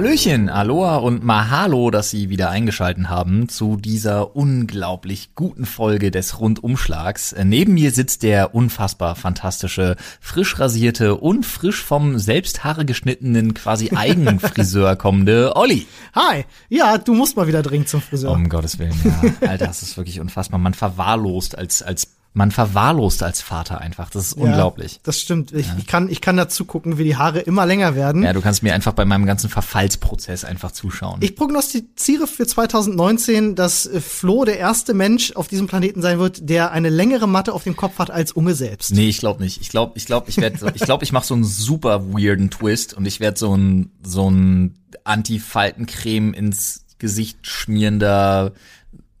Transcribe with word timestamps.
Hallöchen, 0.00 0.48
Aloha 0.48 0.96
und 0.96 1.24
Mahalo, 1.24 1.90
dass 1.90 2.08
Sie 2.08 2.30
wieder 2.30 2.48
eingeschalten 2.48 3.10
haben 3.10 3.50
zu 3.50 3.76
dieser 3.76 4.34
unglaublich 4.34 5.34
guten 5.34 5.66
Folge 5.66 6.10
des 6.10 6.40
Rundumschlags. 6.40 7.34
Äh, 7.34 7.44
Neben 7.44 7.74
mir 7.74 7.90
sitzt 7.90 8.22
der 8.22 8.54
unfassbar 8.54 9.14
fantastische, 9.14 9.96
frisch 10.18 10.58
rasierte 10.58 11.16
und 11.16 11.44
frisch 11.44 11.84
vom 11.84 12.18
selbst 12.18 12.64
Haare 12.64 12.86
geschnittenen 12.86 13.52
quasi 13.52 13.90
Eigenfriseur 13.94 14.96
kommende 14.96 15.54
Olli. 15.54 15.86
Hi, 16.14 16.46
ja, 16.70 16.96
du 16.96 17.12
musst 17.12 17.36
mal 17.36 17.46
wieder 17.46 17.62
dringend 17.62 17.90
zum 17.90 18.00
Friseur. 18.00 18.30
Um 18.30 18.48
Gottes 18.48 18.78
Willen, 18.78 18.98
ja. 19.04 19.48
Alter, 19.50 19.66
das 19.66 19.82
ist 19.82 19.98
wirklich 19.98 20.18
unfassbar. 20.18 20.58
Man 20.58 20.72
verwahrlost 20.72 21.58
als, 21.58 21.82
als 21.82 22.08
man 22.32 22.52
verwahrlost 22.52 23.24
als 23.24 23.42
Vater 23.42 23.80
einfach. 23.80 24.08
Das 24.08 24.28
ist 24.28 24.36
Ja, 24.36 24.44
unglaublich. 24.44 25.00
Das 25.02 25.18
stimmt. 25.20 25.52
Ich, 25.52 25.66
ich 25.78 25.86
kann, 25.88 26.08
ich 26.08 26.20
kann 26.20 26.36
dazu 26.36 26.64
gucken, 26.64 26.96
wie 26.96 27.02
die 27.02 27.16
Haare 27.16 27.40
immer 27.40 27.66
länger 27.66 27.96
werden. 27.96 28.22
Ja, 28.22 28.32
du 28.32 28.40
kannst 28.40 28.62
mir 28.62 28.72
einfach 28.72 28.92
bei 28.92 29.04
meinem 29.04 29.26
ganzen 29.26 29.50
Verfallsprozess 29.50 30.44
einfach 30.44 30.70
zuschauen. 30.70 31.18
Ich 31.22 31.34
prognostiziere 31.34 32.28
für 32.28 32.46
2019, 32.46 33.56
dass 33.56 33.86
äh, 33.86 34.00
Flo 34.00 34.44
der 34.44 34.58
erste 34.58 34.94
Mensch 34.94 35.32
auf 35.32 35.48
diesem 35.48 35.66
Planeten 35.66 36.02
sein 36.02 36.20
wird, 36.20 36.48
der 36.48 36.70
eine 36.70 36.88
längere 36.88 37.26
Matte 37.26 37.52
auf 37.52 37.64
dem 37.64 37.74
Kopf 37.74 37.98
hat 37.98 38.12
als 38.12 38.30
Unge 38.30 38.54
selbst. 38.54 38.92
Nee, 38.92 39.08
ich 39.08 39.18
glaube 39.18 39.42
nicht. 39.42 39.60
Ich 39.60 39.68
glaube, 39.70 39.94
ich 39.96 40.06
glaube, 40.06 40.30
ich 40.30 40.36
werde 40.36 40.72
ich 40.74 40.82
glaube, 40.82 41.02
ich 41.02 41.12
mache 41.12 41.26
so 41.26 41.34
einen 41.34 41.44
super 41.44 42.12
weirden 42.12 42.50
Twist 42.50 42.94
und 42.94 43.06
ich 43.06 43.18
werde 43.18 43.38
so 43.38 43.56
ein 43.56 43.90
so 44.04 44.30
ein 44.30 44.76
Anti-Faltencreme 45.02 46.32
ins 46.32 46.84
Gesicht 46.98 47.46
schmierender 47.46 48.52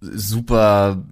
super 0.00 1.02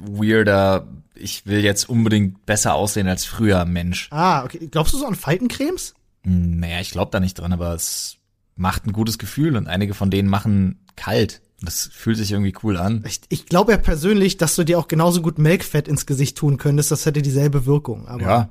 weirder 0.00 0.86
ich 1.18 1.46
will 1.46 1.62
jetzt 1.64 1.88
unbedingt 1.88 2.46
besser 2.46 2.74
aussehen 2.74 3.08
als 3.08 3.24
früher 3.24 3.64
Mensch. 3.64 4.08
Ah, 4.10 4.44
okay. 4.44 4.68
Glaubst 4.70 4.92
du 4.94 4.98
so 4.98 5.06
an 5.06 5.14
Faltencremes? 5.14 5.94
Hm, 6.24 6.60
Naja, 6.60 6.80
ich 6.80 6.90
glaube 6.90 7.10
da 7.10 7.20
nicht 7.20 7.34
dran, 7.38 7.52
aber 7.52 7.74
es 7.74 8.16
macht 8.56 8.86
ein 8.86 8.92
gutes 8.92 9.18
Gefühl 9.18 9.56
und 9.56 9.66
einige 9.68 9.94
von 9.94 10.10
denen 10.10 10.28
machen 10.28 10.84
kalt. 10.96 11.40
Das 11.60 11.88
fühlt 11.92 12.16
sich 12.16 12.30
irgendwie 12.32 12.54
cool 12.62 12.76
an. 12.76 13.02
Ich, 13.06 13.20
ich 13.28 13.46
glaube 13.46 13.72
ja 13.72 13.78
persönlich, 13.78 14.36
dass 14.36 14.54
du 14.56 14.64
dir 14.64 14.78
auch 14.78 14.86
genauso 14.88 15.22
gut 15.22 15.38
Melkfett 15.38 15.88
ins 15.88 16.06
Gesicht 16.06 16.36
tun 16.38 16.56
könntest. 16.56 16.90
Das 16.92 17.04
hätte 17.06 17.20
dieselbe 17.22 17.66
Wirkung. 17.66 18.06
Aber 18.06 18.22
Ja. 18.22 18.48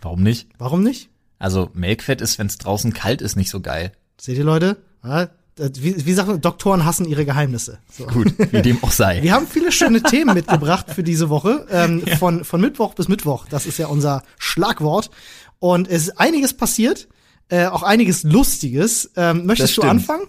Warum 0.00 0.22
nicht? 0.22 0.48
warum 0.58 0.82
nicht? 0.82 1.08
Also 1.38 1.70
Melkfett 1.74 2.20
ist, 2.20 2.38
wenn 2.38 2.46
es 2.46 2.58
draußen 2.58 2.92
kalt 2.92 3.20
ist, 3.22 3.34
nicht 3.36 3.50
so 3.50 3.60
geil. 3.60 3.92
Seht 4.20 4.38
ihr, 4.38 4.44
Leute? 4.44 4.76
Ja, 5.04 5.26
das- 5.26 5.35
wie, 5.58 6.04
wie 6.04 6.12
sagen 6.12 6.28
wir, 6.28 6.38
Doktoren 6.38 6.84
hassen 6.84 7.06
ihre 7.06 7.24
Geheimnisse. 7.24 7.78
So. 7.90 8.06
Gut, 8.06 8.34
wie 8.52 8.62
dem 8.62 8.82
auch 8.82 8.90
sei. 8.90 9.22
Wir 9.22 9.32
haben 9.32 9.46
viele 9.46 9.72
schöne 9.72 10.02
Themen 10.02 10.34
mitgebracht 10.34 10.90
für 10.94 11.02
diese 11.02 11.30
Woche. 11.30 11.66
Ähm, 11.70 12.02
von, 12.18 12.44
von 12.44 12.60
Mittwoch 12.60 12.94
bis 12.94 13.08
Mittwoch. 13.08 13.46
Das 13.48 13.64
ist 13.64 13.78
ja 13.78 13.86
unser 13.86 14.22
Schlagwort. 14.38 15.10
Und 15.58 15.88
es 15.88 16.08
ist 16.08 16.20
einiges 16.20 16.54
passiert. 16.54 17.08
Äh, 17.48 17.66
auch 17.66 17.82
einiges 17.82 18.22
Lustiges. 18.24 19.10
Ähm, 19.16 19.46
möchtest 19.46 19.76
du 19.76 19.82
anfangen? 19.82 20.24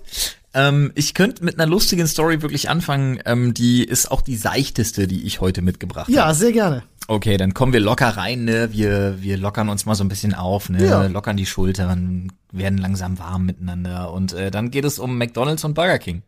Ähm, 0.54 0.92
ich 0.96 1.14
könnte 1.14 1.44
mit 1.44 1.56
einer 1.60 1.66
lustigen 1.70 2.08
Story 2.08 2.42
wirklich 2.42 2.70
anfangen. 2.70 3.20
Ähm, 3.26 3.54
die 3.54 3.84
ist 3.84 4.10
auch 4.12 4.22
die 4.22 4.36
seichteste, 4.38 5.08
die 5.08 5.24
ich 5.26 5.42
heute 5.42 5.62
mitgebracht 5.62 6.10
Ja, 6.10 6.26
habe. 6.26 6.34
sehr 6.36 6.52
gerne. 6.52 6.84
Okay, 7.08 7.38
dann 7.38 7.54
kommen 7.54 7.74
wir 7.74 7.80
locker 7.80 8.10
rein, 8.10 8.44
ne? 8.46 8.70
Wir, 8.74 9.18
wir 9.22 9.38
lockern 9.38 9.70
uns 9.70 9.86
mal 9.86 9.96
so 9.96 10.04
ein 10.04 10.10
bisschen 10.10 10.34
auf, 10.34 10.70
ne? 10.70 10.86
Ja. 10.86 11.06
Lockern 11.08 11.38
die 11.38 11.46
Schultern, 11.46 12.32
werden 12.52 12.78
langsam 12.78 13.18
warm 13.18 13.46
miteinander. 13.46 14.12
Und 14.12 14.34
äh, 14.34 14.52
dann 14.52 14.72
geht 14.72 14.84
es 14.86 15.00
um 15.00 15.18
McDonalds 15.18 15.64
und 15.64 15.74
Burger 15.74 16.00
King. 16.00 16.22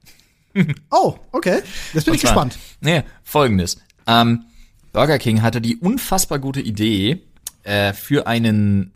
Oh, 0.89 1.15
okay. 1.31 1.59
Jetzt 1.93 2.05
bin 2.05 2.11
Und 2.13 2.15
ich 2.15 2.21
zwar- 2.21 2.31
gespannt. 2.45 2.57
Nee, 2.81 3.03
folgendes. 3.23 3.77
Ähm, 4.07 4.45
Burger 4.91 5.19
King 5.19 5.41
hatte 5.43 5.61
die 5.61 5.77
unfassbar 5.77 6.39
gute 6.39 6.59
Idee 6.61 7.21
äh, 7.63 7.93
für 7.93 8.25
einen 8.25 8.91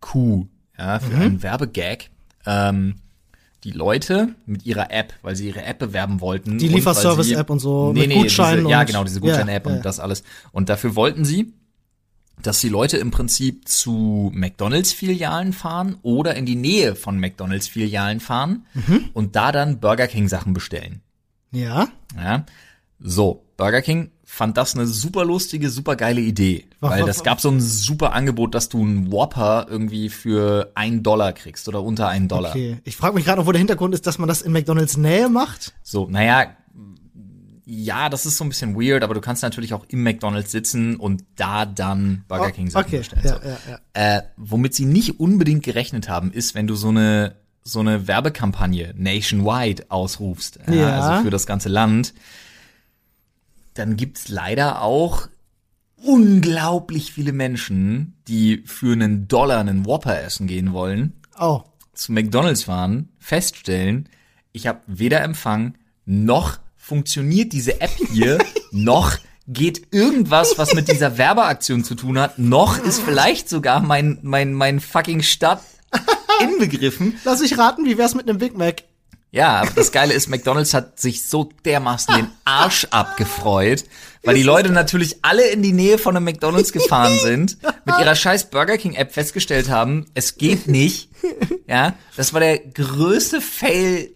Marketing-Coup, 0.00 0.48
ja, 0.78 0.98
für 0.98 1.14
Mhm. 1.16 1.22
einen 1.22 1.42
Werbegag, 1.42 2.10
ähm, 2.46 2.96
die 3.64 3.72
Leute 3.72 4.34
mit 4.46 4.64
ihrer 4.64 4.90
App, 4.90 5.12
weil 5.22 5.36
sie 5.36 5.48
ihre 5.48 5.62
App 5.64 5.78
bewerben 5.78 6.20
wollten. 6.20 6.56
Die 6.58 6.68
Lieferservice-App 6.68 7.50
und 7.50 7.58
so, 7.58 7.92
Nee, 7.92 8.00
mit 8.00 8.08
nee, 8.08 8.14
Gutscheinen 8.22 8.60
diese, 8.60 8.70
Ja, 8.70 8.84
genau, 8.84 9.04
diese 9.04 9.16
Ja, 9.16 9.20
Gutschein-App 9.20 9.66
ja. 9.66 9.72
und 9.76 9.84
das 9.84 10.00
alles. 10.00 10.22
Und 10.52 10.68
dafür 10.70 10.96
wollten 10.96 11.24
sie, 11.26 11.52
dass 12.42 12.60
die 12.60 12.70
Leute 12.70 12.96
im 12.96 13.10
Prinzip 13.10 13.68
zu 13.68 14.30
McDonalds-Filialen 14.34 15.52
fahren 15.52 15.98
oder 16.02 16.34
in 16.36 16.46
die 16.46 16.56
Nähe 16.56 16.94
von 16.96 17.18
McDonalds-Filialen 17.20 18.20
fahren 18.20 18.64
Mhm. 18.72 19.10
und 19.12 19.36
da 19.36 19.52
dann 19.52 19.78
Burger 19.78 20.06
King-Sachen 20.06 20.54
bestellen. 20.54 21.02
Ja. 21.52 21.88
Ja. 22.16 22.46
So, 22.98 23.44
Burger 23.58 23.82
King 23.82 24.10
fand 24.30 24.56
das 24.56 24.76
eine 24.76 24.86
super 24.86 25.24
lustige, 25.24 25.70
super 25.70 25.96
geile 25.96 26.20
Idee. 26.20 26.64
Weil 26.78 27.04
das 27.04 27.24
gab 27.24 27.40
so 27.40 27.50
ein 27.50 27.60
super 27.60 28.12
Angebot, 28.12 28.54
dass 28.54 28.68
du 28.68 28.80
einen 28.80 29.10
Whopper 29.10 29.66
irgendwie 29.68 30.08
für 30.08 30.70
einen 30.76 31.02
Dollar 31.02 31.32
kriegst 31.32 31.66
oder 31.68 31.82
unter 31.82 32.08
einen 32.08 32.28
Dollar. 32.28 32.50
Okay. 32.50 32.78
Ich 32.84 32.96
frage 32.96 33.16
mich 33.16 33.24
gerade 33.24 33.40
noch, 33.40 33.46
wo 33.46 33.52
der 33.52 33.58
Hintergrund 33.58 33.92
ist, 33.92 34.06
dass 34.06 34.18
man 34.18 34.28
das 34.28 34.40
in 34.40 34.52
McDonalds 34.52 34.96
Nähe 34.96 35.28
macht. 35.28 35.74
So, 35.82 36.06
naja, 36.08 36.46
ja, 37.66 38.08
das 38.08 38.24
ist 38.24 38.36
so 38.36 38.44
ein 38.44 38.48
bisschen 38.48 38.80
weird, 38.80 39.02
aber 39.02 39.14
du 39.14 39.20
kannst 39.20 39.42
natürlich 39.42 39.74
auch 39.74 39.84
im 39.88 40.04
McDonalds 40.04 40.52
sitzen 40.52 40.96
und 40.96 41.24
da 41.34 41.66
dann 41.66 42.24
Burger 42.28 42.46
Oh, 42.48 42.52
King 42.52 42.70
Sachen 42.70 42.86
okay. 42.86 42.98
bestellen. 42.98 43.22
Ja, 43.24 43.36
so. 43.36 43.48
ja, 43.48 43.58
ja. 43.68 44.18
Äh, 44.18 44.22
womit 44.36 44.74
sie 44.74 44.86
nicht 44.86 45.18
unbedingt 45.18 45.64
gerechnet 45.64 46.08
haben, 46.08 46.32
ist, 46.32 46.54
wenn 46.54 46.68
du 46.68 46.76
so 46.76 46.88
eine 46.88 47.34
so 47.62 47.80
eine 47.80 48.08
Werbekampagne 48.08 48.94
nationwide 48.96 49.84
ausrufst. 49.90 50.60
Ja. 50.70 50.98
also 50.98 51.24
für 51.24 51.30
das 51.30 51.46
ganze 51.46 51.68
Land, 51.68 52.14
dann 53.74 53.96
gibt's 53.96 54.28
leider 54.28 54.82
auch 54.82 55.28
unglaublich 55.96 57.12
viele 57.12 57.32
Menschen, 57.32 58.14
die 58.26 58.62
für 58.66 58.92
einen 58.92 59.28
Dollar 59.28 59.60
einen 59.60 59.86
Whopper 59.86 60.22
essen 60.22 60.46
gehen 60.46 60.72
wollen, 60.72 61.12
Oh. 61.38 61.62
zu 61.94 62.12
McDonald's 62.12 62.64
fahren, 62.64 63.10
feststellen, 63.18 64.08
ich 64.52 64.66
habe 64.66 64.80
weder 64.86 65.20
Empfang, 65.22 65.74
noch 66.06 66.58
funktioniert 66.76 67.52
diese 67.52 67.80
App 67.80 67.92
hier, 68.12 68.38
noch 68.72 69.16
geht 69.46 69.92
irgendwas, 69.92 70.58
was 70.58 70.74
mit 70.74 70.88
dieser 70.88 71.18
Werbeaktion 71.18 71.84
zu 71.84 71.94
tun 71.94 72.18
hat, 72.18 72.38
noch 72.38 72.78
ist 72.78 73.00
vielleicht 73.00 73.48
sogar 73.48 73.80
mein, 73.80 74.18
mein, 74.22 74.52
mein 74.54 74.80
fucking 74.80 75.22
Stadt 75.22 75.62
inbegriffen. 76.42 77.14
Lass 77.24 77.40
ich 77.40 77.58
raten, 77.58 77.84
wie 77.84 77.98
wär's 77.98 78.14
mit 78.14 78.28
einem 78.28 78.38
Big 78.38 78.56
Mac? 78.56 78.84
Ja, 79.32 79.60
aber 79.60 79.70
das 79.76 79.92
Geile 79.92 80.12
ist, 80.12 80.28
McDonald's 80.28 80.74
hat 80.74 80.98
sich 80.98 81.24
so 81.28 81.50
dermaßen 81.64 82.14
den 82.16 82.28
Arsch 82.44 82.86
abgefreut, 82.90 83.84
weil 84.24 84.34
die 84.34 84.42
Leute 84.42 84.72
natürlich 84.72 85.18
alle 85.22 85.46
in 85.50 85.62
die 85.62 85.72
Nähe 85.72 85.98
von 85.98 86.16
einem 86.16 86.24
McDonald's 86.24 86.72
gefahren 86.72 87.16
sind, 87.22 87.58
mit 87.84 87.98
ihrer 87.98 88.16
scheiß 88.16 88.50
Burger 88.50 88.76
King 88.76 88.94
App 88.94 89.12
festgestellt 89.12 89.68
haben, 89.68 90.06
es 90.14 90.36
geht 90.36 90.66
nicht. 90.66 91.10
Ja, 91.68 91.94
das 92.16 92.32
war 92.32 92.40
der 92.40 92.58
größte 92.58 93.40
Fail, 93.40 94.10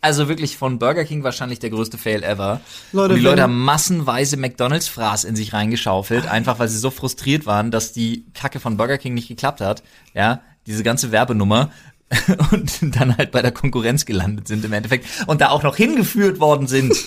also 0.00 0.28
wirklich 0.28 0.56
von 0.56 0.80
Burger 0.80 1.04
King 1.04 1.22
wahrscheinlich 1.22 1.60
der 1.60 1.70
größte 1.70 1.96
Fail 1.96 2.24
ever. 2.24 2.60
Leute, 2.90 3.14
Und 3.14 3.20
die 3.20 3.24
Leute 3.24 3.42
haben 3.42 3.64
massenweise 3.64 4.36
McDonald's 4.36 4.88
Fraß 4.88 5.24
in 5.24 5.36
sich 5.36 5.52
reingeschaufelt, 5.52 6.26
einfach 6.26 6.58
weil 6.58 6.68
sie 6.68 6.78
so 6.78 6.90
frustriert 6.90 7.46
waren, 7.46 7.70
dass 7.70 7.92
die 7.92 8.24
Kacke 8.34 8.58
von 8.58 8.76
Burger 8.76 8.98
King 8.98 9.14
nicht 9.14 9.28
geklappt 9.28 9.60
hat. 9.60 9.84
Ja, 10.12 10.40
diese 10.66 10.82
ganze 10.82 11.12
Werbenummer. 11.12 11.70
Und 12.50 12.96
dann 12.96 13.16
halt 13.16 13.30
bei 13.30 13.40
der 13.42 13.52
Konkurrenz 13.52 14.04
gelandet 14.04 14.48
sind 14.48 14.64
im 14.64 14.72
Endeffekt 14.72 15.06
und 15.28 15.40
da 15.40 15.50
auch 15.50 15.62
noch 15.62 15.76
hingeführt 15.76 16.40
worden 16.40 16.66
sind. 16.66 16.92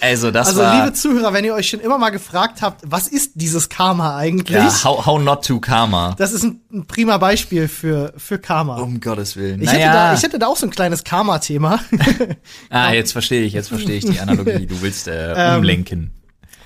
Also 0.00 0.30
das 0.30 0.48
Also, 0.48 0.60
war 0.60 0.80
liebe 0.84 0.92
Zuhörer, 0.92 1.32
wenn 1.32 1.44
ihr 1.46 1.54
euch 1.54 1.68
schon 1.70 1.80
immer 1.80 1.96
mal 1.96 2.10
gefragt 2.10 2.60
habt, 2.60 2.82
was 2.84 3.08
ist 3.08 3.32
dieses 3.36 3.70
Karma 3.70 4.16
eigentlich? 4.18 4.54
ja, 4.58 4.84
how, 4.84 5.06
how 5.06 5.18
not 5.22 5.46
to 5.46 5.60
Karma. 5.60 6.14
Das 6.18 6.32
ist 6.32 6.42
ein, 6.42 6.60
ein 6.70 6.84
prima 6.86 7.16
Beispiel 7.16 7.68
für, 7.68 8.12
für 8.18 8.38
Karma. 8.38 8.80
Um 8.80 9.00
Gottes 9.00 9.36
Willen. 9.36 9.62
ich, 9.62 9.70
hätte 9.72 9.80
da, 9.84 10.12
ich 10.12 10.22
hätte 10.22 10.38
da 10.38 10.48
auch 10.48 10.58
so 10.58 10.66
ein 10.66 10.70
kleines 10.70 11.04
Karma-Thema. 11.04 11.80
ah, 12.70 12.92
jetzt 12.92 13.12
verstehe 13.12 13.44
ich, 13.44 13.54
jetzt 13.54 13.68
verstehe 13.68 13.96
ich 13.96 14.04
die 14.04 14.20
Analogie. 14.20 14.66
Du 14.66 14.82
willst 14.82 15.08
äh, 15.08 15.32
Ähm, 15.36 15.58
umlenken. 15.60 16.10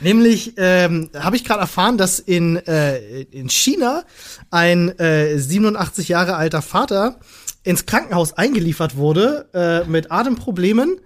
Nämlich 0.00 0.54
ähm, 0.56 1.10
habe 1.14 1.36
ich 1.36 1.44
gerade 1.44 1.60
erfahren, 1.60 1.98
dass 1.98 2.18
in, 2.18 2.56
äh, 2.56 3.22
in 3.22 3.48
China 3.48 4.04
ein 4.50 4.96
äh, 4.98 5.38
87 5.38 6.08
Jahre 6.08 6.36
alter 6.36 6.62
Vater 6.62 7.18
ins 7.64 7.86
Krankenhaus 7.86 8.32
eingeliefert 8.32 8.96
wurde 8.96 9.48
äh, 9.52 9.88
mit 9.88 10.10
Atemproblemen. 10.10 11.00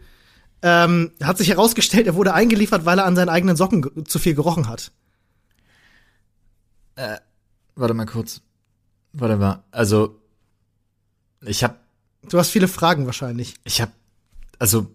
Ähm, 0.63 1.13
hat 1.23 1.39
sich 1.39 1.49
herausgestellt, 1.49 2.07
er 2.07 2.15
wurde 2.15 2.35
eingeliefert, 2.35 2.85
weil 2.85 2.99
er 2.99 3.07
an 3.07 3.17
seinen 3.17 3.31
eigenen 3.31 3.57
Socken 3.57 4.07
zu 4.07 4.19
viel 4.19 4.35
gerochen 4.35 4.69
hat. 4.69 4.93
Warte 7.75 7.95
mal 7.95 8.07
kurz. 8.07 8.43
Warte 9.13 9.37
mal. 9.37 9.65
Also 9.73 10.21
ich 11.41 11.65
habe 11.65 11.77
Du 12.29 12.39
hast 12.39 12.51
viele 12.51 12.69
Fragen 12.69 13.07
wahrscheinlich. 13.07 13.55
Ich 13.65 13.81
hab, 13.81 13.91
also, 14.59 14.87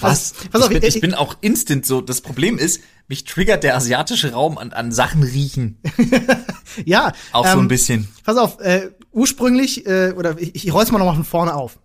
was? 0.00 0.32
pass 0.50 0.62
auf, 0.62 0.70
ich, 0.70 0.80
bin, 0.80 0.88
ich- 0.88 0.94
ich 0.96 1.00
bin 1.00 1.14
auch 1.14 1.36
instant 1.40 1.86
so, 1.86 2.00
das 2.00 2.20
Problem 2.20 2.58
ist, 2.58 2.80
mich 3.08 3.24
triggert 3.24 3.62
der 3.64 3.76
asiatische 3.76 4.32
Raum 4.32 4.56
an, 4.58 4.72
an 4.72 4.92
Sachen 4.92 5.22
riechen. 5.22 5.78
Ja, 6.84 7.12
Auch 7.30 7.46
so 7.46 7.52
ähm, 7.52 7.58
ein 7.60 7.68
bisschen. 7.68 8.08
Pass 8.24 8.36
auf, 8.36 8.58
äh, 8.60 8.90
ursprünglich, 9.12 9.86
äh, 9.86 10.12
oder 10.16 10.36
ich, 10.40 10.56
ich 10.66 10.72
roll's 10.74 10.90
mal 10.90 10.98
nochmal 10.98 11.14
von 11.14 11.24
vorne 11.24 11.54
auf. 11.54 11.78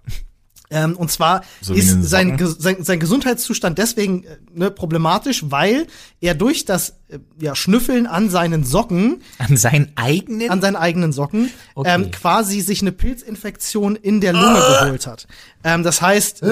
Ähm, 0.72 0.98
und 0.98 1.12
zwar 1.12 1.44
So 1.62 1.76
ist 1.76 2.04
sein, 2.04 2.38
sein, 2.58 2.84
sein 2.84 3.00
Gesundheitszustand 3.00 3.78
deswegen 3.78 4.24
äh, 4.24 4.38
ne, 4.52 4.72
problematisch, 4.72 5.44
weil 5.52 5.86
er 6.22 6.34
durch 6.34 6.66
das 6.66 6.96
ja, 7.40 7.56
Schnüffeln 7.56 8.06
an 8.08 8.30
seinen 8.30 8.64
Socken, 8.64 9.22
An 9.40 9.58
seinen 9.58 9.92
eigenen? 9.96 10.50
an 10.50 10.62
seinen 10.62 10.76
eigenen 10.76 11.12
Socken, 11.12 11.52
Okay. 11.76 11.90
ähm, 11.94 12.12
quasi 12.12 12.62
sich 12.62 12.82
eine 12.82 12.92
Pilzinfektion 12.92 13.96
in 13.96 14.22
der 14.22 14.34
Lunge 14.34 14.60
geholt 14.82 15.08
hat. 15.08 15.28
Ähm, 15.64 15.84
das 15.84 16.02
heißt, 16.02 16.44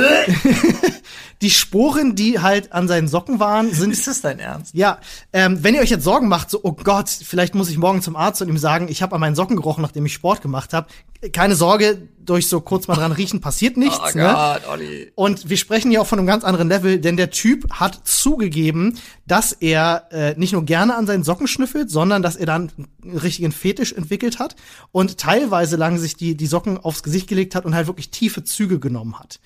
die 1.42 1.50
Sporen, 1.52 2.16
die 2.16 2.40
halt 2.40 2.72
an 2.74 2.88
seinen 2.88 3.08
Socken 3.08 3.40
waren, 3.40 3.72
sind 3.72 3.92
ist 3.92 4.08
das 4.08 4.22
dein 4.22 4.40
Ernst? 4.40 4.74
ja, 4.74 5.00
ähm, 5.34 5.64
wenn 5.64 5.76
ihr 5.76 5.82
euch 5.82 5.90
jetzt 5.90 6.04
Sorgen 6.04 6.28
macht, 6.28 6.50
so, 6.50 6.60
oh 6.64 6.72
Gott, 6.74 7.10
vielleicht 7.10 7.54
muss 7.56 7.70
ich 7.70 7.78
morgen 7.78 8.02
zum 8.02 8.16
Arzt 8.16 8.42
und 8.42 8.48
ihm 8.50 8.58
sagen, 8.58 8.88
ich 8.90 9.02
habe 9.02 9.14
an 9.16 9.22
meinen 9.22 9.36
Socken 9.36 9.56
gerochen, 9.56 9.82
nachdem 9.82 10.06
ich 10.06 10.14
Sport 10.14 10.42
gemacht 10.42 10.74
habe. 10.74 10.88
Keine 11.34 11.56
Sorge, 11.56 12.08
durch 12.20 12.48
so 12.48 12.62
kurz 12.62 12.88
mal 12.88 12.94
dran 12.96 13.12
riechen 13.12 13.42
passiert 13.42 13.76
nichts. 13.76 13.98
Oh 14.14 14.18
ne? 14.18 14.24
Gott, 14.24 14.62
Olli. 14.70 15.12
Und 15.16 15.50
wir 15.50 15.58
sprechen 15.58 15.90
hier 15.90 16.02
auch 16.02 16.08
von 16.08 16.20
einem 16.20 16.28
ganz 16.28 16.44
anderen 16.44 16.68
Level, 16.70 17.00
denn 17.00 17.18
der 17.18 17.32
Typ 17.32 17.72
hat 17.72 18.02
zugegeben, 18.08 19.00
dass 19.28 19.52
er 19.52 20.08
äh, 20.12 20.34
nicht 20.38 20.54
nur 20.54 20.64
gerne 20.66 20.96
an 20.96 21.06
seinen 21.06 21.24
Socken 21.24 21.48
schnüffelt, 21.48 21.90
sondern 21.90 22.22
dass 22.22 22.36
er 22.36 22.46
dann 22.46 22.72
einen 23.04 23.18
richtigen 23.18 23.52
Fetisch 23.52 23.94
entwickelt 23.94 24.40
hat 24.40 24.56
und 24.92 25.18
teilweise 25.18 25.76
lang 25.76 25.98
sich 25.98 26.16
die, 26.16 26.36
die 26.36 26.48
Socken 26.48 26.78
aufs 26.78 27.04
Gesicht 27.04 27.28
gelegt 27.28 27.54
hat 27.56 27.66
und 27.66 27.76
halt 27.76 27.88
wirklich 27.88 28.10
tiefe 28.10 28.44
Züge 28.44 28.80
genommen 28.80 29.20
hat. 29.20 29.40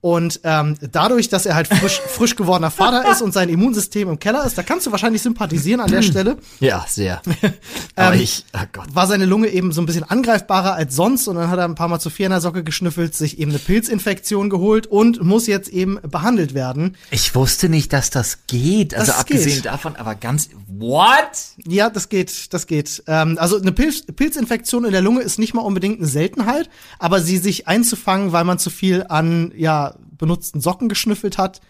Und 0.00 0.40
ähm, 0.44 0.76
dadurch, 0.92 1.28
dass 1.28 1.46
er 1.46 1.54
halt 1.54 1.66
frisch, 1.68 2.00
frisch 2.08 2.36
gewordener 2.36 2.70
Vater 2.70 3.10
ist 3.10 3.22
und 3.22 3.32
sein 3.32 3.48
Immunsystem 3.48 4.08
im 4.08 4.18
Keller 4.18 4.44
ist, 4.44 4.56
da 4.58 4.62
kannst 4.62 4.86
du 4.86 4.92
wahrscheinlich 4.92 5.22
sympathisieren 5.22 5.80
an 5.80 5.90
der 5.90 6.02
Stelle, 6.02 6.36
Ja, 6.60 6.84
sehr. 6.88 7.20
Aber 7.96 8.14
Ähm, 8.14 8.20
ich, 8.20 8.44
oh 8.54 8.60
Gott. 8.72 8.94
war 8.94 9.06
seine 9.06 9.24
Lunge 9.24 9.48
eben 9.48 9.72
so 9.72 9.80
ein 9.82 9.86
bisschen 9.86 10.04
angreifbarer 10.04 10.74
als 10.74 10.94
sonst 10.94 11.26
und 11.28 11.36
dann 11.36 11.50
hat 11.50 11.58
er 11.58 11.64
ein 11.64 11.74
paar 11.74 11.88
Mal 11.88 11.98
zu 12.00 12.10
viel 12.10 12.26
in 12.26 12.30
der 12.30 12.40
Socke 12.40 12.62
geschnüffelt, 12.64 13.14
sich 13.14 13.38
eben 13.38 13.50
eine 13.50 13.58
Pilzinfektion 13.58 14.50
geholt 14.50 14.86
und 14.86 15.22
muss 15.22 15.46
jetzt 15.46 15.68
eben 15.68 15.98
behandelt 16.02 16.54
werden. 16.54 16.96
Ich 17.10 17.34
wusste 17.34 17.68
nicht, 17.68 17.92
dass 17.92 18.10
das 18.10 18.46
geht. 18.46 18.94
Also 18.94 19.12
Das 19.12 19.26
abgesehen 19.30 19.56
geht. 19.56 19.66
davon, 19.66 19.96
aber 19.96 20.14
ganz, 20.14 20.50
what? 20.66 21.30
Ja, 21.66 21.90
das 21.90 22.08
geht, 22.08 22.52
das 22.52 22.66
geht. 22.66 23.02
Ähm, 23.06 23.36
also 23.38 23.60
eine 23.60 23.72
Pilz, 23.72 24.04
Pilzinfektion 24.06 24.84
in 24.84 24.92
der 24.92 25.02
Lunge 25.02 25.20
ist 25.22 25.38
nicht 25.38 25.54
mal 25.54 25.62
unbedingt 25.62 25.98
eine 25.98 26.06
Seltenheit, 26.06 26.68
aber 26.98 27.20
sie 27.20 27.38
sich 27.38 27.68
einzufangen, 27.68 28.32
weil 28.32 28.44
man 28.44 28.58
zu 28.58 28.70
viel 28.70 29.04
an 29.08 29.52
ja 29.56 29.94
benutzten 30.16 30.60
Socken 30.60 30.88
geschnüffelt 30.88 31.38
hat, 31.38 31.60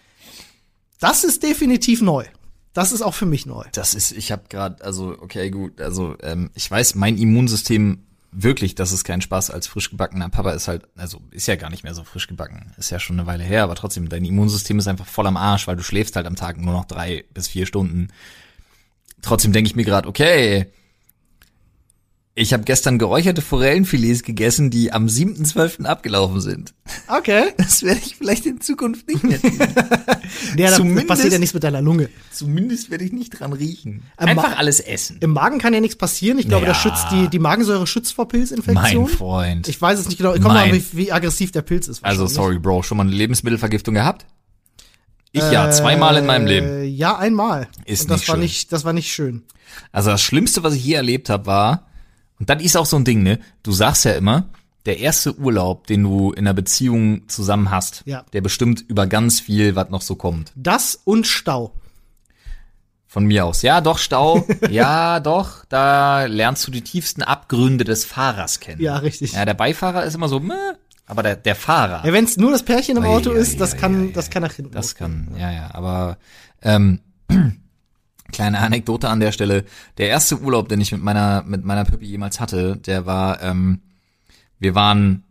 das 0.99 1.23
ist 1.23 1.43
definitiv 1.43 2.01
neu. 2.01 2.25
Das 2.73 2.91
ist 2.91 3.01
auch 3.01 3.13
für 3.13 3.25
mich 3.25 3.45
neu. 3.45 3.65
Das 3.73 3.93
ist, 3.93 4.11
ich 4.11 4.31
habe 4.31 4.43
gerade, 4.49 4.83
also 4.83 5.15
okay, 5.19 5.49
gut, 5.49 5.81
also 5.81 6.15
ähm, 6.21 6.51
ich 6.53 6.69
weiß, 6.69 6.95
mein 6.95 7.17
Immunsystem 7.17 8.03
wirklich, 8.31 8.75
das 8.75 8.91
ist 8.91 9.03
kein 9.03 9.21
Spaß 9.21 9.49
als 9.49 9.67
frisch 9.67 9.89
gebackener 9.89 10.29
Papa 10.29 10.51
ist 10.51 10.67
halt, 10.67 10.87
also 10.95 11.21
ist 11.31 11.47
ja 11.47 11.55
gar 11.55 11.69
nicht 11.69 11.83
mehr 11.83 11.93
so 11.93 12.03
frisch 12.03 12.27
gebacken, 12.27 12.73
ist 12.77 12.89
ja 12.89 12.99
schon 12.99 13.19
eine 13.19 13.27
Weile 13.27 13.43
her, 13.43 13.63
aber 13.63 13.75
trotzdem, 13.75 14.09
dein 14.09 14.25
Immunsystem 14.25 14.79
ist 14.79 14.87
einfach 14.87 15.07
voll 15.07 15.27
am 15.27 15.37
Arsch, 15.37 15.67
weil 15.67 15.75
du 15.75 15.83
schläfst 15.83 16.15
halt 16.15 16.27
am 16.27 16.35
Tag 16.35 16.57
nur 16.57 16.73
noch 16.73 16.85
drei 16.85 17.25
bis 17.33 17.47
vier 17.47 17.65
Stunden. 17.65 18.09
Trotzdem 19.21 19.51
denke 19.51 19.69
ich 19.69 19.75
mir 19.75 19.85
gerade, 19.85 20.07
okay, 20.07 20.71
ich 22.39 22.53
habe 22.53 22.63
gestern 22.63 22.97
geräucherte 22.97 23.41
Forellenfilets 23.41 24.23
gegessen, 24.23 24.69
die 24.69 24.91
am 24.93 25.07
7.12. 25.07 25.85
abgelaufen 25.85 26.41
sind. 26.41 26.73
Okay. 27.07 27.43
Das 27.57 27.83
werde 27.83 27.99
ich 28.03 28.15
vielleicht 28.15 28.45
in 28.45 28.61
Zukunft 28.61 29.07
nicht 29.07 29.23
mehr 29.23 29.41
tun. 29.41 29.51
Ja, 30.57 30.69
da 30.77 30.83
passiert 31.05 31.33
ja 31.33 31.39
nichts 31.39 31.53
mit 31.53 31.63
deiner 31.63 31.81
Lunge. 31.81 32.07
Zumindest 32.31 32.91
werde 32.91 33.03
ich 33.03 33.11
nicht 33.11 33.39
dran 33.39 33.51
riechen. 33.51 34.03
Einfach 34.17 34.49
ma- 34.51 34.55
alles 34.55 34.79
essen. 34.79 35.17
Im 35.21 35.31
Magen 35.31 35.57
kann 35.59 35.73
ja 35.73 35.79
nichts 35.81 35.97
passieren. 35.97 36.37
Ich 36.39 36.47
glaube, 36.47 36.65
Naja. 36.67 36.73
das 36.73 36.81
schützt 36.81 37.07
die, 37.11 37.27
die 37.29 37.39
Magensäure 37.39 37.85
schützt 37.87 38.13
vor 38.13 38.27
Pilzinfektion. 38.27 38.75
Mein 38.75 39.07
Freund. 39.07 39.67
Ich 39.67 39.81
weiß 39.81 39.99
es 39.99 40.07
nicht 40.07 40.17
genau. 40.17 40.33
Ich 40.35 40.41
komme 40.41 40.53
mal, 40.55 40.71
wie, 40.73 40.83
wie 40.93 41.11
aggressiv 41.11 41.51
der 41.51 41.63
Pilz 41.63 41.87
ist. 41.87 42.05
Also 42.05 42.27
sorry, 42.27 42.59
Bro, 42.59 42.83
schon 42.83 42.97
mal 42.97 43.03
eine 43.07 43.15
Lebensmittelvergiftung 43.15 43.95
gehabt? 43.95 44.25
Ich 45.31 45.41
ja, 45.51 45.69
zweimal 45.71 46.17
in 46.17 46.25
meinem 46.25 46.47
Leben. 46.47 46.67
Äh, 46.67 46.83
ja, 46.85 47.17
einmal. 47.17 47.67
Ist 47.85 48.03
Und 48.03 48.11
das 48.11 48.19
nicht 48.21 48.29
war 48.29 48.35
schön. 48.35 48.41
nicht, 48.43 48.71
das 48.71 48.85
war 48.85 48.93
nicht 48.93 49.11
schön. 49.11 49.43
Also 49.91 50.09
das 50.11 50.21
Schlimmste, 50.21 50.63
was 50.63 50.73
ich 50.73 50.83
je 50.85 50.93
erlebt 50.93 51.29
habe, 51.29 51.45
war, 51.45 51.88
und 52.39 52.49
das 52.49 52.61
ist 52.63 52.75
auch 52.77 52.85
so 52.85 52.97
ein 52.97 53.05
Ding, 53.05 53.21
ne? 53.23 53.39
Du 53.63 53.71
sagst 53.71 54.05
ja 54.05 54.13
immer, 54.13 54.45
der 54.85 54.99
erste 54.99 55.37
Urlaub, 55.37 55.87
den 55.87 56.03
du 56.03 56.31
in 56.31 56.39
einer 56.47 56.53
Beziehung 56.53 57.27
zusammen 57.27 57.69
hast, 57.69 58.03
Ja. 58.05 58.23
der 58.33 58.41
bestimmt 58.41 58.83
über 58.87 59.07
ganz 59.07 59.39
viel, 59.39 59.75
was 59.75 59.89
noch 59.89 60.01
so 60.01 60.15
kommt. 60.15 60.51
Das 60.55 60.99
und 61.03 61.27
Stau. 61.27 61.73
Von 63.07 63.25
mir 63.25 63.45
aus. 63.45 63.63
Ja, 63.63 63.81
doch, 63.81 63.97
Stau. 63.97 64.45
ja, 64.69 65.19
doch. 65.19 65.65
Da 65.67 66.25
lernst 66.25 66.65
du 66.67 66.71
die 66.71 66.81
tiefsten 66.83 67.23
Abgründe 67.23 67.83
des 67.83 68.05
Fahrers 68.05 68.59
kennen. 68.59 68.81
Ja, 68.81 68.97
richtig. 68.97 69.33
Ja, 69.33 69.45
der 69.45 69.55
Beifahrer 69.55 70.03
ist 70.05 70.13
immer 70.13 70.29
so, 70.29 70.39
meh, 70.39 70.53
aber 71.07 71.23
der, 71.23 71.35
der 71.35 71.55
Fahrer. 71.55 72.05
Ja, 72.05 72.13
wenn 72.13 72.25
es 72.25 72.37
nur 72.37 72.51
das 72.51 72.61
Pärchen 72.63 72.97
im 72.97 73.03
Auto 73.03 73.31
ui, 73.31 73.37
ist, 73.37 73.59
das 73.59 73.77
kann, 73.77 74.13
das 74.13 74.29
kann 74.29 74.43
nach 74.43 74.53
hinten. 74.53 74.71
Das 74.73 74.93
kann, 74.95 75.29
ja, 75.39 75.51
ja, 75.51 75.69
aber 75.73 76.17
ähm, 76.61 76.99
kleine 78.31 78.59
Anekdote 78.59 79.09
an 79.09 79.19
der 79.19 79.31
Stelle. 79.31 79.65
Der 79.97 80.09
erste 80.09 80.39
Urlaub, 80.39 80.69
den 80.69 80.81
ich 80.81 80.91
mit 80.91 81.01
meiner 81.03 81.43
mit 81.45 81.63
meiner 81.65 81.85
Pippi 81.85 82.05
jemals 82.05 82.39
hatte, 82.39 82.77
der 82.77 83.05
war, 83.05 83.41
ähm, 83.41 83.81
wir 84.59 84.75
waren 84.75 85.23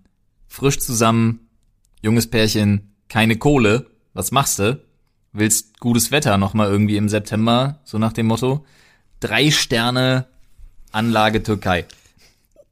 frisch 0.46 0.78
zusammen, 0.78 1.48
junges 2.02 2.28
Pärchen, 2.28 2.94
keine 3.08 3.36
Kohle. 3.36 3.86
Was 4.14 4.30
machst 4.32 4.58
du? 4.58 4.80
Willst 5.32 5.78
gutes 5.80 6.10
Wetter 6.10 6.38
noch 6.38 6.54
mal 6.54 6.68
irgendwie 6.68 6.96
im 6.96 7.08
September, 7.08 7.80
so 7.84 7.98
nach 7.98 8.12
dem 8.12 8.26
Motto. 8.26 8.64
Drei 9.20 9.50
Sterne 9.50 10.26
Anlage 10.90 11.42
Türkei. 11.42 11.84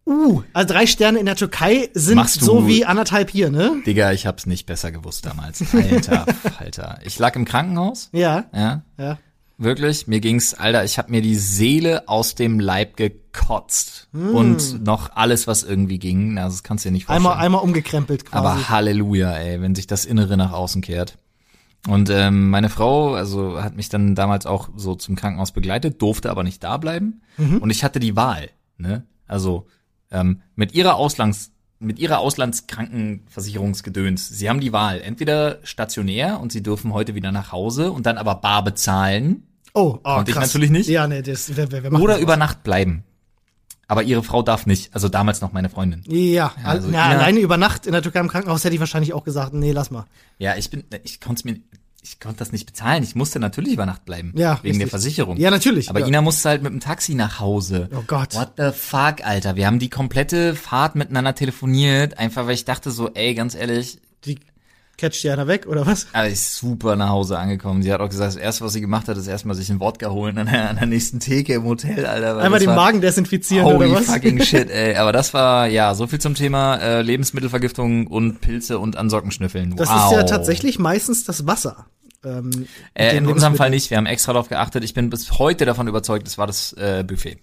Uh, 0.09 0.43
also 0.53 0.73
drei 0.73 0.87
Sterne 0.87 1.19
in 1.19 1.27
der 1.27 1.35
Türkei 1.35 1.91
sind 1.93 2.15
Machst 2.15 2.41
du- 2.41 2.45
so 2.47 2.69
wie 2.69 2.85
anderthalb 2.85 3.29
hier, 3.29 3.51
ne? 3.51 3.83
Digga, 3.85 4.13
ich 4.13 4.25
hab's 4.25 4.47
nicht 4.47 4.65
besser 4.65 4.93
gewusst 4.93 5.27
damals. 5.27 5.63
Alter, 5.75 6.25
Alter. 6.59 7.01
Ich 7.05 7.19
lag 7.19 7.35
im 7.35 7.45
Krankenhaus, 7.45 8.09
Ja, 8.13 8.45
ja, 8.55 8.83
ja. 8.99 9.19
Wirklich, 9.59 10.07
mir 10.07 10.21
ging's, 10.21 10.53
Alter, 10.53 10.85
ich 10.85 10.99
hab 10.99 11.09
mir 11.09 11.23
die 11.23 11.37
Seele 11.37 12.09
aus 12.09 12.35
dem 12.35 12.61
Leib 12.61 12.97
gekotzt. 12.97 14.09
Und 14.13 14.85
noch 14.85 15.15
alles, 15.15 15.47
was 15.47 15.63
irgendwie 15.63 15.99
ging. 15.99 16.39
Also 16.39 16.57
das 16.57 16.63
kannst 16.63 16.85
du 16.85 16.89
dir 16.89 16.93
nicht 16.93 17.07
vorstellen. 17.07 17.27
Einmal, 17.27 17.45
einmal 17.45 17.63
umgekrempelt 17.63 18.27
quasi. 18.27 18.47
Aber 18.47 18.69
Halleluja, 18.69 19.33
ey, 19.33 19.61
wenn 19.61 19.75
sich 19.75 19.87
das 19.87 20.05
Innere 20.05 20.37
nach 20.37 20.53
außen 20.53 20.83
kehrt. 20.83 21.19
Und 21.89 22.11
ähm, 22.11 22.51
meine 22.51 22.69
Frau, 22.69 23.15
also 23.15 23.63
hat 23.63 23.77
mich 23.77 23.89
dann 23.89 24.15
damals 24.15 24.45
auch 24.45 24.69
so 24.77 24.95
zum 24.95 25.17
Krankenhaus 25.17 25.53
begleitet, 25.53 26.03
durfte 26.03 26.31
aber 26.31 26.43
nicht 26.43 26.63
da 26.65 26.77
bleiben. 26.77 27.23
Und 27.61 27.71
ich 27.71 27.85
hatte 27.85 28.01
die 28.01 28.17
Wahl, 28.17 28.51
ne? 28.77 29.07
Also 29.27 29.67
ähm, 30.11 30.43
mit 30.55 30.75
ihrer 30.75 30.97
Auslands 30.97 31.53
mit 31.79 31.99
ihrer 31.99 32.19
Auslandskrankenversicherungsgedöns. 32.21 34.29
Sie 34.29 34.49
haben 34.49 34.61
die 34.61 34.73
Wahl, 34.73 35.01
entweder 35.01 35.59
stationär 35.63 36.41
und 36.41 36.53
sie 36.53 36.63
dürfen 36.63 36.93
heute 36.93 37.15
wieder 37.15 37.33
nach 37.33 37.53
Hause 37.53 37.93
und 37.93 38.07
dann 38.07 38.19
aber 38.19 38.37
bar 38.37 38.65
bezahlen 38.65 39.43
oh, 39.75 39.99
oh 39.99 40.01
Konnte 40.03 40.31
ich 40.31 40.37
krass. 40.37 40.49
natürlich 40.49 40.71
nicht. 40.71 40.89
Ja, 40.89 41.07
nee, 41.07 41.23
das, 41.23 41.55
wer, 41.55 41.69
macht 41.91 42.03
oder 42.03 42.15
das? 42.15 42.23
über 42.23 42.37
Nacht 42.37 42.63
bleiben. 42.63 43.05
Aber 43.89 44.03
ihre 44.03 44.25
Frau 44.25 44.43
darf 44.43 44.67
nicht, 44.67 44.93
also 44.95 45.09
damals 45.09 45.41
noch 45.41 45.53
meine 45.53 45.69
Freundin. 45.69 46.03
Ja, 46.07 46.53
also 46.65 46.89
ja, 46.89 47.07
Ina- 47.07 47.19
alleine 47.19 47.39
über 47.39 47.57
Nacht 47.57 47.87
in 47.87 47.93
der 47.93 48.03
Türkei 48.03 48.19
im 48.21 48.27
Krankenhaus 48.29 48.65
hätte 48.65 48.75
ich 48.75 48.81
wahrscheinlich 48.81 49.13
auch 49.13 49.23
gesagt, 49.23 49.55
nee, 49.55 49.71
lass 49.71 49.93
mal. 49.93 50.07
Ja, 50.39 50.57
ich 50.57 50.71
bin, 50.71 50.83
ich 51.05 51.21
konnte 51.21 51.47
mir, 51.47 51.61
ich 52.07 52.21
konnte 52.21 52.39
das 52.39 52.53
nicht 52.53 52.67
bezahlen. 52.67 53.03
Ich 53.03 53.15
musste 53.15 53.41
natürlich 53.41 53.73
über 53.73 53.87
Nacht 53.87 54.05
bleiben. 54.05 54.33
Ja, 54.37 54.61
Wegen 54.63 54.79
der 54.79 54.87
richtig. 54.87 54.91
Versicherung. 54.91 55.37
Ja, 55.39 55.51
natürlich. 55.51 55.91
Aber 55.91 56.01
ja. 56.01 56.07
Ina 56.07 56.21
musste 56.21 56.49
halt 56.49 56.63
mit 56.63 56.73
dem 56.73 56.81
Taxi 56.81 57.15
nach 57.15 57.41
Hause. 57.41 57.89
Oh 57.93 58.03
Gott. 58.07 58.35
What 58.35 58.53
the 58.57 58.71
fuck, 58.73 59.25
Alter? 59.25 59.57
Wir 59.57 59.67
haben 59.67 59.79
die 59.79 59.91
komplette 59.91 60.55
Fahrt 60.55 60.95
miteinander 60.95 61.35
telefoniert, 61.35 62.19
einfach 62.19 62.47
weil 62.47 62.55
ich 62.55 62.65
dachte 62.65 62.91
so, 62.91 63.11
ey, 63.15 63.35
ganz 63.35 63.55
ehrlich, 63.55 63.99
Die 64.25 64.39
catcht 64.97 65.23
die 65.25 65.31
einer 65.31 65.47
weg, 65.47 65.67
oder 65.67 65.87
was? 65.87 66.07
aber 66.13 66.27
ich 66.27 66.35
ist 66.35 66.57
super 66.57 66.97
nach 66.97 67.11
Hause 67.11 67.39
angekommen. 67.39 67.83
Sie 67.83 67.93
hat 67.93 68.01
auch 68.01 68.09
gesagt, 68.09 68.29
das 68.35 68.37
erste, 68.37 68.65
was 68.65 68.73
sie 68.73 68.81
gemacht 68.81 69.09
hat, 69.09 69.17
ist 69.19 69.27
erstmal 69.27 69.55
sich 69.55 69.69
ein 69.69 69.79
Wodka 69.79 70.11
holen 70.11 70.39
an 70.39 70.47
der, 70.47 70.71
an 70.71 70.77
der 70.77 70.87
nächsten 70.87 71.21
Theke 71.21 71.55
im 71.55 71.65
Hotel, 71.65 72.07
Alter. 72.07 72.39
Einmal 72.39 72.61
den 72.61 72.75
Magen 72.75 73.01
desinfizieren, 73.03 73.67
Holy 73.67 73.91
oder 73.91 74.01
was? 74.01 74.07
fucking 74.07 74.41
shit, 74.45 74.71
ey. 74.71 74.97
Aber 74.97 75.13
das 75.13 75.35
war, 75.35 75.67
ja, 75.67 75.95
so 75.95 76.07
viel 76.07 76.19
zum 76.19 76.35
Thema 76.35 76.77
äh, 76.77 77.03
Lebensmittelvergiftung 77.03 78.07
und 78.07 78.41
Pilze 78.41 78.79
und 78.79 78.97
an 78.97 79.11
Socken 79.11 79.33
schnüffeln. 79.33 79.77
Das 79.77 79.91
wow. 79.91 80.13
ist 80.13 80.17
ja 80.17 80.23
tatsächlich 80.23 80.79
meistens 80.79 81.25
das 81.25 81.47
Wasser. 81.47 81.87
Ähm, 82.27 82.67
Äh, 82.95 83.17
in 83.17 83.27
unserem 83.27 83.55
Fall 83.55 83.71
nicht. 83.71 83.91
Wir 83.91 83.97
haben 83.99 84.07
extra 84.07 84.33
darauf 84.33 84.49
geachtet. 84.49 84.85
Ich 84.85 84.95
bin 84.95 85.11
bis 85.11 85.39
heute 85.39 85.65
davon 85.65 85.87
überzeugt, 85.89 86.27
es 86.27 86.37
war 86.39 86.47
das 86.47 86.73
äh, 86.75 87.05
Buffet. 87.07 87.39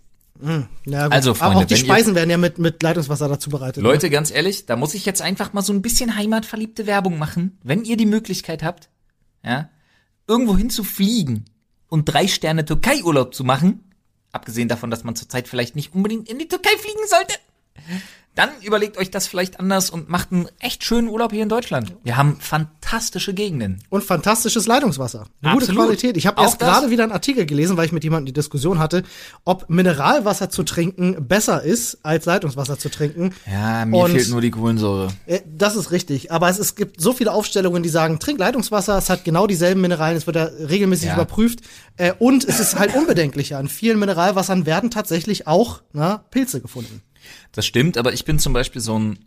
Ja, 0.85 1.03
gut. 1.05 1.13
Also, 1.13 1.33
Freunde, 1.35 1.55
Aber 1.55 1.63
auch 1.63 1.67
die 1.67 1.77
Speisen 1.77 2.15
werden 2.15 2.29
ja 2.29 2.37
mit, 2.37 2.57
mit 2.57 2.83
Leitungswasser 2.83 3.29
dazu 3.29 3.49
bereitet. 3.49 3.81
ne? 3.81 3.89
Leute, 3.89 4.09
ganz 4.09 4.29
ehrlich, 4.31 4.65
da 4.65 4.75
muss 4.75 4.93
ich 4.93 5.05
jetzt 5.05 5.21
einfach 5.21 5.53
mal 5.53 5.61
so 5.61 5.71
ein 5.71 5.81
bisschen 5.81 6.17
heimatverliebte 6.17 6.85
Werbung 6.85 7.17
machen. 7.17 7.57
Wenn 7.63 7.83
ihr 7.85 7.95
die 7.97 8.07
Möglichkeit 8.07 8.61
habt, 8.63 8.89
ja, 9.43 9.69
irgendwo 10.27 10.57
hin 10.57 10.69
zu 10.69 10.83
fliegen 10.83 11.45
und 11.87 12.05
drei 12.05 12.27
Sterne 12.27 12.65
Türkei-Urlaub 12.65 13.33
zu 13.33 13.43
machen, 13.43 13.91
abgesehen 14.31 14.67
davon, 14.67 14.89
dass 14.89 15.03
man 15.03 15.15
zurzeit 15.15 15.47
vielleicht 15.47 15.75
nicht 15.75 15.93
unbedingt 15.93 16.27
in 16.29 16.39
die 16.39 16.47
Türkei 16.47 16.71
fliegen 16.77 17.07
sollte, 17.07 17.35
dann 18.35 18.49
überlegt 18.61 18.97
euch 18.97 19.11
das 19.11 19.27
vielleicht 19.27 19.59
anders 19.59 19.89
und 19.89 20.09
macht 20.09 20.31
einen 20.31 20.47
echt 20.59 20.83
schönen 20.83 21.07
Urlaub 21.07 21.31
hier 21.31 21.43
in 21.43 21.49
Deutschland. 21.49 21.93
Wir 22.03 22.17
haben 22.17 22.37
fantastische 22.39 23.33
Gegenden. 23.33 23.79
Und 23.89 24.03
fantastisches 24.03 24.65
Leitungswasser. 24.65 25.25
Eine 25.41 25.53
gute. 25.53 25.71
Qualität. 25.73 26.17
Ich 26.17 26.25
habe 26.27 26.37
Auch 26.39 26.43
erst 26.43 26.59
gerade 26.59 26.89
wieder 26.89 27.03
einen 27.03 27.11
Artikel 27.11 27.45
gelesen, 27.45 27.77
weil 27.77 27.85
ich 27.85 27.91
mit 27.91 28.03
jemandem 28.03 28.27
die 28.27 28.33
Diskussion 28.33 28.79
hatte, 28.79 29.03
ob 29.45 29.69
Mineralwasser 29.69 30.49
zu 30.49 30.63
trinken 30.63 31.27
besser 31.27 31.61
ist, 31.63 31.99
als 32.03 32.25
Leitungswasser 32.25 32.79
zu 32.79 32.89
trinken. 32.89 33.33
Ja, 33.51 33.85
mir 33.85 33.97
Und- 33.97 34.11
fehlt 34.11 34.29
nur 34.29 34.41
die 34.41 34.51
Kohlensäure. 34.51 35.09
Äh, 35.25 35.41
Das 35.45 35.75
ist 35.75 35.91
richtig. 35.91 36.31
Aber 36.31 36.49
es, 36.49 36.57
es 36.59 36.75
gibt 36.75 36.99
so 36.99 37.13
viele 37.13 37.31
Aufstellungen, 37.31 37.83
die 37.83 37.89
sagen, 37.89 38.19
trink 38.19 38.39
Leitungswasser, 38.39 38.97
es 38.97 39.09
hat 39.09 39.23
genau 39.25 39.47
dieselben 39.47 39.81
Mineralien, 39.81 40.17
es 40.17 40.25
wird 40.25 40.35
ja 40.35 40.45
regelmäßig 40.45 41.07
Ja. 41.09 41.13
überprüft. 41.15 41.59
Äh, 41.97 42.13
und 42.17 42.43
es 42.45 42.59
ist 42.59 42.77
halt 42.79 42.95
unbedenklicher. 42.95 43.59
In 43.59 43.67
vielen 43.67 43.99
Mineralwassern 43.99 44.65
werden 44.65 44.89
tatsächlich 44.89 45.45
auch 45.47 45.81
na, 45.93 46.17
Pilze 46.31 46.59
gefunden. 46.61 47.01
Das 47.51 47.65
stimmt, 47.65 47.97
aber 47.97 48.13
ich 48.13 48.25
bin 48.25 48.39
zum 48.39 48.53
Beispiel 48.53 48.81
so 48.81 48.97
ein 48.97 49.19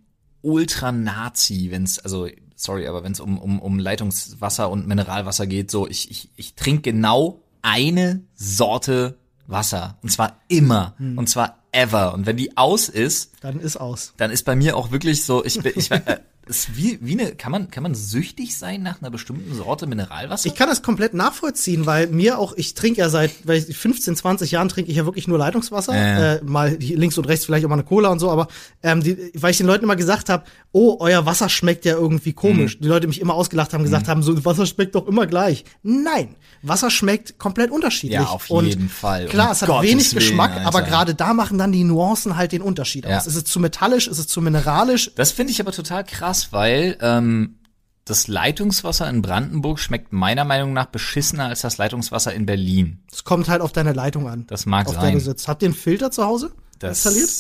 Ultra-Nazi, 0.43 1.69
wenn 1.71 1.83
es, 1.85 1.99
also, 1.99 2.29
sorry, 2.55 2.87
aber 2.87 3.03
wenn 3.03 3.13
es 3.13 3.21
um, 3.21 3.39
um, 3.39 3.61
um 3.61 3.79
Leitungswasser 3.79 4.71
und 4.71 4.87
Mineralwasser 4.87 5.47
geht, 5.47 5.71
so, 5.71 5.89
ich, 5.89 6.11
ich, 6.11 6.31
ich 6.37 6.55
trinke 6.55 6.93
genau 6.93 7.41
eine 7.63 8.23
Sorte 8.35 9.19
Wasser. 9.49 9.99
Und 10.03 10.11
zwar 10.11 10.41
immer. 10.49 10.95
Und 11.17 11.29
zwar 11.29 11.59
ever. 11.73 12.15
Und 12.15 12.27
wenn 12.27 12.37
die 12.37 12.57
aus 12.57 12.89
ist, 12.89 13.33
Dann 13.41 13.61
ist 13.61 13.77
aus. 13.77 14.13
dann 14.17 14.31
ist 14.31 14.45
bei 14.45 14.57
mir 14.57 14.77
auch 14.77 14.91
wirklich 14.91 15.25
so, 15.25 15.45
ich 15.45 15.61
bin, 15.61 15.73
ich, 15.77 15.91
äh, 15.91 16.19
ist 16.49 16.77
wie, 16.77 16.99
wie 17.03 17.19
eine, 17.19 17.35
kann 17.35 17.51
man, 17.53 17.71
kann 17.71 17.83
man 17.83 17.95
süchtig 17.95 18.57
sein 18.57 18.83
nach 18.83 19.01
einer 19.03 19.11
bestimmten 19.11 19.55
Sorte 19.55 19.87
Mineralwasser? 19.87 20.47
Ich 20.47 20.55
kann 20.55 20.69
das 20.69 20.83
komplett 20.83 21.13
nachvollziehen, 21.15 21.87
weil 21.87 22.07
mir 22.07 22.39
auch, 22.39 22.53
ich 22.57 22.75
trinke 22.75 23.01
ja 23.01 23.09
seit 23.09 23.33
weil 23.45 23.59
ich 23.59 23.77
15, 23.77 24.15
20 24.17 24.51
Jahren 24.53 24.69
trinke 24.69 24.91
ich 24.91 24.97
ja 24.97 25.05
wirklich 25.07 25.27
nur 25.29 25.39
Leitungswasser. 25.39 25.95
Ja. 25.97 26.35
Äh, 26.35 26.45
mal 26.45 26.75
links 26.77 27.19
und 27.19 27.27
rechts 27.27 27.45
vielleicht 27.47 27.65
auch 27.65 27.69
mal 27.69 27.75
eine 27.75 27.85
Cola 27.85 28.11
und 28.11 28.19
so, 28.21 28.31
aber 28.31 28.49
ähm, 28.83 29.03
die, 29.03 29.33
weil 29.35 29.51
ich 29.51 29.57
den 29.59 29.67
Leuten 29.67 29.85
immer 29.85 29.97
gesagt 29.97 30.29
habe, 30.29 30.45
oh, 30.73 30.97
euer 31.01 31.27
Wasser 31.27 31.49
schmeckt 31.49 31.85
ja 31.85 31.95
irgendwie 31.95 32.31
Mhm. 32.31 32.37
komisch. 32.37 32.79
Die 32.79 32.87
Leute 32.89 33.07
mich 33.09 33.21
immer 33.21 33.35
ausgelacht 33.35 33.73
haben, 33.75 33.83
gesagt 33.83 34.09
haben, 34.09 34.23
so 34.23 34.45
Wasser 34.45 34.67
schmeckt 34.67 34.95
doch 34.95 35.07
immer 35.09 35.27
gleich. 35.27 35.65
Nein, 35.83 36.37
Wasser 36.63 36.91
schmeckt 36.91 37.39
komplett 37.39 37.71
unterschiedlich. 37.71 38.21
Ja, 38.21 38.27
auf 38.27 38.51
und 38.51 38.67
jeden 38.67 38.89
Fall. 38.89 39.27
Klar, 39.27 39.47
Um 39.49 39.53
es 39.53 39.63
hat 39.63 39.69
Gottes 39.69 39.91
wenig 39.91 40.07
Willen, 40.13 40.19
Geschmack, 40.19 40.53
Alter. 40.53 40.67
aber 40.67 40.83
gerade 40.83 41.15
da 41.15 41.35
machen 41.35 41.59
dann 41.59 41.73
die 41.73 41.83
Nuancen 41.85 42.37
halt 42.37 42.53
den 42.53 42.63
Unterschied 42.63 43.05
Ja. 43.07 43.19
aus. 43.19 43.27
Ist 43.27 43.35
es 43.37 43.45
zu 43.45 43.59
metallisch, 43.59 44.07
ist 44.07 44.19
es 44.19 44.27
zu 44.29 44.41
mineralisch? 44.41 45.11
Das 45.17 45.33
finde 45.33 45.53
ich 45.53 45.61
aber 45.61 45.73
total 45.73 46.05
krass, 46.05 46.36
weil 46.53 46.97
ähm, 47.01 47.57
das 48.05 48.29
Leitungswasser 48.29 49.09
in 49.11 49.21
Brandenburg 49.23 49.79
schmeckt 49.81 50.13
meiner 50.13 50.45
Meinung 50.45 50.73
nach 50.73 50.87
beschissener 50.87 51.47
als 51.47 51.61
das 51.63 51.77
Leitungswasser 51.79 52.33
in 52.35 52.47
Berlin. 52.47 53.01
Es 53.13 53.25
kommt 53.25 53.49
halt 53.49 53.61
auf 53.63 53.73
deine 53.73 53.93
Leitung 53.93 54.29
an. 54.29 54.47
Das 54.47 54.65
mag 54.67 54.87
auf 54.89 54.95
sein. 54.95 55.19
sitzt. 55.21 55.49
Habt 55.49 55.63
ihr 55.63 55.67
einen 55.69 55.75
Filter 55.75 56.11
zu 56.11 56.25
Hause 56.25 56.53
Das, 56.79 57.05
installiert? 57.05 57.31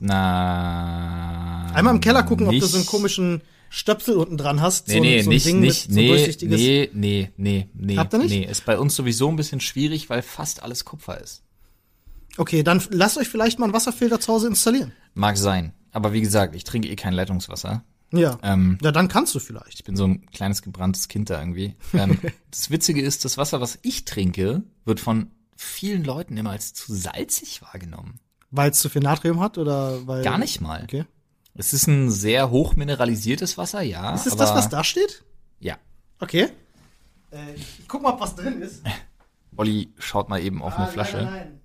Na. 0.00 1.66
Einmal 1.74 1.94
im 1.94 2.00
Keller 2.00 2.22
gucken, 2.22 2.46
ob 2.46 2.52
du 2.52 2.58
nicht- 2.58 2.66
so 2.66 2.76
einen 2.76 2.86
komischen 2.86 3.42
Stöpsel 3.68 4.16
unten 4.16 4.36
dran 4.36 4.60
hast. 4.60 4.88
Nee, 4.88 4.94
so, 4.94 5.00
nee, 5.00 5.22
so 5.22 5.30
nicht, 5.30 5.46
Ding 5.46 5.60
nicht, 5.60 5.88
mit 5.88 5.94
so 5.94 6.00
nee, 6.00 6.08
durchsichtiges. 6.08 6.58
nee, 6.60 6.90
nee, 6.92 7.30
nee, 7.36 7.68
nee. 7.74 7.96
Habt 7.96 8.14
ihr 8.14 8.18
nicht? 8.18 8.30
Nee, 8.30 8.44
ist 8.50 8.64
bei 8.64 8.78
uns 8.78 8.96
sowieso 8.96 9.28
ein 9.28 9.36
bisschen 9.36 9.60
schwierig, 9.60 10.10
weil 10.10 10.22
fast 10.22 10.62
alles 10.62 10.84
Kupfer 10.84 11.20
ist. 11.20 11.42
Okay, 12.36 12.62
dann 12.62 12.82
lasst 12.90 13.18
euch 13.18 13.28
vielleicht 13.28 13.58
mal 13.58 13.66
einen 13.66 13.74
Wasserfilter 13.74 14.18
zu 14.20 14.32
Hause 14.32 14.46
installieren. 14.48 14.92
Mag 15.14 15.36
sein. 15.36 15.72
Aber 15.92 16.12
wie 16.12 16.20
gesagt, 16.20 16.54
ich 16.54 16.64
trinke 16.64 16.88
eh 16.88 16.96
kein 16.96 17.12
Leitungswasser. 17.12 17.82
Ja. 18.12 18.38
Ähm, 18.42 18.78
ja, 18.82 18.90
dann 18.92 19.08
kannst 19.08 19.34
du 19.34 19.38
vielleicht. 19.38 19.74
Ich 19.74 19.84
bin 19.84 19.94
so 19.96 20.04
ein 20.06 20.26
kleines 20.30 20.62
gebranntes 20.62 21.08
Kind 21.08 21.30
da 21.30 21.38
irgendwie. 21.40 21.76
Ähm, 21.92 22.18
das 22.50 22.70
Witzige 22.70 23.02
ist, 23.02 23.24
das 23.24 23.38
Wasser, 23.38 23.60
was 23.60 23.78
ich 23.82 24.04
trinke, 24.04 24.62
wird 24.84 24.98
von 25.00 25.30
vielen 25.56 26.02
Leuten 26.04 26.36
immer 26.36 26.50
als 26.50 26.74
zu 26.74 26.92
salzig 26.94 27.62
wahrgenommen. 27.62 28.18
Weil 28.50 28.70
es 28.70 28.80
zu 28.80 28.88
viel 28.88 29.02
Natrium 29.02 29.40
hat 29.40 29.58
oder 29.58 30.06
weil. 30.06 30.22
Gar 30.24 30.38
nicht 30.38 30.60
mal. 30.60 30.82
Okay. 30.82 31.04
Es 31.54 31.72
ist 31.72 31.86
ein 31.86 32.10
sehr 32.10 32.50
hoch 32.50 32.74
mineralisiertes 32.76 33.58
Wasser, 33.58 33.82
ja. 33.82 34.14
Ist 34.14 34.26
es 34.26 34.36
das, 34.36 34.54
was 34.54 34.68
da 34.68 34.82
steht? 34.82 35.24
Ja. 35.60 35.76
Okay. 36.18 36.48
Äh, 37.30 37.54
ich 37.54 37.86
guck 37.86 38.02
mal, 38.02 38.12
ob 38.14 38.20
was 38.20 38.34
drin 38.34 38.60
ist. 38.62 38.82
Olli 39.56 39.92
schaut 39.98 40.28
mal 40.28 40.40
eben 40.40 40.62
auf 40.62 40.72
Ah, 40.74 40.84
eine 40.84 40.92
Flasche. 40.92 41.16
Leider 41.18 41.30
nein. 41.30 41.60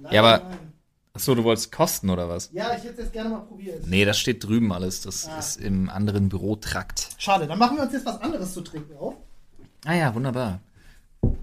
Leider 0.00 0.14
Ja, 0.14 0.22
aber- 0.22 0.44
nein. 0.48 0.58
Ach 1.18 1.22
so, 1.24 1.34
du 1.34 1.42
wolltest 1.42 1.72
kosten 1.72 2.10
oder 2.10 2.28
was? 2.28 2.48
Ja, 2.52 2.76
ich 2.76 2.84
hätte 2.84 3.02
es 3.02 3.10
gerne 3.10 3.30
mal 3.30 3.40
probiert. 3.40 3.84
Nee, 3.88 4.04
das 4.04 4.20
steht 4.20 4.44
drüben 4.44 4.72
alles. 4.72 5.00
Das 5.00 5.28
Ah. 5.28 5.36
ist 5.40 5.60
im 5.60 5.88
anderen 5.90 6.28
Bürotrakt. 6.28 7.08
Schade, 7.18 7.48
dann 7.48 7.58
machen 7.58 7.76
wir 7.76 7.82
uns 7.82 7.92
jetzt 7.92 8.06
was 8.06 8.20
anderes 8.20 8.54
zu 8.54 8.60
trinken 8.60 8.96
auf. 8.96 9.14
Ah 9.84 9.94
ja, 9.94 10.14
wunderbar. 10.14 10.60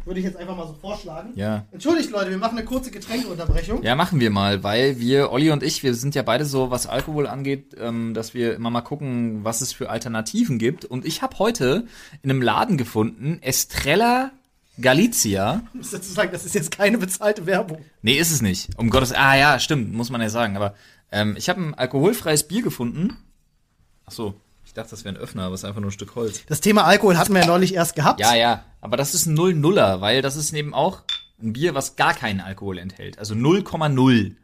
Würde 0.05 0.21
ich 0.21 0.25
jetzt 0.25 0.37
einfach 0.37 0.55
mal 0.55 0.65
so 0.65 0.75
vorschlagen. 0.75 1.31
Ja. 1.35 1.65
Entschuldigt, 1.73 2.09
Leute, 2.09 2.29
wir 2.29 2.37
machen 2.37 2.57
eine 2.57 2.65
kurze 2.65 2.89
Getränkeunterbrechung. 2.89 3.83
Ja, 3.83 3.95
machen 3.95 4.21
wir 4.21 4.29
mal, 4.29 4.63
weil 4.63 4.97
wir, 4.97 5.33
Olli 5.33 5.51
und 5.51 5.61
ich, 5.61 5.83
wir 5.83 5.93
sind 5.93 6.15
ja 6.15 6.21
beide 6.23 6.45
so, 6.45 6.71
was 6.71 6.87
Alkohol 6.87 7.27
angeht, 7.27 7.75
ähm, 7.77 8.13
dass 8.13 8.33
wir 8.33 8.55
immer 8.55 8.69
mal 8.69 8.79
gucken, 8.79 9.43
was 9.43 9.59
es 9.59 9.73
für 9.73 9.89
Alternativen 9.89 10.57
gibt. 10.57 10.85
Und 10.85 11.03
ich 11.05 11.21
habe 11.21 11.37
heute 11.39 11.85
in 12.21 12.29
einem 12.31 12.41
Laden 12.41 12.77
gefunden, 12.77 13.39
Estrella 13.41 14.31
Galizia. 14.79 15.63
Ich 15.73 15.75
muss 15.75 15.91
dazu 15.91 16.11
sagen, 16.11 16.31
das 16.31 16.45
ist 16.45 16.55
jetzt 16.55 16.71
keine 16.71 16.97
bezahlte 16.97 17.45
Werbung. 17.45 17.83
Nee, 18.01 18.17
ist 18.17 18.31
es 18.31 18.41
nicht. 18.41 18.69
Um 18.77 18.89
Gottes, 18.89 19.13
ah 19.13 19.35
ja, 19.35 19.59
stimmt, 19.59 19.93
muss 19.93 20.09
man 20.09 20.21
ja 20.21 20.29
sagen. 20.29 20.57
Aber 20.57 20.75
ähm, 21.11 21.35
ich 21.37 21.49
habe 21.49 21.61
ein 21.61 21.73
alkoholfreies 21.73 22.47
Bier 22.47 22.61
gefunden. 22.61 23.15
Ach 24.05 24.11
so, 24.11 24.39
ich 24.65 24.73
dachte, 24.73 24.91
das 24.91 25.05
wäre 25.05 25.15
ein 25.15 25.21
Öffner, 25.21 25.43
aber 25.43 25.55
es 25.55 25.61
ist 25.61 25.65
einfach 25.65 25.81
nur 25.81 25.89
ein 25.89 25.93
Stück 25.93 26.15
Holz. 26.15 26.45
Das 26.47 26.61
Thema 26.61 26.83
Alkohol 26.83 27.17
hatten 27.17 27.33
wir 27.33 27.41
ja 27.41 27.47
neulich 27.47 27.73
erst 27.73 27.95
gehabt. 27.95 28.19
Ja, 28.19 28.35
ja, 28.35 28.65
aber 28.81 28.97
das 28.97 29.13
ist 29.13 29.25
ein 29.25 29.37
0-0er, 29.37 30.01
weil 30.01 30.21
das 30.21 30.35
ist 30.35 30.53
eben 30.53 30.73
auch 30.73 31.03
ein 31.41 31.53
Bier, 31.53 31.75
was 31.75 31.95
gar 31.95 32.13
keinen 32.13 32.41
Alkohol 32.41 32.77
enthält. 32.77 33.19
Also 33.19 33.33
0,0. 33.35 34.35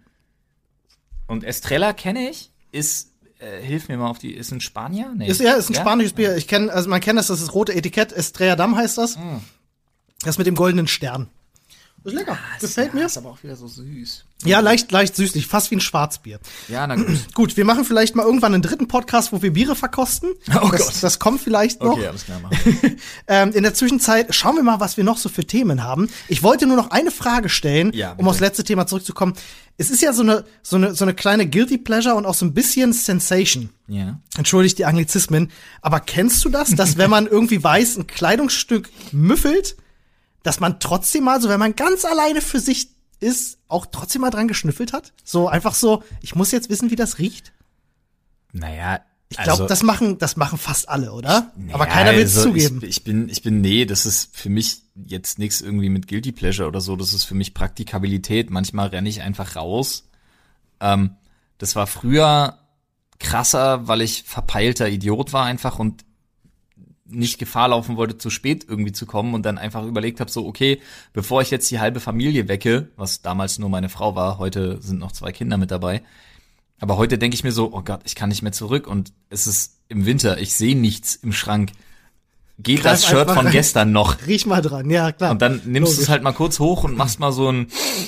Und 1.27 1.43
Estrella 1.43 1.93
kenne 1.93 2.29
ich, 2.29 2.51
ist, 2.71 3.11
äh, 3.39 3.61
hilf 3.61 3.87
mir 3.87 3.97
mal 3.97 4.09
auf 4.09 4.19
die, 4.19 4.33
ist 4.33 4.51
ein 4.51 4.61
Spanier? 4.61 5.13
Nee. 5.15 5.27
Ist 5.27 5.41
ja, 5.41 5.53
ist 5.53 5.69
ein 5.69 5.75
spanisches 5.75 6.13
Bier. 6.13 6.35
Ich 6.35 6.47
kenne, 6.47 6.71
also 6.71 6.89
man 6.89 7.01
kennt 7.01 7.17
das, 7.17 7.27
das 7.27 7.39
ist 7.39 7.47
das 7.47 7.55
rote 7.55 7.73
Etikett, 7.73 8.11
Estrella 8.11 8.55
Damm 8.55 8.75
heißt 8.75 8.97
das. 8.97 9.17
Das 10.23 10.37
mit 10.37 10.47
dem 10.47 10.55
goldenen 10.55 10.87
Stern. 10.87 11.29
Ist 12.03 12.13
lecker. 12.13 12.37
Gefällt 12.59 12.95
mir. 12.95 13.05
Ist 13.05 13.17
aber 13.17 13.29
auch 13.29 13.43
wieder 13.43 13.55
so 13.55 13.67
süß. 13.67 14.25
Ja, 14.43 14.59
leicht, 14.59 14.91
leicht 14.91 15.15
süßlich, 15.15 15.45
fast 15.45 15.69
wie 15.69 15.75
ein 15.75 15.81
Schwarzbier. 15.81 16.39
Ja, 16.67 16.87
na 16.87 16.95
gut. 16.95 17.05
Gut, 17.35 17.57
wir 17.57 17.65
machen 17.65 17.85
vielleicht 17.85 18.15
mal 18.15 18.25
irgendwann 18.25 18.55
einen 18.55 18.63
dritten 18.63 18.87
Podcast, 18.87 19.31
wo 19.31 19.43
wir 19.43 19.53
Biere 19.53 19.75
verkosten. 19.75 20.31
Oh 20.63 20.69
das, 20.71 20.85
Gott. 20.85 21.03
das 21.03 21.19
kommt 21.19 21.41
vielleicht 21.41 21.83
noch. 21.83 21.91
Okay, 21.91 22.07
alles 22.07 22.25
klar, 22.25 22.39
machen 22.39 22.57
wir. 22.63 22.95
Ähm, 23.27 23.51
in 23.51 23.61
der 23.61 23.75
Zwischenzeit 23.75 24.33
schauen 24.33 24.55
wir 24.55 24.63
mal, 24.63 24.79
was 24.79 24.97
wir 24.97 25.03
noch 25.03 25.17
so 25.17 25.29
für 25.29 25.45
Themen 25.45 25.83
haben. 25.83 26.09
Ich 26.27 26.41
wollte 26.41 26.65
nur 26.65 26.75
noch 26.75 26.89
eine 26.89 27.11
Frage 27.11 27.49
stellen, 27.49 27.93
Ja, 27.93 28.13
um 28.13 28.27
aufs 28.27 28.39
letzte 28.39 28.63
Thema 28.63 28.87
zurückzukommen. 28.87 29.33
Es 29.77 29.91
ist 29.91 30.01
ja 30.01 30.11
so 30.11 30.23
eine, 30.23 30.43
so 30.63 30.77
eine, 30.77 30.95
so 30.95 31.05
eine 31.05 31.13
kleine 31.13 31.47
Guilty 31.47 31.77
Pleasure 31.77 32.15
und 32.15 32.25
auch 32.25 32.33
so 32.33 32.45
ein 32.45 32.53
bisschen 32.55 32.93
Sensation. 32.93 33.69
Ja. 33.87 34.19
Entschuldigt 34.37 34.79
die 34.79 34.85
Anglizismen. 34.85 35.51
Aber 35.81 35.99
kennst 35.99 36.43
du 36.43 36.49
das, 36.49 36.71
dass 36.71 36.97
wenn 36.97 37.11
man 37.11 37.27
irgendwie 37.31 37.63
weiß, 37.63 37.97
ein 37.97 38.07
Kleidungsstück 38.07 38.89
müffelt, 39.11 39.75
dass 40.43 40.59
man 40.59 40.79
trotzdem 40.79 41.25
mal 41.25 41.41
so, 41.41 41.49
wenn 41.49 41.59
man 41.59 41.75
ganz 41.75 42.05
alleine 42.05 42.41
für 42.41 42.59
sich 42.59 42.89
ist, 43.19 43.59
auch 43.67 43.85
trotzdem 43.85 44.21
mal 44.21 44.31
dran 44.31 44.47
geschnüffelt 44.47 44.93
hat? 44.93 45.13
So 45.23 45.47
einfach 45.47 45.75
so, 45.75 46.03
ich 46.21 46.35
muss 46.35 46.51
jetzt 46.51 46.69
wissen, 46.69 46.89
wie 46.91 46.95
das 46.95 47.19
riecht. 47.19 47.53
Naja, 48.51 48.99
Ich 49.29 49.37
glaube, 49.37 49.51
also, 49.51 49.67
das 49.67 49.83
machen, 49.83 50.17
das 50.17 50.35
machen 50.35 50.57
fast 50.57 50.89
alle, 50.89 51.13
oder? 51.13 51.51
Nee, 51.55 51.71
Aber 51.73 51.85
keiner 51.85 52.11
will 52.13 52.23
es 52.23 52.35
also 52.35 52.49
zugeben. 52.49 52.79
Ich, 52.81 52.89
ich 52.97 53.03
bin, 53.03 53.29
ich 53.29 53.41
bin, 53.43 53.61
nee, 53.61 53.85
das 53.85 54.05
ist 54.05 54.35
für 54.35 54.49
mich 54.49 54.81
jetzt 54.95 55.39
nichts 55.39 55.61
irgendwie 55.61 55.89
mit 55.89 56.07
Guilty 56.07 56.31
Pleasure 56.33 56.67
oder 56.67 56.81
so. 56.81 56.95
Das 56.95 57.13
ist 57.13 57.23
für 57.23 57.35
mich 57.35 57.53
Praktikabilität. 57.53 58.49
Manchmal 58.49 58.87
renne 58.87 59.07
ich 59.07 59.21
einfach 59.21 59.55
raus. 59.55 60.09
Ähm, 60.81 61.15
das 61.59 61.75
war 61.75 61.87
früher 61.87 62.57
krasser, 63.19 63.87
weil 63.87 64.01
ich 64.01 64.23
verpeilter 64.23 64.89
Idiot 64.89 65.31
war 65.31 65.45
einfach 65.45 65.79
und 65.79 66.03
nicht 67.11 67.37
Gefahr 67.37 67.69
laufen 67.69 67.97
wollte, 67.97 68.17
zu 68.17 68.29
spät 68.29 68.65
irgendwie 68.67 68.91
zu 68.91 69.05
kommen 69.05 69.33
und 69.33 69.45
dann 69.45 69.57
einfach 69.57 69.85
überlegt 69.85 70.19
habe, 70.19 70.31
so, 70.31 70.45
okay, 70.45 70.79
bevor 71.13 71.41
ich 71.41 71.51
jetzt 71.51 71.69
die 71.71 71.79
halbe 71.79 71.99
Familie 71.99 72.47
wecke, 72.47 72.89
was 72.95 73.21
damals 73.21 73.59
nur 73.59 73.69
meine 73.69 73.89
Frau 73.89 74.15
war, 74.15 74.37
heute 74.37 74.81
sind 74.81 74.99
noch 74.99 75.11
zwei 75.11 75.31
Kinder 75.31 75.57
mit 75.57 75.71
dabei, 75.71 76.01
aber 76.79 76.97
heute 76.97 77.17
denke 77.17 77.35
ich 77.35 77.43
mir 77.43 77.51
so, 77.51 77.71
oh 77.73 77.81
Gott, 77.83 78.01
ich 78.05 78.15
kann 78.15 78.29
nicht 78.29 78.41
mehr 78.41 78.51
zurück 78.51 78.87
und 78.87 79.13
es 79.29 79.47
ist 79.47 79.77
im 79.87 80.05
Winter, 80.05 80.39
ich 80.39 80.55
sehe 80.55 80.75
nichts 80.75 81.15
im 81.15 81.31
Schrank. 81.33 81.71
Geht 82.57 82.81
Greif 82.81 82.91
das 82.93 83.05
Shirt 83.07 83.29
von 83.29 83.45
rein. 83.45 83.51
gestern 83.51 83.91
noch? 83.91 84.17
Riech 84.27 84.45
mal 84.45 84.61
dran, 84.61 84.89
ja 84.89 85.11
klar. 85.11 85.31
Und 85.31 85.41
dann 85.41 85.61
nimmst 85.65 85.97
du 85.97 86.01
es 86.01 86.09
halt 86.09 86.21
mal 86.21 86.31
kurz 86.31 86.59
hoch 86.59 86.83
und 86.83 86.95
machst 86.95 87.19
mal 87.19 87.31
so 87.31 87.51
ein, 87.51 87.67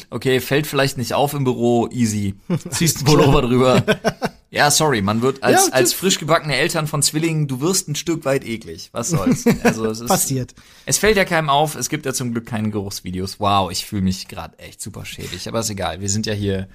okay, 0.10 0.40
fällt 0.40 0.68
vielleicht 0.68 0.98
nicht 0.98 1.14
auf 1.14 1.34
im 1.34 1.44
Büro, 1.44 1.88
easy. 1.92 2.36
Ziehst 2.70 3.00
ein 3.00 3.06
Pullover 3.06 3.42
drüber. 3.42 3.84
Ja, 4.54 4.70
sorry, 4.70 5.02
man 5.02 5.24
wird 5.24 5.42
als, 5.42 5.66
Ja, 5.66 5.74
als 5.74 5.94
frisch 5.94 6.20
gebackene 6.20 6.56
Eltern 6.56 6.86
von 6.86 7.02
Zwillingen, 7.02 7.48
du 7.48 7.60
wirst 7.60 7.88
ein 7.90 7.96
Stück 7.96 8.24
weit 8.24 8.46
eklig. 8.46 8.90
Was 8.92 9.10
soll's? 9.10 9.46
Also 9.64 9.88
es 9.88 10.00
ist, 10.00 10.08
Passiert. 10.08 10.54
Es 10.86 11.00
fällt 11.00 11.18
ja 11.18 11.26
keinem 11.26 11.50
auf, 11.50 11.74
es 11.74 11.90
gibt 11.90 12.06
ja 12.06 12.14
zum 12.14 12.34
Glück 12.34 12.46
keine 12.46 12.70
Geruchsvideos. 12.70 13.40
Wow, 13.40 13.72
ich 13.72 13.84
fühle 13.88 14.04
mich 14.04 14.28
gerade 14.28 14.60
echt 14.60 14.80
super 14.80 15.06
schäbig, 15.06 15.48
aber 15.48 15.62
ist 15.62 15.72
egal. 15.72 16.02
Wir 16.02 16.10
sind 16.10 16.28
ja 16.28 16.34
hier, 16.34 16.68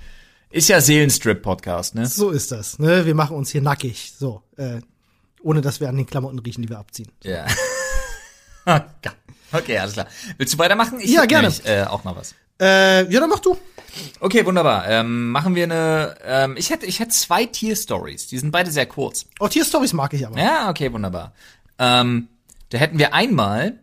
ist 0.50 0.68
ja 0.68 0.80
Seelenstrip-Podcast, 0.80 1.94
ne? 1.94 2.06
So 2.06 2.30
ist 2.30 2.50
das. 2.50 2.80
Ne? 2.80 3.06
Wir 3.06 3.14
machen 3.14 3.36
uns 3.36 3.50
hier 3.50 3.62
nackig. 3.62 4.12
So. 4.18 4.42
Äh, 4.56 4.80
ohne 5.40 5.60
dass 5.60 5.78
wir 5.78 5.88
an 5.88 5.96
den 5.96 6.06
Klamotten 6.06 6.40
riechen, 6.40 6.62
die 6.62 6.68
wir 6.70 6.80
abziehen. 6.80 7.12
Ja. 7.22 7.46
okay, 9.52 9.78
alles 9.78 9.92
klar. 9.92 10.08
Willst 10.36 10.52
du 10.52 10.58
weitermachen? 10.58 10.98
Ich 10.98 11.10
Ja, 11.12 11.26
gerne. 11.26 11.48
nämlich, 11.50 11.64
äh, 11.64 11.84
auch 11.84 12.02
noch 12.02 12.16
was. 12.16 12.34
Äh, 12.60 13.08
ja, 13.08 13.20
dann 13.20 13.30
mach 13.30 13.38
du. 13.38 13.56
Okay, 14.20 14.44
wunderbar. 14.46 14.88
Ähm, 14.88 15.30
machen 15.30 15.54
wir 15.54 15.64
eine. 15.64 16.16
Ähm, 16.24 16.56
ich 16.56 16.70
hätte, 16.70 16.86
ich 16.86 17.00
hätte 17.00 17.10
zwei 17.10 17.46
Tier-Stories. 17.46 18.26
Die 18.26 18.38
sind 18.38 18.50
beide 18.50 18.70
sehr 18.70 18.86
kurz. 18.86 19.26
Oh, 19.40 19.48
Tierstories 19.48 19.92
mag 19.92 20.12
ich 20.14 20.26
aber. 20.26 20.38
Ja, 20.38 20.70
okay, 20.70 20.92
wunderbar. 20.92 21.32
Ähm, 21.78 22.28
da 22.70 22.78
hätten 22.78 22.98
wir 22.98 23.14
einmal 23.14 23.78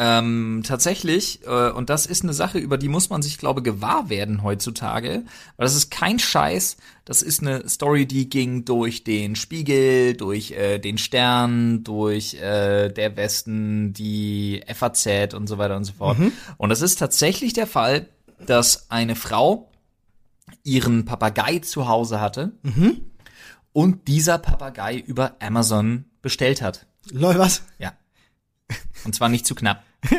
ähm, 0.00 0.62
tatsächlich, 0.64 1.44
äh, 1.44 1.70
und 1.70 1.90
das 1.90 2.06
ist 2.06 2.22
eine 2.22 2.32
Sache, 2.32 2.58
über 2.58 2.78
die 2.78 2.86
muss 2.86 3.10
man 3.10 3.20
sich, 3.20 3.36
glaube 3.36 3.62
gewahr 3.62 4.08
werden 4.08 4.44
heutzutage, 4.44 5.24
weil 5.56 5.64
das 5.64 5.74
ist 5.74 5.90
kein 5.90 6.20
Scheiß, 6.20 6.76
das 7.04 7.20
ist 7.20 7.42
eine 7.42 7.68
Story, 7.68 8.06
die 8.06 8.30
ging 8.30 8.64
durch 8.64 9.02
den 9.02 9.34
Spiegel, 9.34 10.14
durch 10.14 10.52
äh, 10.52 10.78
den 10.78 10.98
Stern, 10.98 11.82
durch 11.82 12.34
äh, 12.34 12.90
der 12.90 13.16
Westen, 13.16 13.92
die 13.92 14.62
FAZ 14.72 15.34
und 15.34 15.48
so 15.48 15.58
weiter 15.58 15.76
und 15.76 15.84
so 15.84 15.94
fort. 15.94 16.18
Und 16.58 16.68
das 16.68 16.80
ist 16.80 17.00
tatsächlich 17.00 17.52
der 17.52 17.66
Fall, 17.66 18.06
dass 18.46 18.90
eine 18.90 19.16
Frau 19.16 19.70
ihren 20.62 21.04
Papagei 21.04 21.58
zu 21.58 21.88
Hause 21.88 22.20
hatte 22.20 22.52
und 23.72 24.08
dieser 24.08 24.38
Papagei 24.38 24.96
über 24.96 25.36
Amazon 25.40 26.04
bestellt 26.22 26.62
hat. 26.62 26.86
Lol, 27.10 27.38
was? 27.38 27.62
Ja. 27.78 27.92
Und 29.04 29.14
zwar 29.14 29.28
nicht 29.28 29.46
zu 29.46 29.54
knapp. 29.54 29.84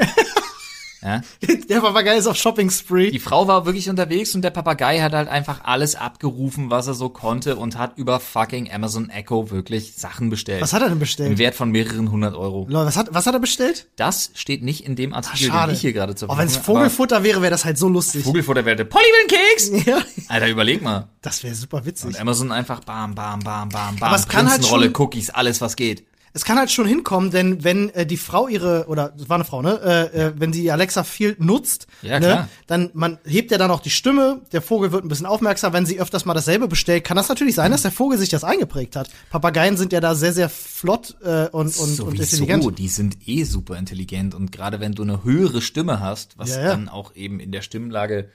Ja. 1.02 1.22
Der 1.70 1.80
Papagei 1.82 2.18
ist 2.18 2.28
auf 2.28 2.36
Shopping 2.36 2.70
Spree. 2.70 3.12
Die 3.12 3.20
Frau 3.20 3.48
war 3.48 3.66
wirklich 3.66 3.90
unterwegs 3.90 4.36
und 4.36 4.42
der 4.42 4.50
Papagei 4.50 5.00
hat 5.02 5.14
halt 5.14 5.30
einfach 5.30 5.62
alles 5.64 5.96
abgerufen, 5.96 6.70
was 6.70 6.88
er 6.88 6.94
so 6.94 7.10
konnte 7.10 7.56
und 7.56 7.78
hat 7.78 7.98
über 7.98 8.20
fucking 8.20 8.70
Amazon 8.72 9.10
Echo 9.10 9.50
wirklich 9.52 9.94
Sachen 9.96 10.30
bestellt. 10.30 10.62
Was 10.62 10.74
hat 10.74 10.82
er 10.82 10.88
denn 10.90 10.94
Im 10.94 11.00
bestellt? 11.00 11.38
Wert 11.38 11.56
von 11.56 11.72
mehreren 11.72 12.12
hundert 12.12 12.36
Euro. 12.36 12.68
Was 12.70 12.98
hat, 12.98 13.08
was 13.12 13.28
hat 13.28 13.34
er 13.34 13.40
bestellt? 13.40 13.88
Das 13.96 14.32
steht 14.34 14.62
nicht 14.64 14.86
in 14.86 14.96
dem 14.96 15.14
Artikel, 15.14 15.48
Schade. 15.48 15.72
den 15.72 15.76
ich 15.76 15.82
hier 15.82 15.94
gerade 15.94 16.16
zur 16.16 16.30
Oh, 16.30 16.38
wenn 16.38 16.48
es 16.48 16.56
Verfügung 16.56 16.82
habe. 16.82 16.90
Vogelfutter 16.90 17.24
wäre, 17.24 17.42
wäre 17.42 17.52
das 17.52 17.66
halt 17.66 17.78
so 17.78 17.88
lustig. 17.88 18.24
Vogelfutter 18.26 18.66
wäre 18.66 18.84
Polly 18.86 19.04
will 19.06 19.38
Keks! 19.38 19.86
Ja, 19.90 20.00
Alter, 20.28 20.50
überleg 20.50 20.82
mal. 20.82 21.08
das 21.22 21.44
wäre 21.44 21.56
super 21.56 21.86
witzig. 21.86 22.08
Und 22.08 22.20
Amazon 22.20 22.52
einfach 22.52 22.82
bam, 22.82 23.16
bam, 23.16 23.40
bam, 23.40 23.70
bam, 23.70 23.96
bam. 23.96 24.04
Aber 24.10 24.16
es 24.18 24.28
kann 24.28 24.50
halt 24.50 24.66
schon- 24.66 24.90
Cookies, 24.96 25.30
alles 25.30 25.62
was 25.62 25.76
geht. 25.76 26.06
Es 26.34 26.46
kann 26.46 26.58
halt 26.58 26.70
schon 26.70 26.88
hinkommen, 26.88 27.32
denn 27.32 27.64
wenn 27.64 27.90
äh, 27.90 28.06
die 28.06 28.18
Frau 28.18 28.48
ihre, 28.48 28.86
oder 28.88 29.10
das 29.18 29.30
war 29.30 29.36
eine 29.36 29.46
Frau, 29.46 29.62
ne, 29.62 29.80
äh, 30.14 30.28
äh, 30.28 30.34
wenn 30.38 30.54
sie 30.54 30.70
Alexa 30.72 31.04
viel 31.04 31.36
nutzt, 31.40 31.88
Ja, 32.02 32.20
ne, 32.20 32.48
dann 32.68 32.92
man 32.94 33.18
hebt 33.26 33.52
ja 33.52 33.58
dann 33.58 33.72
auch 33.72 33.80
die 33.80 33.90
Stimme, 33.90 34.42
der 34.52 34.62
Vogel 34.62 34.92
wird 34.92 35.04
ein 35.04 35.08
bisschen 35.08 35.26
aufmerksam, 35.26 35.74
wenn 35.74 35.86
sie 35.86 36.00
öfters 36.00 36.26
mal 36.26 36.34
dasselbe 36.34 36.68
bestellt, 36.68 37.04
kann 37.04 37.18
das 37.18 37.30
natürlich 37.30 37.56
sein, 37.56 37.72
dass 37.72 37.82
der 37.82 37.92
Vogel 37.92 38.18
sich 38.18 38.30
das 38.30 38.44
eingeprägt 38.44 38.96
hat. 38.96 39.10
Papageien 39.32 39.76
sind 39.78 39.92
ja 39.92 40.00
da 40.02 40.14
sehr, 40.16 40.34
sehr 40.34 40.50
flott 40.50 41.16
äh, 41.24 41.48
und, 41.48 41.76
und, 41.78 42.00
und 42.00 42.20
intelligent. 42.20 42.64
Sowieso, 42.64 42.72
die 42.72 42.88
sind 42.90 43.18
eh 43.28 43.44
super 43.44 43.78
intelligent 43.78 44.36
und 44.36 44.52
gerade 44.52 44.80
wenn 44.80 44.94
du 44.94 45.04
eine 45.04 45.24
höhere 45.24 45.62
Stimme 45.62 46.00
hast, 46.00 46.38
was 46.38 46.52
Ja, 46.52 46.62
ja. 46.62 46.68
dann 46.70 46.90
auch 46.90 47.16
eben 47.16 47.40
in 47.40 47.52
der 47.52 47.62
Stimmlage, 47.62 48.30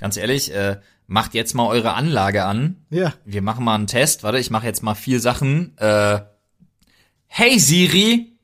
ganz 0.00 0.16
ehrlich, 0.16 0.52
äh, 0.54 0.78
macht 1.06 1.32
jetzt 1.32 1.54
mal 1.54 1.66
eure 1.66 1.94
Anlage 1.94 2.44
an. 2.44 2.84
Ja. 2.90 3.14
Wir 3.24 3.40
machen 3.40 3.64
mal 3.64 3.74
einen 3.74 3.86
Test. 3.86 4.24
Warte, 4.24 4.38
ich 4.38 4.50
mache 4.50 4.66
jetzt 4.66 4.82
mal 4.82 4.94
vier 4.94 5.20
Sachen. 5.20 5.74
Äh, 5.78 6.20
hey 7.28 7.58
Siri. 7.58 8.38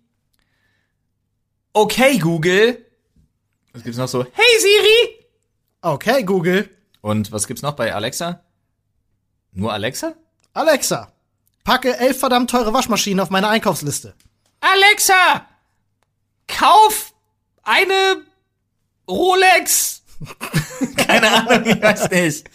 Okay 1.73 2.19
Google. 2.19 2.85
Was 3.73 3.83
gibt's 3.83 3.99
noch 3.99 4.09
so? 4.09 4.25
Hey 4.33 4.61
Siri. 4.61 5.25
Okay, 5.83 6.23
Google. 6.23 6.71
Und 7.03 7.31
was 7.31 7.47
gibt's 7.47 7.63
noch 7.63 7.75
bei 7.75 7.95
Alexa? 7.95 8.43
Nur 9.53 9.73
Alexa? 9.73 10.15
Alexa, 10.55 11.13
packe 11.65 11.97
elf 11.99 12.19
verdammt 12.19 12.51
teure 12.51 12.73
Waschmaschinen 12.73 13.21
auf 13.21 13.29
meine 13.29 13.49
Einkaufsliste. 13.49 14.15
Alexa, 14.61 15.47
kauf 16.47 17.13
eine 17.65 18.25
Rolex. 19.07 20.04
Keine 20.97 21.31
Ahnung, 21.31 21.67
ich 21.67 21.81
weiß 21.83 22.11
nicht. 22.11 22.51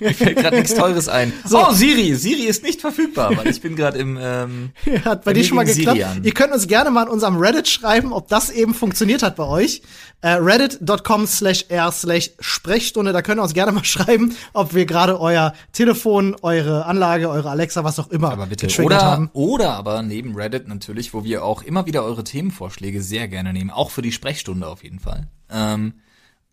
Mir 0.00 0.14
fällt 0.14 0.36
gerade 0.36 0.56
nichts 0.56 0.74
Teures 0.74 1.08
ein. 1.08 1.32
Oh, 1.52 1.72
Siri. 1.72 2.14
Siri 2.14 2.42
ist 2.44 2.62
nicht 2.62 2.80
verfügbar, 2.80 3.36
weil 3.36 3.48
ich 3.48 3.60
bin 3.60 3.76
gerade 3.76 3.98
im. 3.98 4.18
Ähm, 4.20 4.70
Hat 5.04 5.24
bei 5.24 5.32
dir 5.32 5.44
schon 5.44 5.56
mal 5.56 5.64
geklappt? 5.64 5.96
Siri 5.96 6.04
an. 6.04 6.24
Ihr 6.24 6.32
könnt 6.32 6.52
uns 6.52 6.66
gerne 6.66 6.90
mal 6.90 7.04
in 7.04 7.08
unserem 7.08 7.36
Reddit 7.36 7.68
schreiben, 7.68 8.12
ob 8.12 8.28
das 8.28 8.50
eben 8.50 8.74
funktioniert 8.74 9.22
hat 9.22 9.36
bei 9.36 9.44
euch. 9.44 9.82
Äh, 10.20 10.34
Reddit.com 10.40 11.26
slash 11.26 11.66
r 11.68 11.92
slash 11.92 12.30
Sprechstunde. 12.40 13.12
Da 13.12 13.22
könnt 13.22 13.38
ihr 13.38 13.42
uns 13.42 13.54
gerne 13.54 13.72
mal 13.72 13.84
schreiben, 13.84 14.34
ob 14.52 14.74
wir 14.74 14.86
gerade 14.86 15.20
euer 15.20 15.52
Telefon, 15.72 16.36
eure 16.42 16.86
Anlage, 16.86 17.28
eure 17.28 17.50
Alexa, 17.50 17.84
was 17.84 17.98
auch 17.98 18.08
immer 18.10 18.32
aber 18.32 18.46
bitte. 18.46 18.66
getriggert 18.66 18.86
Oder, 18.86 19.02
haben. 19.02 19.30
oder 19.32 19.74
aber 19.74 20.02
neben 20.02 20.34
Reddit 20.34 20.68
natürlich, 20.68 21.12
wo 21.14 21.24
wir 21.24 21.44
auch 21.44 21.62
immer 21.62 21.86
wieder 21.86 22.04
eure 22.04 22.24
Themenvorschläge 22.24 23.02
sehr 23.02 23.28
gerne 23.28 23.52
nehmen. 23.52 23.70
Auch 23.70 23.90
für 23.90 24.02
die 24.02 24.12
Sprechstunde 24.12 24.66
auf 24.66 24.82
jeden 24.82 24.98
Fall. 24.98 25.28
Ähm, 25.50 25.94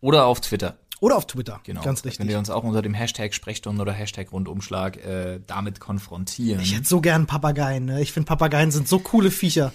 oder 0.02 0.26
auf 0.26 0.42
Twitter. 0.42 0.78
Oder 1.00 1.18
auf 1.18 1.26
Twitter. 1.26 1.60
Genau. 1.64 1.82
Ganz 1.82 2.06
richtig. 2.06 2.20
Könnt 2.20 2.30
ihr 2.30 2.38
uns 2.38 2.52
auch 2.52 2.64
unter 2.64 2.84
dem 2.84 2.94
Hashtag 2.94 3.34
Sprechstunde 3.34 3.82
oder 3.82 3.92
Hashtag 3.92 4.32
Rundumschlag 4.32 4.98
äh, 4.98 5.40
damit 5.48 5.80
konfrontieren. 5.80 6.62
Ich 6.62 6.76
hätte 6.76 6.88
so 6.88 7.02
gern 7.02 7.26
Papageien. 7.26 7.86
Ne? 7.86 8.02
Ich 8.02 8.12
finde 8.12 8.28
Papageien 8.28 8.70
sind 8.70 8.88
so 8.88 9.00
coole 9.00 9.32
Viecher. 9.32 9.74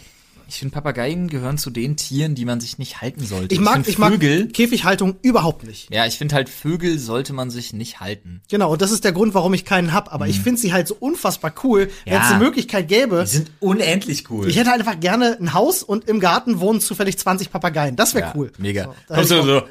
Ich 0.49 0.59
finde, 0.61 0.73
Papageien 0.75 1.29
gehören 1.29 1.59
zu 1.59 1.71
den 1.71 1.97
Tieren, 1.97 2.35
die 2.37 2.45
man 2.45 2.61
sich 2.61 2.79
nicht 2.79 3.01
halten 3.01 3.25
sollte. 3.27 3.53
Ich 3.55 3.61
mag, 3.61 3.75
find 3.75 3.89
ich 3.89 3.99
mag 3.99 4.13
Vögel. 4.13 4.47
Käfighaltung 4.49 5.17
überhaupt 5.23 5.65
nicht. 5.65 5.93
Ja, 5.93 6.07
ich 6.07 6.17
finde 6.19 6.35
halt, 6.37 6.49
Vögel 6.49 6.99
sollte 7.01 7.33
man 7.33 7.51
sich 7.51 7.73
nicht 7.73 7.99
halten. 8.01 8.43
Genau, 8.49 8.73
und 8.73 8.81
das 8.81 8.93
ist 8.93 9.03
der 9.05 9.13
Grund, 9.13 9.35
warum 9.35 9.55
ich 9.55 9.65
keinen 9.65 9.93
hab. 9.93 10.13
Aber 10.15 10.29
ich 10.29 10.41
finde 10.41 10.61
sie 10.61 10.73
halt 10.73 10.87
so 10.87 10.97
unfassbar 10.99 11.53
cool, 11.65 11.91
wenn 12.05 12.15
es 12.15 12.19
Mhm. 12.21 12.25
Ja. 12.25 12.31
eine 12.31 12.39
Möglichkeit 12.45 12.87
gäbe. 12.89 13.23
Die 13.25 13.31
sind 13.37 13.51
unendlich 13.61 14.31
cool. 14.31 14.49
Ich 14.49 14.57
hätte 14.57 14.71
halt 14.71 14.81
einfach 14.81 15.01
gerne 15.01 15.37
ein 15.41 15.53
Haus 15.53 15.83
und 15.83 16.09
im 16.09 16.21
Garten 16.21 16.61
wohnen 16.61 16.81
zufällig 16.81 17.19
20 17.19 17.51
Papageien. 17.51 17.97
Das 17.97 18.15
wäre 18.15 18.27
ja, 18.29 18.33
cool. 18.37 18.53
Mega. 18.59 18.85
So, 19.09 19.15
Kommst 19.15 19.31
du 19.33 19.35
ich 19.39 19.45
so, 19.45 19.53
hallo 19.53 19.63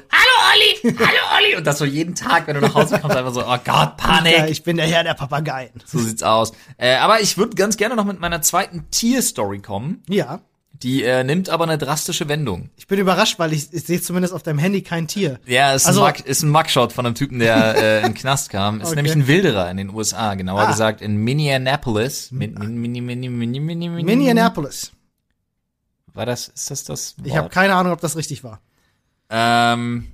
Olli, 0.52 0.94
hallo 0.98 1.18
Olli. 1.38 1.56
Und 1.56 1.66
das 1.66 1.78
so 1.78 1.84
jeden 1.86 2.14
Tag, 2.14 2.46
wenn 2.46 2.54
du 2.56 2.60
nach 2.60 2.74
Hause 2.74 2.98
kommst, 3.00 3.16
einfach 3.16 3.32
so, 3.32 3.40
oh 3.42 3.56
Gott. 3.64 3.64
Ja, 3.66 3.86
Panik. 3.96 4.50
ich 4.50 4.62
bin 4.62 4.76
der 4.76 4.86
Herr 4.86 5.04
der 5.04 5.14
Papageien. 5.14 5.70
So 5.86 5.98
sieht's 5.98 6.22
aus. 6.22 6.52
Äh, 6.76 6.96
aber 6.96 7.20
ich 7.22 7.38
würde 7.38 7.54
ganz 7.56 7.76
gerne 7.78 7.96
noch 7.96 8.04
mit 8.04 8.20
meiner 8.20 8.42
zweiten 8.42 8.84
Tierstory 8.90 9.60
kommen. 9.60 10.02
Ja. 10.08 10.40
Die 10.82 11.02
äh, 11.04 11.24
nimmt 11.24 11.48
aber 11.48 11.64
eine 11.64 11.78
drastische 11.78 12.28
Wendung. 12.28 12.68
Ich 12.76 12.86
bin 12.86 12.98
überrascht, 12.98 13.38
weil 13.38 13.52
ich, 13.52 13.72
ich 13.72 13.84
sehe 13.84 14.00
zumindest 14.02 14.34
auf 14.34 14.42
deinem 14.42 14.58
Handy 14.58 14.82
kein 14.82 15.08
Tier. 15.08 15.40
Ja, 15.46 15.72
ist, 15.74 15.86
Also- 15.86 16.02
ein, 16.04 16.14
Mug, 16.16 16.26
ist 16.26 16.42
ein 16.42 16.50
Mugshot 16.50 16.92
von 16.92 17.06
einem 17.06 17.14
Typen, 17.14 17.38
der 17.38 17.76
äh, 17.76 17.98
in 18.00 18.06
den 18.06 18.14
Knast 18.14 18.50
kam. 18.50 18.80
Ist 18.80 18.88
Okay. 18.88 18.96
nämlich 18.96 19.14
ein 19.14 19.26
Wilderer 19.26 19.70
in 19.70 19.78
den 19.78 19.90
USA, 19.90 20.34
genauer 20.34 20.62
Ah. 20.62 20.66
gesagt 20.70 21.00
in 21.00 21.16
Minneapolis. 21.16 22.30
Min, 22.30 22.54
min, 22.54 22.76
mini, 22.80 23.00
mini, 23.00 23.28
mini, 23.30 23.88
Minneapolis. 23.88 24.92
War 26.12 26.26
das, 26.26 26.48
ist 26.48 26.70
das 26.70 26.84
das 26.84 27.16
Wort? 27.18 27.26
Ich 27.26 27.36
habe 27.36 27.48
keine 27.48 27.74
Ahnung, 27.74 27.92
ob 27.92 28.00
das 28.00 28.16
richtig 28.16 28.44
war. 28.44 28.60
Ähm, 29.30 30.06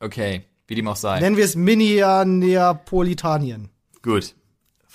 okay, 0.00 0.42
wie 0.66 0.74
dem 0.74 0.88
auch 0.88 0.96
sei. 0.96 1.20
Nennen 1.20 1.36
wir 1.36 1.44
es 1.44 1.54
Minneapolitanien. 1.56 3.68
Gut, 4.02 4.34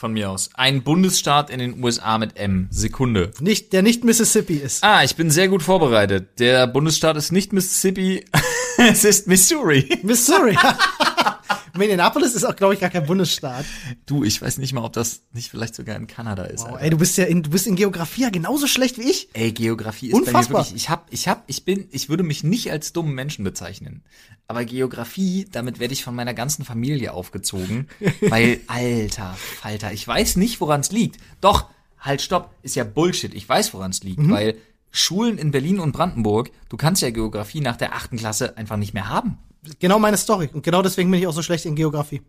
von 0.03 0.11
mir 0.11 0.29
aus. 0.29 0.49
Ein 0.55 0.83
Bundesstaat 0.83 1.49
in 1.49 1.59
den 1.59 1.81
USA 1.81 2.17
mit 2.17 2.35
M. 2.35 2.67
Sekunde. 2.71 3.31
Nicht, 3.39 3.71
der 3.71 3.83
nicht 3.83 4.03
Mississippi 4.03 4.55
ist. 4.55 4.83
Ah, 4.83 5.01
ich 5.01 5.15
bin 5.15 5.31
sehr 5.31 5.47
gut 5.47 5.63
vorbereitet. 5.63 6.27
Der 6.39 6.67
Bundesstaat 6.67 7.15
ist 7.15 7.31
nicht 7.31 7.53
Mississippi, 7.53 8.25
es 8.77 9.05
ist 9.05 9.27
Missouri. 9.27 9.87
Missouri. 10.03 10.57
Minneapolis 11.77 12.33
ist 12.35 12.43
auch, 12.43 12.55
glaube 12.55 12.73
ich, 12.75 12.79
gar 12.79 12.89
kein 12.89 13.05
Bundesstaat. 13.05 13.65
Du, 14.05 14.23
ich 14.23 14.41
weiß 14.41 14.57
nicht 14.59 14.73
mal, 14.73 14.83
ob 14.83 14.93
das 14.93 15.23
nicht 15.33 15.49
vielleicht 15.49 15.73
sogar 15.75 15.95
in 15.95 16.05
Kanada 16.07 16.43
ist. 16.43 16.65
Alter. 16.65 16.81
ey, 16.81 16.89
du 16.91 16.97
bist 16.97 17.17
ja 17.17 17.25
in, 17.25 17.41
du 17.43 17.49
bist 17.49 17.65
in 17.67 17.75
Geografie 17.75 18.21
ja 18.21 18.29
genauso 18.29 18.67
schlecht 18.67 18.97
wie 18.99 19.09
ich. 19.09 19.29
Ey, 19.33 19.51
Geografie 19.51 20.07
ist 20.09 20.13
Unfassbar. 20.13 20.41
bei 20.41 20.49
mir 20.49 20.65
wirklich, 20.65 20.75
ich 20.75 20.89
hab, 20.89 21.07
ich 21.11 21.27
hab, 21.27 21.43
ich 21.47 21.65
bin, 21.65 21.87
ich 21.91 22.09
würde 22.09 22.23
mich 22.23 22.43
nicht 22.43 22.71
als 22.71 22.93
dummen 22.93 23.15
Menschen 23.15 23.43
bezeichnen. 23.43 24.03
Aber 24.47 24.65
Geografie, 24.65 25.47
damit 25.51 25.79
werde 25.79 25.93
ich 25.93 26.03
von 26.03 26.13
meiner 26.15 26.33
ganzen 26.33 26.63
Familie 26.65 27.13
aufgezogen, 27.13 27.87
weil, 28.21 28.59
alter 28.67 29.33
Falter, 29.33 29.91
ich 29.93 30.07
weiß 30.07 30.35
nicht, 30.35 30.61
woran 30.61 30.81
es 30.81 30.91
liegt. 30.91 31.17
Doch, 31.41 31.65
halt, 31.99 32.21
stopp, 32.21 32.53
ist 32.61 32.75
ja 32.75 32.83
Bullshit. 32.83 33.33
Ich 33.33 33.47
weiß, 33.49 33.73
woran 33.73 33.91
es 33.91 34.03
liegt, 34.03 34.19
Mhm. 34.19 34.31
weil 34.31 34.57
Schulen 34.91 35.39
in 35.39 35.49
Berlin 35.49 35.79
und 35.79 35.91
Brandenburg, 35.93 36.51
du 36.69 36.77
kannst 36.77 37.01
ja 37.01 37.09
Geografie 37.09 37.61
nach 37.61 37.77
der 37.77 37.95
achten 37.95 38.17
Klasse 38.17 38.57
einfach 38.57 38.77
nicht 38.77 38.93
mehr 38.93 39.09
haben. 39.09 39.39
Genau 39.79 39.99
meine 39.99 40.17
Story. 40.17 40.49
Und 40.51 40.63
genau 40.63 40.81
deswegen 40.81 41.09
bin 41.11 41.19
ich 41.19 41.27
auch 41.27 41.33
so 41.33 41.41
schlecht 41.41 41.65
in 41.65 41.75
Geografie. 41.75 42.21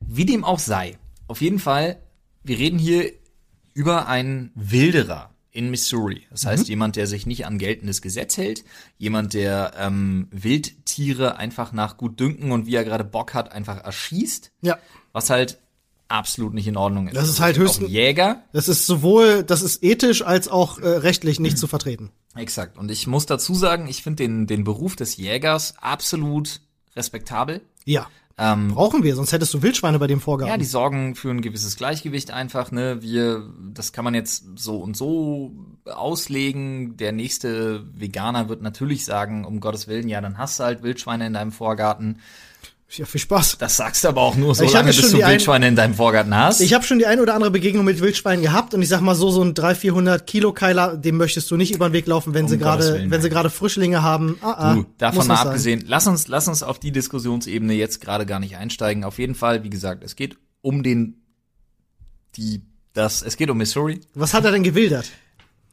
Wie 0.00 0.24
dem 0.26 0.44
auch 0.44 0.58
sei. 0.58 0.98
Auf 1.26 1.40
jeden 1.40 1.58
Fall, 1.58 2.00
wir 2.42 2.58
reden 2.58 2.78
hier 2.78 3.12
über 3.74 4.08
einen 4.08 4.50
Wilderer 4.54 5.30
in 5.52 5.70
Missouri. 5.70 6.26
Das 6.30 6.46
heißt, 6.46 6.68
jemand, 6.68 6.96
der 6.96 7.06
sich 7.06 7.26
nicht 7.26 7.44
an 7.46 7.58
geltendes 7.58 8.02
Gesetz 8.02 8.36
hält, 8.36 8.64
jemand, 8.98 9.34
der 9.34 9.72
ähm, 9.78 10.28
Wildtiere 10.30 11.36
einfach 11.38 11.72
nach 11.72 11.96
gut 11.96 12.20
Dünken 12.20 12.52
und 12.52 12.66
wie 12.66 12.74
er 12.76 12.84
gerade 12.84 13.04
Bock 13.04 13.34
hat, 13.34 13.52
einfach 13.52 13.82
erschießt, 13.82 14.52
Ja. 14.62 14.78
was 15.12 15.28
halt 15.30 15.58
absolut 16.10 16.54
nicht 16.54 16.66
in 16.66 16.76
Ordnung 16.76 17.08
ist. 17.08 17.16
Das 17.16 17.28
ist 17.28 17.40
halt 17.40 17.56
Auch 17.56 17.62
höchsten- 17.62 17.86
Jäger. 17.86 18.42
Das 18.52 18.68
ist 18.68 18.86
sowohl, 18.86 19.42
das 19.44 19.62
ist 19.62 19.82
ethisch 19.84 20.22
als 20.22 20.48
auch 20.48 20.78
äh, 20.78 20.88
rechtlich 20.88 21.40
nicht 21.40 21.58
zu 21.58 21.66
vertreten. 21.66 22.10
Exakt. 22.34 22.78
Und 22.78 22.90
ich 22.90 23.06
muss 23.06 23.26
dazu 23.26 23.54
sagen, 23.54 23.88
ich 23.88 24.02
finde 24.02 24.22
den, 24.24 24.46
den 24.46 24.64
Beruf 24.64 24.96
des 24.96 25.16
Jägers 25.16 25.74
absolut 25.80 26.60
respektabel. 26.96 27.60
Ja. 27.84 28.06
Ähm, 28.38 28.68
Brauchen 28.68 29.02
wir, 29.02 29.14
sonst 29.16 29.32
hättest 29.32 29.52
du 29.52 29.60
Wildschweine 29.62 29.98
bei 29.98 30.06
dem 30.06 30.20
Vorgaben. 30.20 30.50
Ja, 30.50 30.56
die 30.56 30.64
sorgen 30.64 31.14
für 31.14 31.28
ein 31.30 31.42
gewisses 31.42 31.76
Gleichgewicht 31.76 32.30
einfach, 32.30 32.70
ne? 32.72 33.02
Wir, 33.02 33.46
das 33.72 33.92
kann 33.92 34.04
man 34.04 34.14
jetzt 34.14 34.44
so 34.56 34.78
und 34.78 34.96
so 34.96 35.52
auslegen. 35.84 36.96
Der 36.96 37.12
nächste 37.12 37.84
Veganer 37.92 38.48
wird 38.48 38.62
natürlich 38.62 39.04
sagen, 39.04 39.44
um 39.44 39.60
Gottes 39.60 39.88
Willen, 39.88 40.08
ja, 40.08 40.20
dann 40.22 40.38
hast 40.38 40.58
du 40.58 40.64
halt 40.64 40.82
Wildschweine 40.82 41.26
in 41.26 41.34
deinem 41.34 41.52
Vorgarten. 41.52 42.20
Ja, 42.92 43.06
viel 43.06 43.20
Spaß. 43.20 43.58
Das 43.58 43.76
sagst 43.76 44.02
du 44.02 44.08
aber 44.08 44.20
auch 44.20 44.34
nur 44.34 44.52
so 44.54 44.64
Ich 44.64 44.72
lange, 44.72 44.88
bis 44.88 45.00
du 45.12 45.18
Wildschweine 45.18 45.68
in 45.68 45.76
deinem 45.76 45.94
Vorgarten 45.94 46.34
hast. 46.34 46.60
Ich 46.60 46.74
habe 46.74 46.84
schon 46.84 46.98
die 46.98 47.06
ein 47.06 47.20
oder 47.20 47.34
andere 47.34 47.52
Begegnung 47.52 47.84
mit 47.84 48.00
Wildschweinen 48.00 48.42
gehabt 48.42 48.74
und 48.74 48.82
ich 48.82 48.88
sag 48.88 49.00
mal 49.00 49.14
so, 49.14 49.30
so 49.30 49.42
ein 49.42 49.54
300, 49.54 49.78
400 49.78 50.26
Kilo 50.26 50.52
Keiler, 50.52 50.96
dem 50.96 51.16
möchtest 51.16 51.48
du 51.52 51.56
nicht 51.56 51.72
über 51.72 51.88
den 51.88 51.92
Weg 51.92 52.06
laufen, 52.08 52.34
wenn 52.34 52.48
sie 52.48 52.58
Gottes 52.58 52.86
gerade, 52.88 53.10
wenn 53.10 53.22
sie 53.22 53.30
gerade 53.30 53.48
Frischlinge 53.48 54.02
haben. 54.02 54.38
Ah, 54.42 54.50
ah, 54.58 54.74
Du, 54.74 54.86
davon 54.98 55.26
mal 55.28 55.36
sein. 55.36 55.46
abgesehen, 55.46 55.84
lass 55.86 56.08
uns, 56.08 56.26
lass 56.26 56.48
uns 56.48 56.64
auf 56.64 56.80
die 56.80 56.90
Diskussionsebene 56.90 57.74
jetzt 57.74 58.00
gerade 58.00 58.26
gar 58.26 58.40
nicht 58.40 58.56
einsteigen. 58.56 59.04
Auf 59.04 59.18
jeden 59.20 59.36
Fall, 59.36 59.62
wie 59.62 59.70
gesagt, 59.70 60.02
es 60.02 60.16
geht 60.16 60.36
um 60.60 60.82
den, 60.82 61.22
die, 62.36 62.62
das, 62.92 63.22
es 63.22 63.36
geht 63.36 63.50
um 63.50 63.58
Missouri. 63.58 64.00
Was 64.14 64.34
hat 64.34 64.44
er 64.44 64.50
denn 64.52 64.62
gewildert? 64.64 65.10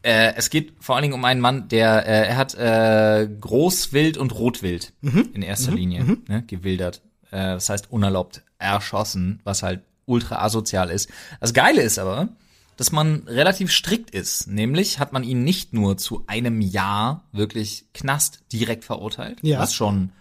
Äh, 0.03 0.33
es 0.35 0.51
geht 0.51 0.73
vor 0.79 0.95
allen 0.95 1.01
Dingen 1.01 1.15
um 1.15 1.25
einen 1.25 1.41
Mann, 1.41 1.67
der, 1.69 2.05
äh, 2.07 2.27
er 2.27 2.37
hat 2.37 2.53
äh, 2.53 3.27
Großwild 3.41 4.17
und 4.17 4.35
Rotwild 4.37 4.93
Mhm. 5.01 5.29
in 5.33 5.41
erster 5.41 5.71
Linie 5.71 6.05
ne, 6.27 6.43
gewildert. 6.45 7.01
Äh, 7.31 7.53
das 7.55 7.69
heißt 7.69 7.91
unerlaubt 7.91 8.43
erschossen, 8.59 9.39
was 9.43 9.63
halt 9.63 9.81
ultra 10.05 10.41
asozial 10.43 10.89
ist. 10.89 11.09
Das 11.41 11.53
Geile 11.53 11.81
ist 11.81 11.99
aber, 11.99 12.29
dass 12.77 12.91
man 12.91 13.23
relativ 13.27 13.71
strikt 13.71 14.11
ist. 14.11 14.47
Nämlich 14.47 14.99
hat 14.99 15.11
man 15.13 15.23
ihn 15.23 15.43
nicht 15.43 15.73
nur 15.73 15.97
zu 15.97 16.23
einem 16.27 16.61
Jahr 16.61 17.23
wirklich 17.31 17.85
Knast 17.93 18.41
direkt 18.53 18.83
verurteilt, 18.85 19.39
Ja. 19.41 19.59
was 19.59 19.73
schon 19.73 20.11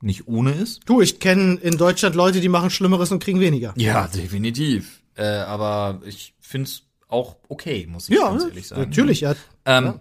nicht 0.00 0.28
ohne 0.28 0.52
ist. 0.52 0.80
Du, 0.86 1.00
ich 1.00 1.18
kenne 1.18 1.54
in 1.56 1.76
Deutschland 1.78 2.14
Leute, 2.14 2.40
die 2.40 2.48
machen 2.48 2.70
Schlimmeres 2.70 3.10
und 3.10 3.22
kriegen 3.22 3.40
weniger. 3.40 3.72
Ja, 3.76 4.06
definitiv. 4.08 5.02
Äh, 5.16 5.24
aber 5.24 6.00
ich 6.04 6.34
find's 6.40 6.82
auch 7.08 7.36
okay, 7.48 7.86
muss 7.88 8.08
ich 8.08 8.16
Ja, 8.16 8.28
ganz 8.30 8.44
ehrlich 8.44 8.68
sagen. 8.68 8.82
natürlich. 8.82 9.20
Ja. 9.20 9.34
Ähm, 9.64 10.00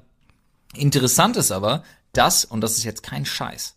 Interessant 0.76 1.38
ist 1.38 1.52
aber, 1.52 1.84
dass, 2.14 2.46
und 2.46 2.62
das 2.62 2.78
ist 2.78 2.84
jetzt 2.84 3.04
kein 3.04 3.26
Scheiß, 3.26 3.76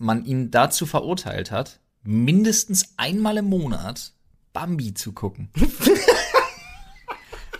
man 0.00 0.24
ihn 0.24 0.50
dazu 0.50 0.86
verurteilt 0.86 1.50
hat, 1.50 1.78
mindestens 2.02 2.94
einmal 2.96 3.36
im 3.36 3.46
Monat 3.46 4.12
Bambi 4.52 4.94
zu 4.94 5.12
gucken. 5.12 5.50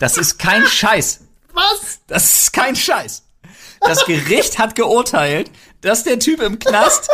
das 0.01 0.17
ist 0.17 0.39
kein 0.39 0.67
Scheiß. 0.67 1.21
Was? 1.53 2.01
Das 2.07 2.43
ist 2.43 2.53
kein 2.53 2.75
Scheiß. 2.75 3.25
Das 3.81 4.05
Gericht 4.07 4.59
hat 4.59 4.75
geurteilt, 4.75 5.51
dass 5.81 6.05
der 6.05 6.19
Typ 6.19 6.41
im 6.41 6.59
Knast 6.59 7.11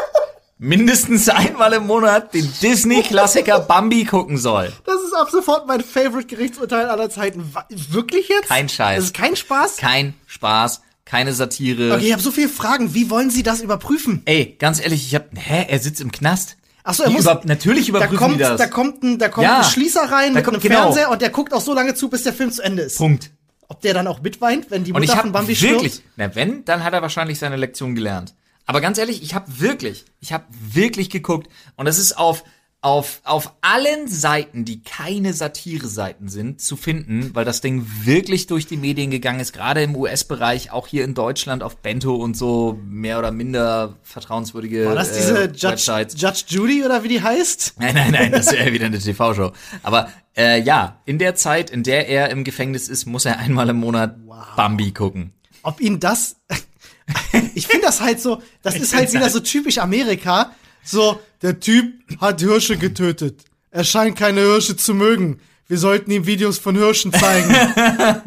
mindestens 0.59 1.29
einmal 1.29 1.73
im 1.75 1.87
Monat 1.87 2.33
den 2.33 2.51
Disney-Klassiker 2.62 3.61
Bambi 3.61 4.05
gucken 4.05 4.39
soll. 4.39 4.73
Das 4.85 5.03
ist 5.03 5.12
ab 5.12 5.29
sofort 5.31 5.67
mein 5.67 5.83
Favorite 5.83 6.27
Gerichtsurteil 6.27 6.87
aller 6.87 7.11
Zeiten. 7.11 7.53
Wirklich 7.91 8.29
jetzt? 8.29 8.49
Kein 8.49 8.69
Scheiß. 8.69 8.97
Das 8.97 9.05
ist 9.07 9.15
kein 9.15 9.37
Spaß? 9.37 9.77
Kein 9.77 10.15
Spaß, 10.27 10.81
keine 11.07 11.33
Satire. 11.33 11.95
Okay, 11.95 12.07
ich 12.09 12.12
habe 12.12 12.23
so 12.23 12.31
viele 12.31 12.51
Fragen. 12.51 12.92
Wie 12.92 13.09
wollen 13.09 13.31
Sie 13.31 13.42
das 13.42 13.62
überprüfen? 13.62 14.21
Ey, 14.27 14.57
ganz 14.59 14.81
ehrlich, 14.81 15.07
ich 15.07 15.14
hab, 15.14 15.29
hä, 15.35 15.64
er 15.69 15.79
sitzt 15.79 16.03
im 16.03 16.12
Knast. 16.12 16.57
Ach 16.85 16.92
so, 16.95 17.05
er 17.05 17.09
Die 17.09 17.14
muss- 17.14 17.23
über, 17.25 17.40
natürlich 17.45 17.87
Da 17.87 17.90
überprüfen 17.90 18.19
kommt, 18.19 18.35
die 18.35 18.38
das. 18.40 18.59
da 18.59 18.66
kommt 18.66 19.03
ein, 19.03 19.19
da 19.19 19.29
kommt 19.29 19.47
Ja. 19.47 19.59
ein 19.61 19.64
Schließer 19.64 20.03
rein 20.03 20.35
Da 20.35 20.40
mit 20.40 20.45
kommt- 20.45 20.57
einem 20.57 20.62
genau. 20.62 20.83
Fernseher 20.83 21.11
und 21.11 21.23
der 21.23 21.31
guckt 21.31 21.55
auch 21.55 21.61
so 21.62 21.73
lange 21.73 21.95
zu, 21.95 22.11
bis 22.11 22.23
der 22.25 22.33
Film 22.35 22.53
zu 22.53 22.61
Ende 22.62 22.83
ist. 22.83 22.99
Punkt. 22.99 23.31
Ob 23.69 23.81
der 23.81 23.95
dann 23.95 24.07
auch 24.07 24.21
mitweint, 24.21 24.71
wenn 24.71 24.85
die 24.85 24.92
Und 24.92 25.01
Mutter 25.01 25.05
ich 25.05 25.11
von 25.11 25.19
habe 25.19 25.31
Bambi 25.31 25.61
wirklich, 25.61 25.95
stirbt? 25.95 26.09
na 26.16 26.35
wenn, 26.37 26.64
dann 26.64 26.85
hat 26.85 26.92
er 26.92 27.03
wahrscheinlich 27.03 27.38
seine 27.38 27.57
Lektion 27.57 27.95
gelernt. 27.97 28.35
Aber 28.64 28.81
ganz 28.81 28.99
ehrlich, 28.99 29.23
ich 29.23 29.35
habe 29.35 29.47
wirklich, 29.61 30.05
ich 30.21 30.33
habe 30.33 30.45
wirklich 30.73 31.09
geguckt 31.11 31.49
und 31.77 31.87
das 31.87 31.99
ist 31.99 32.19
auf 32.19 32.42
auf 32.83 33.21
auf 33.25 33.55
allen 33.62 34.07
Seiten, 34.07 34.65
die 34.65 34.83
keine 34.83 35.33
Satire-Seiten 35.33 36.29
sind, 36.29 36.61
zu 36.61 36.77
finden, 36.77 37.35
weil 37.35 37.45
das 37.45 37.61
Ding 37.61 37.87
wirklich 38.05 38.47
durch 38.47 38.67
die 38.67 38.77
Medien 38.77 39.11
gegangen 39.11 39.41
ist, 39.41 39.53
gerade 39.53 39.83
im 39.83 39.97
US-Bereich, 39.97 40.71
auch 40.71 40.87
hier 40.87 41.05
in 41.05 41.15
Deutschland 41.15 41.62
auf 41.62 41.79
Bento 41.79 42.15
und 42.15 42.37
so 42.37 42.79
mehr 42.85 43.19
oder 43.19 43.33
minder 43.33 43.97
vertrauenswürdige 44.03 44.87
War 44.87 44.95
das 44.95 45.12
diese 45.12 45.45
äh, 45.45 45.47
Judge, 45.47 45.69
Websites. 45.69 46.21
Judge 46.21 46.45
Judy 46.49 46.85
oder 46.85 47.03
wie 47.03 47.09
die 47.09 47.23
heißt? 47.23 47.75
Nein, 47.79 47.95
nein, 47.95 48.12
nein, 48.12 48.33
das 48.33 48.53
wäre 48.53 48.73
wieder 48.73 48.87
eine 48.87 48.99
TV-Show. 48.99 49.53
Aber 49.83 50.09
äh, 50.37 50.61
ja, 50.61 51.01
in 51.07 51.19
der 51.19 51.35
Zeit, 51.35 51.71
in 51.71 51.83
der 51.83 52.09
er 52.09 52.31
im 52.31 52.45
Gefängnis 52.45 52.89
ist, 52.89 53.07
muss 53.07 53.25
er 53.25 53.39
einmal 53.39 53.69
im 53.71 53.77
Monat 53.79 54.17
Bambi 54.55 54.93
gucken. 54.93 55.33
Ob 55.62 55.81
ihn 55.81 55.99
das. 55.99 56.37
ich 57.55 57.67
finde 57.67 57.87
das 57.87 58.01
halt 58.01 58.21
so, 58.21 58.43
das 58.62 58.77
ist 58.77 58.95
halt 58.95 59.12
wieder 59.12 59.31
so 59.31 59.41
typisch 59.41 59.79
Amerika. 59.79 60.53
So, 60.85 61.19
der 61.47 61.61
Typ 61.61 61.93
hat 62.21 62.41
Hirsche 62.41 62.77
getötet. 62.77 63.45
Er 63.71 63.85
scheint 63.85 64.17
keine 64.19 64.41
Hirsche 64.41 64.77
zu 64.77 64.95
mögen. 64.95 65.39
Wir 65.69 65.79
sollten 65.79 66.11
ihm 66.11 66.27
Videos 66.27 66.59
von 66.59 66.75
Hirschen 66.77 67.13
zeigen. 67.13 67.55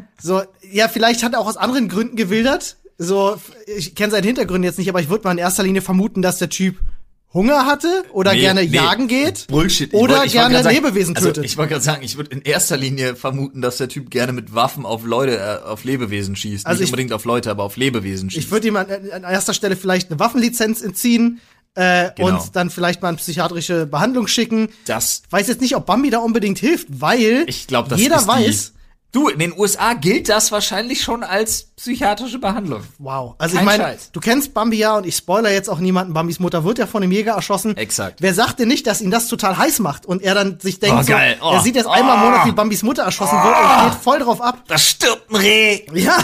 so, 0.22 0.42
ja, 0.72 0.88
vielleicht 0.88 1.24
hat 1.24 1.34
er 1.34 1.40
auch 1.40 1.48
aus 1.48 1.58
anderen 1.58 1.90
Gründen 1.90 2.16
gewildert. 2.16 2.78
So, 2.98 3.36
ich 3.78 3.96
kenne 3.96 4.12
seinen 4.12 4.24
Hintergrund 4.26 4.64
jetzt 4.64 4.78
nicht, 4.80 4.90
aber 4.90 5.02
ich 5.02 5.10
würde 5.10 5.24
mal 5.26 5.32
in 5.34 5.38
erster 5.38 5.64
Linie 5.64 5.82
vermuten, 5.82 6.22
dass 6.22 6.38
der 6.38 6.50
Typ 6.50 6.78
Hunger 7.34 7.66
hatte 7.68 8.04
oder 8.12 8.34
Nee, 8.34 8.40
gerne 8.40 8.62
nee. 8.62 8.76
jagen 8.76 9.08
geht. 9.08 9.48
Bullshit. 9.48 9.94
Ich 9.94 10.00
Oder 10.00 10.20
wollt- 10.22 10.32
gerne 10.32 10.64
sagen- 10.64 10.76
Lebewesen 10.76 11.16
also, 11.16 11.28
tötet. 11.30 11.46
Ich 11.46 11.58
wollte 11.58 11.74
gerade 11.74 11.84
sagen, 11.86 12.02
ich 12.04 12.18
würde 12.18 12.32
in 12.32 12.42
erster 12.42 12.76
Linie 12.76 13.16
vermuten, 13.16 13.62
dass 13.62 13.78
der 13.78 13.88
Typ 13.88 14.10
gerne 14.10 14.34
mit 14.34 14.56
Waffen 14.56 14.84
auf 14.86 15.06
Leute, 15.06 15.38
äh, 15.38 15.66
auf 15.68 15.84
Lebewesen 15.84 16.36
schießt. 16.36 16.66
Also 16.66 16.80
Nicht 16.80 16.88
ich- 16.88 16.94
unbedingt 16.94 17.14
auf 17.14 17.26
Leute, 17.26 17.52
aber 17.52 17.64
auf 17.66 17.78
Lebewesen 17.78 18.30
schießt. 18.32 18.46
Ich 18.46 18.52
würde 18.52 18.68
ihm 18.68 18.76
an, 18.78 18.88
an 19.14 19.24
erster 19.24 19.54
Stelle 19.54 19.76
vielleicht 19.76 20.10
eine 20.10 20.20
Waffenlizenz 20.20 20.82
entziehen 20.82 21.40
äh, 21.80 22.12
Genau. 22.16 22.28
und 22.42 22.56
dann 22.56 22.70
vielleicht 22.70 23.02
mal 23.02 23.08
eine 23.10 23.18
psychiatrische 23.18 23.86
Behandlung 23.86 24.28
schicken. 24.28 24.70
das, 24.86 25.24
Weiß 25.30 25.48
jetzt 25.48 25.62
nicht, 25.62 25.76
ob 25.76 25.86
Bambi 25.86 26.10
da 26.10 26.20
unbedingt 26.20 26.60
hilft, 26.60 26.88
weil 26.90 27.44
ich 27.48 27.68
glaube, 27.68 27.90
das 27.90 28.00
jeder 28.00 28.26
weiß. 28.28 28.74
Die, 28.74 28.80
du, 29.12 29.28
in 29.30 29.40
den 29.40 29.58
USA 29.58 29.94
gilt 29.94 30.30
das 30.30 30.52
wahrscheinlich 30.52 31.02
schon 31.02 31.24
als 31.24 31.64
psychiatrische 31.78 32.38
Behandlung. 32.38 32.84
Wow. 33.00 33.36
Also 33.40 33.56
Kein 33.56 33.64
ich 33.64 33.78
meine, 33.78 33.98
du 34.12 34.20
kennst 34.20 34.54
Bambi 34.54 34.78
ja 34.78 34.98
und 34.98 35.06
ich 35.06 35.16
spoiler 35.16 35.52
jetzt 35.52 35.70
auch 35.70 35.80
niemanden. 35.80 36.14
Bambis 36.14 36.40
Mutter 36.40 36.64
wird 36.64 36.78
ja 36.78 36.86
von 36.88 37.02
einem 37.02 37.12
Jäger 37.12 37.34
erschossen. 37.34 37.76
Exakt. 37.78 38.22
Wer 38.22 38.34
sagt 38.34 38.60
denn 38.60 38.68
nicht, 38.68 38.86
dass 38.86 39.02
ihn 39.02 39.10
das 39.12 39.28
total 39.28 39.58
heiß 39.58 39.80
macht 39.80 40.06
und 40.06 40.22
er 40.22 40.36
dann 40.36 40.60
sich 40.60 40.80
denkt, 40.80 40.98
Oh, 41.00 41.04
so, 41.04 41.12
geil. 41.14 41.38
Oh. 41.42 41.52
er 41.54 41.62
sieht 41.62 41.76
jetzt 41.76 41.88
einmal 41.88 42.18
im 42.18 42.22
Oh. 42.22 42.26
Monat, 42.26 42.46
wie 42.46 42.52
Bambis 42.52 42.84
Mutter 42.84 43.04
erschossen 43.04 43.38
wird 43.42 43.56
und 43.56 43.92
geht 43.92 44.02
voll 44.04 44.20
drauf 44.20 44.42
ab. 44.42 44.64
Da 44.68 44.78
stirbt 44.78 45.32
ein 45.32 45.36
Reh. 45.38 45.82
Ja. 45.94 46.18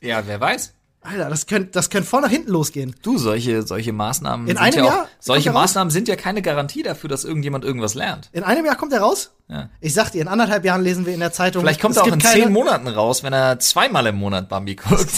Ja, 0.00 0.22
wer 0.24 0.40
weiß. 0.40 0.72
Alter, 1.00 1.30
das 1.30 1.46
könnte 1.46 1.70
das 1.72 1.90
könnte 1.90 2.08
voll 2.08 2.20
nach 2.22 2.28
hinten 2.30 2.50
losgehen. 2.50 2.94
Du, 3.02 3.18
solche, 3.18 3.62
solche 3.62 3.92
Maßnahmen 3.92 4.46
In 4.48 4.56
sind 4.56 4.62
einem 4.62 4.78
ja 4.78 4.84
auch, 4.84 4.88
Jahr 4.94 5.08
solche 5.20 5.44
kommt 5.44 5.54
er 5.56 5.60
raus? 5.60 5.68
Maßnahmen 5.70 5.90
sind 5.90 6.08
ja 6.08 6.16
keine 6.16 6.42
Garantie 6.42 6.82
dafür, 6.82 7.08
dass 7.08 7.24
irgendjemand 7.24 7.64
irgendwas 7.64 7.94
lernt. 7.94 8.28
In 8.32 8.42
einem 8.42 8.66
Jahr 8.66 8.74
kommt 8.76 8.92
er 8.92 9.00
raus? 9.00 9.30
Ja. 9.48 9.70
Ich 9.80 9.94
sag 9.94 10.10
dir, 10.10 10.20
in 10.20 10.28
anderthalb 10.28 10.64
Jahren 10.64 10.82
lesen 10.82 11.06
wir 11.06 11.14
in 11.14 11.20
der 11.20 11.32
Zeitung. 11.32 11.62
Vielleicht 11.62 11.80
kommt 11.80 11.96
er 11.96 12.02
auch 12.02 12.06
in 12.08 12.18
keine- 12.18 12.42
zehn 12.42 12.52
Monaten 12.52 12.88
raus, 12.88 13.22
wenn 13.22 13.32
er 13.32 13.58
zweimal 13.60 14.06
im 14.06 14.16
Monat 14.16 14.48
Bambi 14.48 14.74
guckt. 14.74 14.98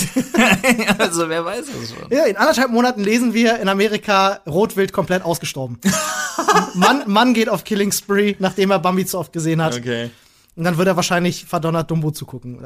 also 0.98 1.28
wer 1.28 1.44
weiß 1.44 1.64
es 1.82 1.90
schon. 1.94 2.10
Ja, 2.10 2.24
in 2.24 2.36
anderthalb 2.36 2.70
Monaten 2.70 3.02
lesen 3.02 3.32
wir 3.34 3.58
in 3.58 3.68
Amerika 3.68 4.40
Rotwild 4.46 4.92
komplett 4.92 5.24
ausgestorben. 5.24 5.80
Mann, 6.74 7.04
Mann 7.06 7.34
geht 7.34 7.48
auf 7.48 7.64
Killing 7.64 7.90
Spree, 7.90 8.36
nachdem 8.38 8.70
er 8.70 8.78
Bambi 8.78 9.06
zu 9.06 9.18
oft 9.18 9.32
gesehen 9.32 9.62
hat. 9.62 9.76
Okay. 9.76 10.10
Und 10.56 10.64
dann 10.64 10.76
wird 10.76 10.88
er 10.88 10.96
wahrscheinlich 10.96 11.44
verdonnert, 11.46 11.90
Dumbo 11.90 12.10
zu 12.10 12.26
gucken. 12.26 12.58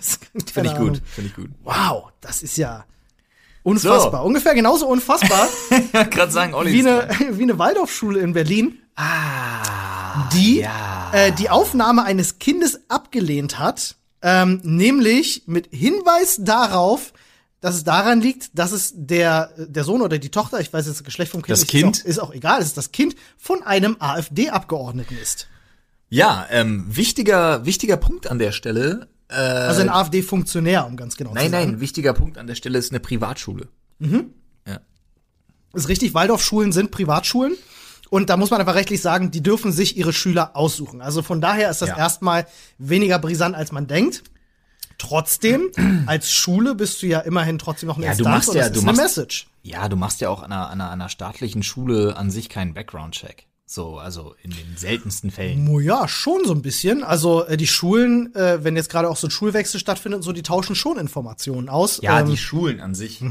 So. 0.00 0.18
Finde 0.52 0.68
ich 0.70 0.76
Ahnung. 0.76 0.88
gut. 0.88 1.02
Finde 1.06 1.30
ich 1.30 1.36
gut. 1.36 1.50
Wow, 1.64 2.10
das 2.20 2.42
ist 2.42 2.56
ja 2.56 2.84
unfassbar. 3.62 4.24
Ungefähr 4.24 4.54
genauso 4.54 4.86
unfassbar 4.88 5.48
gerade 6.10 6.32
sagen, 6.32 6.54
Olli 6.54 6.72
wie 6.72 6.80
eine, 6.86 7.08
wie 7.38 7.42
eine 7.42 7.58
Waldorfschule 7.58 8.20
in 8.20 8.32
Berlin, 8.32 8.78
Ah, 9.00 10.28
die 10.32 10.60
ja. 10.60 11.10
äh, 11.12 11.32
die 11.32 11.50
Aufnahme 11.50 12.02
eines 12.04 12.38
Kindes 12.40 12.80
abgelehnt 12.88 13.58
hat, 13.60 13.94
ähm, 14.22 14.60
nämlich 14.64 15.44
mit 15.46 15.68
Hinweis 15.70 16.38
darauf, 16.40 17.12
dass 17.60 17.76
es 17.76 17.84
daran 17.84 18.20
liegt, 18.20 18.58
dass 18.58 18.72
es 18.72 18.92
der, 18.96 19.52
der 19.56 19.84
Sohn 19.84 20.02
oder 20.02 20.18
die 20.18 20.30
Tochter, 20.30 20.60
ich 20.60 20.72
weiß 20.72 20.86
jetzt 20.86 20.96
das 20.98 21.04
Geschlecht 21.04 21.30
vom 21.30 21.42
Kind 21.42 21.56
Das 21.56 21.66
Kind? 21.68 21.98
Ist, 21.98 22.02
auch, 22.04 22.08
ist 22.08 22.18
auch 22.30 22.34
egal, 22.34 22.60
es 22.60 22.66
ist 22.68 22.76
das 22.76 22.90
Kind 22.90 23.14
von 23.36 23.62
einem 23.62 23.96
AfD-Abgeordneten 24.00 25.16
ist. 25.16 25.46
Ja, 26.10 26.46
ähm, 26.50 26.84
wichtiger, 26.88 27.64
wichtiger 27.66 27.96
Punkt 27.96 28.30
an 28.30 28.38
der 28.38 28.52
Stelle. 28.52 29.08
Äh, 29.28 29.34
Also 29.34 29.82
ein 29.82 29.90
AfD-Funktionär, 29.90 30.86
um 30.86 30.96
ganz 30.96 31.16
genau 31.16 31.34
nein, 31.34 31.46
zu 31.46 31.50
sagen. 31.52 31.70
nein, 31.72 31.80
wichtiger 31.80 32.14
Punkt 32.14 32.38
an 32.38 32.46
der 32.46 32.54
Stelle 32.54 32.78
ist 32.78 32.90
eine 32.92 33.00
Privatschule. 33.00 33.68
Ja. 34.00 34.80
Ist 35.74 35.88
richtig, 35.88 36.14
Waldorfschulen 36.14 36.72
sind 36.72 36.90
Privatschulen. 36.90 37.54
Und 38.10 38.30
da 38.30 38.38
muss 38.38 38.50
man 38.50 38.58
einfach 38.60 38.74
rechtlich 38.74 39.02
sagen, 39.02 39.30
die 39.30 39.42
dürfen 39.42 39.70
sich 39.70 39.98
ihre 39.98 40.14
Schüler 40.14 40.56
aussuchen. 40.56 41.02
Also 41.02 41.20
von 41.20 41.42
daher 41.42 41.70
ist 41.70 41.82
das 41.82 41.90
Ja. 41.90 41.98
erstmal 41.98 42.46
weniger 42.78 43.18
brisant, 43.18 43.54
als 43.54 43.70
man 43.70 43.86
denkt. 43.86 44.22
Trotzdem, 44.96 45.70
als 46.06 46.32
Schule 46.32 46.74
bist 46.74 47.02
du 47.02 47.06
ja 47.06 47.20
immerhin 47.20 47.58
trotzdem 47.58 47.88
noch 47.88 47.98
eine 47.98 48.06
Ja, 48.06 48.12
du 48.12 48.18
Instanz 48.20 48.34
machst 48.36 48.48
und 48.48 48.56
ja- 48.56 48.62
das 48.62 48.72
du 48.72 48.78
ist 48.78 48.84
eine 48.88 48.96
machst- 48.96 49.16
Message. 49.16 49.48
Ja, 49.62 49.88
du 49.90 49.96
machst 49.96 50.22
ja 50.22 50.30
auch 50.30 50.42
an 50.42 50.52
einer, 50.52 50.66
an 50.70 50.80
einer, 50.80 50.84
an 50.90 51.00
einer 51.02 51.08
staatlichen 51.10 51.62
Schule 51.62 52.16
an 52.16 52.30
sich 52.30 52.48
keinen 52.48 52.72
Background-Check. 52.72 53.44
So, 53.70 53.98
also 53.98 54.34
in 54.42 54.50
den 54.50 54.78
seltensten 54.78 55.30
Fällen. 55.30 55.62
Mo 55.62 55.78
ja, 55.78 56.08
schon 56.08 56.40
so 56.46 56.54
ein 56.54 56.62
bisschen. 56.62 57.04
Also 57.04 57.44
äh, 57.44 57.58
die 57.58 57.66
Schulen, 57.66 58.34
äh, 58.34 58.64
wenn 58.64 58.76
jetzt 58.76 58.88
gerade 58.88 59.10
auch 59.10 59.16
so 59.18 59.26
ein 59.26 59.30
Schulwechsel 59.30 59.78
stattfindet 59.78 60.24
so, 60.24 60.32
die 60.32 60.42
tauschen 60.42 60.74
schon 60.74 60.98
Informationen 60.98 61.68
aus. 61.68 62.00
Ja, 62.00 62.20
ähm, 62.20 62.30
die 62.30 62.38
Schulen 62.38 62.80
an 62.80 62.94
sich. 62.94 63.22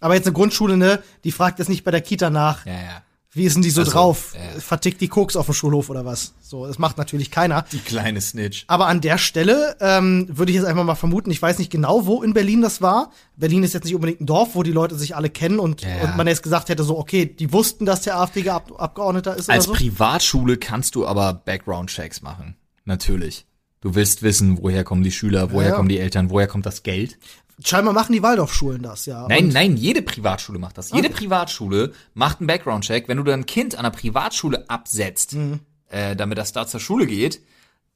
aber 0.00 0.14
jetzt 0.14 0.26
eine 0.26 0.34
Grundschule, 0.34 0.76
ne, 0.76 1.00
die 1.22 1.30
fragt 1.30 1.60
jetzt 1.60 1.68
nicht 1.68 1.84
bei 1.84 1.92
der 1.92 2.00
Kita 2.00 2.30
nach, 2.30 2.66
Ja, 2.66 2.72
ja. 2.72 3.02
Wie 3.32 3.44
ist 3.44 3.54
denn 3.54 3.62
die 3.62 3.70
so 3.70 3.82
Also, 3.82 3.92
drauf? 3.92 4.34
äh. 4.34 4.58
Vertickt 4.60 5.00
die 5.00 5.06
Koks 5.06 5.36
auf 5.36 5.46
dem 5.46 5.54
Schulhof 5.54 5.88
oder 5.88 6.04
was? 6.04 6.34
So, 6.40 6.66
das 6.66 6.80
macht 6.80 6.98
natürlich 6.98 7.30
keiner. 7.30 7.64
Die 7.70 7.78
kleine 7.78 8.20
Snitch. 8.20 8.64
Aber 8.66 8.88
an 8.88 9.00
der 9.00 9.18
Stelle 9.18 9.76
ähm, 9.80 10.26
würde 10.30 10.50
ich 10.50 10.56
jetzt 10.56 10.64
einfach 10.66 10.82
mal 10.82 10.96
vermuten, 10.96 11.30
ich 11.30 11.40
weiß 11.40 11.58
nicht 11.58 11.70
genau, 11.70 12.06
wo 12.06 12.22
in 12.24 12.34
Berlin 12.34 12.60
das 12.60 12.82
war. 12.82 13.12
Berlin 13.36 13.62
ist 13.62 13.72
jetzt 13.72 13.84
nicht 13.84 13.94
unbedingt 13.94 14.20
ein 14.20 14.26
Dorf, 14.26 14.56
wo 14.56 14.64
die 14.64 14.72
Leute 14.72 14.96
sich 14.96 15.14
alle 15.14 15.30
kennen 15.30 15.60
und, 15.60 15.82
Ja. 15.82 16.02
und 16.02 16.16
man 16.16 16.26
jetzt 16.26 16.42
gesagt 16.42 16.70
hätte, 16.70 16.82
so, 16.82 16.98
okay, 16.98 17.24
die 17.24 17.52
wussten, 17.52 17.86
dass 17.86 18.02
der 18.02 18.18
AfD-Abgeordneter 18.18 19.36
ist 19.36 19.48
Als 19.48 19.68
oder 19.68 19.78
so. 19.78 19.84
Privatschule 19.84 20.56
kannst 20.56 20.96
du 20.96 21.06
aber 21.06 21.32
Background-Checks 21.34 22.22
machen. 22.22 22.56
Natürlich. 22.84 23.46
Du 23.80 23.94
willst 23.94 24.22
wissen, 24.22 24.58
woher 24.60 24.82
kommen 24.84 25.04
die 25.04 25.12
Schüler, 25.12 25.52
woher 25.52 25.70
Ja. 25.70 25.76
kommen 25.76 25.88
die 25.88 25.98
Eltern, 26.00 26.30
woher 26.30 26.48
kommt 26.48 26.66
das 26.66 26.82
Geld. 26.82 27.16
Scheinbar 27.64 27.92
machen 27.92 28.12
die 28.12 28.22
Waldorfschulen 28.22 28.82
das, 28.82 29.06
ja. 29.06 29.26
Nein, 29.28 29.46
Und- 29.46 29.52
nein, 29.54 29.76
jede 29.76 30.02
Privatschule 30.02 30.58
macht 30.58 30.78
das. 30.78 30.90
Jede 30.92 31.08
Okay. 31.08 31.16
Privatschule 31.18 31.92
macht 32.14 32.40
einen 32.40 32.46
Background-Check. 32.46 33.06
Wenn 33.08 33.18
du 33.18 33.22
dein 33.24 33.44
Kind 33.46 33.74
an 33.74 33.80
einer 33.80 33.90
Privatschule 33.90 34.68
absetzt, 34.70 35.34
Mhm. 35.34 35.60
äh, 35.88 36.16
damit 36.16 36.38
das 36.38 36.52
da 36.52 36.66
zur 36.66 36.80
Schule 36.80 37.06
geht, 37.06 37.40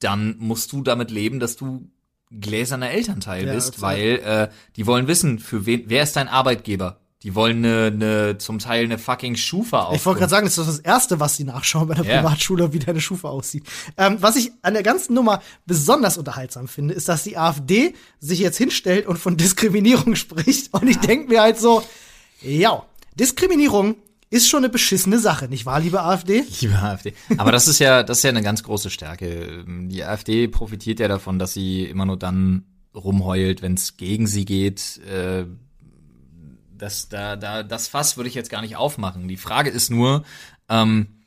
dann 0.01 0.37
musst 0.39 0.73
du 0.73 0.83
damit 0.83 1.11
leben, 1.11 1.41
dass 1.41 1.57
du 1.57 1.89
gläserner 2.31 2.91
Elternteil 2.91 3.47
Ja, 3.47 3.55
bist, 3.55 3.81
weil 3.81 4.19
äh, 4.25 4.49
die 4.77 4.87
wollen 4.87 5.07
wissen, 5.07 5.39
für 5.39 5.67
wen, 5.67 5.85
wer 5.87 6.03
ist 6.03 6.17
dein 6.17 6.29
Arbeitgeber? 6.29 7.01
Die 7.25 7.35
wollen 7.35 7.63
ne, 7.63 7.91
ne, 7.91 8.37
zum 8.39 8.59
Teil 8.59 8.85
eine 8.85 8.99
fucking 8.99 9.35
Schufa 9.35 9.85
auf. 9.85 9.97
Ich 9.97 10.05
wollte 10.05 10.21
gerade 10.21 10.31
sagen, 10.31 10.45
das 10.45 10.59
ist 10.59 10.69
das 10.69 10.79
Erste, 10.79 11.21
was 11.21 11.37
sie 11.37 11.45
nachschauen 11.45 11.89
bei 11.89 11.95
der 11.95 12.05
Ja. 12.05 12.21
Privatschule, 12.21 12.73
wie 12.75 12.79
deine 12.79 13.01
Schufa 13.01 13.29
aussieht. 13.29 13.65
Ähm, 13.97 14.19
was 14.21 14.37
ich 14.37 14.53
an 14.61 14.75
der 14.75 14.83
ganzen 14.83 15.15
Nummer 15.15 15.41
besonders 15.65 16.19
unterhaltsam 16.19 16.69
finde, 16.69 16.93
ist, 16.93 17.09
dass 17.09 17.23
die 17.25 17.39
AfD 17.39 17.95
sich 18.21 18.41
jetzt 18.41 18.59
hinstellt 18.59 19.07
und 19.07 19.19
von 19.19 19.39
Diskriminierung 19.39 20.15
spricht. 20.17 20.73
Und 20.75 20.87
ich 20.87 20.99
denke 20.99 21.29
mir 21.31 21.41
halt 21.41 21.59
so, 21.59 21.83
ja, 22.43 22.83
Diskriminierung 23.19 23.97
ist 24.29 24.49
schon 24.49 24.59
eine 24.59 24.69
beschissene 24.69 25.19
Sache, 25.19 25.49
nicht 25.49 25.65
wahr, 25.65 25.81
liebe 25.81 26.03
AfD? 26.03 26.45
Liebe 26.61 26.75
AfD. 26.79 27.15
Aber 27.39 27.53
das 27.53 27.69
ist 27.69 27.79
ja, 27.79 28.03
das 28.03 28.19
ist 28.19 28.25
ja 28.25 28.31
eine 28.31 28.43
ganz 28.43 28.63
große 28.65 28.91
Stärke. 28.91 29.65
Die 29.67 30.05
AfD 30.05 30.47
profitiert 30.49 31.01
ja 31.01 31.09
davon, 31.09 31.39
dass 31.39 31.55
sie 31.55 31.85
immer 31.85 32.05
nur 32.05 32.19
dann 32.19 32.65
rumheult, 32.95 33.63
wenn 33.63 33.75
es 33.75 33.97
gegen 33.97 34.27
sie 34.27 34.45
geht. 34.45 35.01
Äh, 35.07 35.47
das, 36.85 37.09
da, 37.09 37.37
da, 37.37 37.63
das 37.63 37.89
Fass 37.89 38.19
würde 38.19 38.29
ich 38.29 38.35
jetzt 38.35 38.51
gar 38.51 38.61
nicht 38.61 38.77
aufmachen. 38.77 39.27
Die 39.27 39.39
Frage 39.39 39.71
ist 39.71 39.91
nur, 39.91 40.23
ähm, 40.69 41.23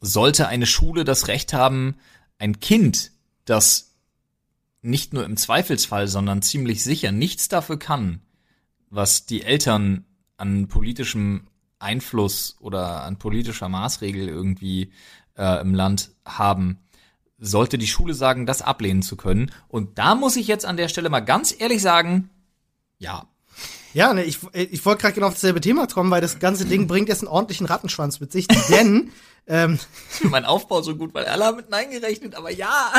sollte 0.00 0.48
eine 0.48 0.64
Schule 0.64 1.04
das 1.04 1.28
Recht 1.28 1.52
haben, 1.52 1.96
ein 2.38 2.60
Kind, 2.60 3.12
das 3.44 3.94
nicht 4.80 5.12
nur 5.12 5.24
im 5.26 5.36
Zweifelsfall, 5.36 6.08
sondern 6.08 6.40
ziemlich 6.40 6.82
sicher 6.82 7.12
nichts 7.12 7.48
dafür 7.48 7.78
kann, 7.78 8.22
was 8.88 9.26
die 9.26 9.42
Eltern 9.42 10.06
an 10.38 10.66
politischem 10.66 11.46
Einfluss 11.78 12.56
oder 12.60 13.02
an 13.04 13.18
politischer 13.18 13.68
Maßregel 13.68 14.28
irgendwie 14.28 14.92
äh, 15.36 15.60
im 15.60 15.74
Land 15.74 16.12
haben, 16.24 16.78
sollte 17.36 17.76
die 17.76 17.86
Schule 17.86 18.14
sagen, 18.14 18.46
das 18.46 18.62
ablehnen 18.62 19.02
zu 19.02 19.18
können. 19.18 19.52
Und 19.68 19.98
da 19.98 20.14
muss 20.14 20.36
ich 20.36 20.46
jetzt 20.46 20.64
an 20.64 20.78
der 20.78 20.88
Stelle 20.88 21.10
mal 21.10 21.20
ganz 21.20 21.54
ehrlich 21.56 21.82
sagen, 21.82 22.30
ja, 22.96 23.26
Ja, 23.94 24.14
ne, 24.14 24.24
ich, 24.24 24.38
ich 24.54 24.84
wollte 24.84 25.02
gerade 25.02 25.14
genau 25.14 25.28
auf 25.28 25.34
dasselbe 25.34 25.60
Thema 25.60 25.86
kommen, 25.86 26.10
weil 26.10 26.20
das 26.20 26.38
ganze 26.38 26.64
Ding 26.64 26.86
bringt 26.86 27.08
jetzt 27.08 27.20
einen 27.20 27.28
ordentlichen 27.28 27.66
Rattenschwanz 27.66 28.20
mit 28.20 28.32
sich, 28.32 28.48
denn 28.70 29.10
ähm, 29.46 29.78
mein 30.22 30.44
Aufbau 30.44 30.82
so 30.82 30.96
gut, 30.96 31.12
weil 31.14 31.26
alle 31.26 31.44
haben 31.44 31.56
mit 31.56 31.70
Nein 31.70 31.90
gerechnet, 31.90 32.34
aber 32.34 32.50
ja. 32.50 32.92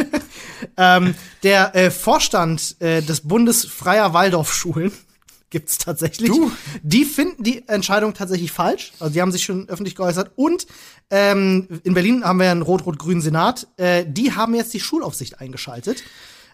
ähm, 0.76 1.14
der 1.42 1.74
äh, 1.74 1.90
Vorstand 1.90 2.76
äh, 2.80 3.02
des 3.02 3.22
Bundes 3.22 3.64
freier 3.64 4.12
Waldorfschulen 4.12 4.92
gibt's 5.50 5.78
tatsächlich. 5.78 6.30
Du. 6.30 6.52
Die 6.82 7.04
finden 7.04 7.42
die 7.42 7.68
Entscheidung 7.68 8.14
tatsächlich 8.14 8.52
falsch. 8.52 8.92
Also 9.00 9.12
die 9.12 9.20
haben 9.20 9.32
sich 9.32 9.44
schon 9.44 9.68
öffentlich 9.68 9.96
geäußert. 9.96 10.30
Und 10.36 10.66
ähm, 11.10 11.66
in 11.82 11.92
Berlin 11.92 12.24
haben 12.24 12.38
wir 12.38 12.50
einen 12.50 12.62
rot-rot-grünen 12.62 13.20
Senat. 13.20 13.66
Äh, 13.76 14.04
die 14.06 14.32
haben 14.32 14.54
jetzt 14.54 14.72
die 14.72 14.80
Schulaufsicht 14.80 15.40
eingeschaltet. 15.40 16.04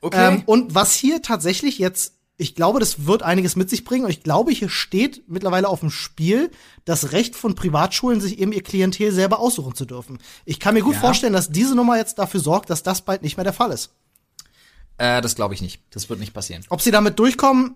Okay. 0.01 0.35
Ähm, 0.35 0.43
und 0.47 0.75
was 0.75 0.95
hier 0.95 1.23
tatsächlich 1.23 1.79
jetzt, 1.79 2.15
ich 2.39 2.55
glaube, 2.55 2.81
das 2.81 3.07
wird 3.07 3.23
einiges 3.23 3.57
mit 3.57 3.71
sich 3.71 3.85
bringen. 3.85 4.05
Und 4.05 4.11
ich 4.11 4.23
glaube, 4.23 4.53
hier 4.53 4.69
steht 4.69 5.23
mittlerweile 5.29 5.69
auf 5.69 5.81
dem 5.81 5.91
Spiel 5.91 6.51
das 6.85 7.13
Recht 7.13 7.35
von 7.35 7.55
Privatschulen, 7.55 8.21
sich 8.21 8.39
eben 8.39 8.53
ihr 8.53 8.63
Klientel 8.63 9.11
selber 9.13 9.39
aussuchen 9.39 9.75
zu 9.75 9.85
dürfen. 9.87 10.19
Ich 10.45 10.61
kann 10.61 10.75
mir 10.75 10.83
gut 10.83 10.95
Ja. 10.95 11.01
vorstellen, 11.01 11.33
dass 11.33 11.51
diese 11.51 11.75
Nummer 11.75 11.97
jetzt 11.97 12.19
dafür 12.19 12.41
sorgt, 12.41 12.69
dass 12.71 12.83
das 12.83 13.01
bald 13.03 13.23
nicht 13.23 13.37
mehr 13.37 13.45
der 13.45 13.53
Fall 13.55 13.71
ist. 13.73 13.91
Äh, 14.99 15.21
das 15.23 15.35
glaube 15.35 15.55
ich 15.55 15.63
nicht. 15.63 15.81
Das 15.91 16.09
wird 16.09 16.21
nicht 16.21 16.35
passieren. 16.35 16.65
Ob 16.69 16.81
sie 16.81 16.91
damit 16.91 17.19
durchkommen, 17.19 17.75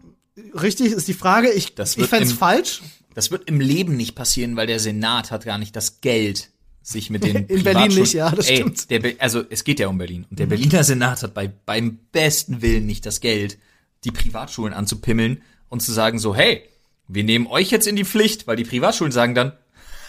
richtig, 0.61 0.93
ist 0.93 1.09
die 1.09 1.15
Frage. 1.15 1.51
Ich, 1.51 1.75
Das 1.75 1.97
ich 1.97 2.07
fänd's 2.07 2.31
im- 2.33 2.37
falsch. 2.39 2.83
Das 3.15 3.31
wird 3.31 3.49
im 3.49 3.61
Leben 3.61 3.97
nicht 3.97 4.15
passieren, 4.15 4.57
weil 4.57 4.67
der 4.69 4.79
Senat 4.79 5.31
hat 5.33 5.45
gar 5.45 5.59
nicht 5.59 5.75
das 5.75 6.01
Geld, 6.01 6.51
sich 6.83 7.11
mit 7.11 7.25
den 7.25 7.37
In 7.49 7.65
Berlin 7.65 7.93
nicht, 7.99 8.13
ja, 8.15 8.31
das 8.31 8.47
Ey, 8.49 8.57
stimmt. 8.57 8.89
Mhm. 8.91 9.03
Der, 9.03 9.15
also 9.19 9.43
es 9.51 9.65
geht 9.65 9.81
ja 9.81 9.89
um 9.89 9.99
Berlin 9.99 10.27
und 10.31 10.39
der 10.39 10.47
Berliner 10.47 10.85
Senat 10.85 11.23
hat 11.23 11.35
bei 11.35 11.49
beim 11.49 11.99
besten 12.13 12.63
Willen 12.63 12.87
nicht 12.87 13.05
das 13.07 13.21
Geld, 13.21 13.59
die 14.05 14.11
Privatschulen 14.11 14.75
anzupimmeln 14.75 15.43
und 15.69 15.81
zu 15.81 15.93
sagen 15.93 16.19
so, 16.19 16.35
hey, 16.35 16.63
wir 17.09 17.25
nehmen 17.25 17.47
euch 17.47 17.71
jetzt 17.71 17.87
in 17.87 17.97
die 17.97 18.05
Pflicht, 18.05 18.47
weil 18.47 18.57
die 18.57 18.65
Privatschulen 18.65 19.13
sagen 19.13 19.35
dann, 19.35 19.53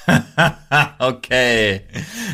okay, 1.00 1.82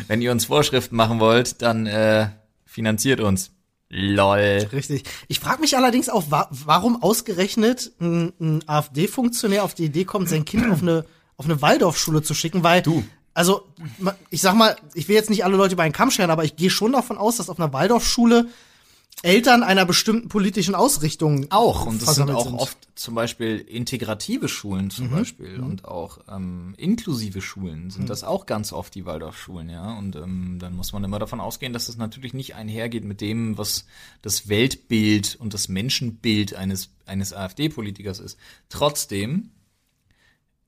wenn 0.06 0.22
ihr 0.22 0.32
uns 0.32 0.46
Vorschriften 0.46 0.96
machen 0.96 1.20
wollt, 1.20 1.62
dann 1.62 1.86
äh, 1.86 2.28
finanziert 2.64 3.20
uns. 3.20 3.50
Lol. 3.90 4.68
Richtig. 4.72 5.04
Ich 5.28 5.40
frage 5.40 5.60
mich 5.60 5.76
allerdings 5.76 6.08
auch, 6.08 6.30
wa 6.30 6.48
warum 6.50 7.02
ausgerechnet 7.02 7.92
ein, 8.00 8.32
ein 8.38 8.68
AfD-Funktionär 8.68 9.64
auf 9.64 9.74
die 9.74 9.84
Idee 9.84 10.04
kommt, 10.04 10.28
sein 10.28 10.44
Kind 10.44 10.70
auf 10.70 10.82
eine, 10.82 11.06
auf 11.36 11.46
eine 11.46 11.62
Waldorfschule 11.62 12.22
zu 12.22 12.34
schicken, 12.34 12.62
weil 12.62 12.82
Du. 12.82 13.04
Also, 13.32 13.62
ich 14.30 14.40
sag 14.40 14.54
mal, 14.54 14.76
ich 14.94 15.06
will 15.06 15.14
jetzt 15.14 15.30
nicht 15.30 15.44
alle 15.44 15.56
Leute 15.56 15.74
über 15.74 15.84
einen 15.84 15.92
Kamm 15.92 16.10
scheren, 16.10 16.30
aber 16.30 16.44
ich 16.44 16.56
gehe 16.56 16.70
schon 16.70 16.92
davon 16.92 17.16
aus, 17.16 17.36
dass 17.36 17.48
auf 17.48 17.60
einer 17.60 17.72
Waldorfschule 17.72 18.48
Eltern 19.22 19.62
einer 19.62 19.84
bestimmten 19.84 20.28
politischen 20.28 20.74
Ausrichtung 20.74 21.46
Auch, 21.50 21.86
und 21.86 22.00
das 22.02 22.14
sind 22.14 22.30
auch 22.30 22.52
oft 22.52 22.78
zum 22.94 23.14
Beispiel 23.14 23.58
integrative 23.58 24.48
Schulen 24.48 24.90
zum 24.90 25.10
Beispiel 25.10 25.60
und 25.60 25.84
auch 25.84 26.18
ähm, 26.28 26.74
inklusive 26.76 27.40
Schulen 27.40 27.90
sind 27.90 28.10
das 28.10 28.24
auch 28.24 28.46
ganz 28.46 28.72
oft 28.72 28.94
die 28.94 29.06
Waldorfschulen, 29.06 29.70
ja. 29.70 29.96
Und 29.96 30.16
ähm, 30.16 30.58
dann 30.60 30.74
muss 30.74 30.92
man 30.92 31.04
immer 31.04 31.18
davon 31.18 31.40
ausgehen, 31.40 31.72
dass 31.72 31.86
das 31.86 31.96
natürlich 31.96 32.34
nicht 32.34 32.54
einhergeht 32.54 33.04
mit 33.04 33.20
dem, 33.20 33.58
was 33.58 33.86
das 34.22 34.48
Weltbild 34.48 35.36
und 35.40 35.54
das 35.54 35.68
Menschenbild 35.68 36.54
eines, 36.54 36.90
eines 37.06 37.32
AfD-Politikers 37.32 38.20
ist. 38.20 38.38
Trotzdem 38.68 39.50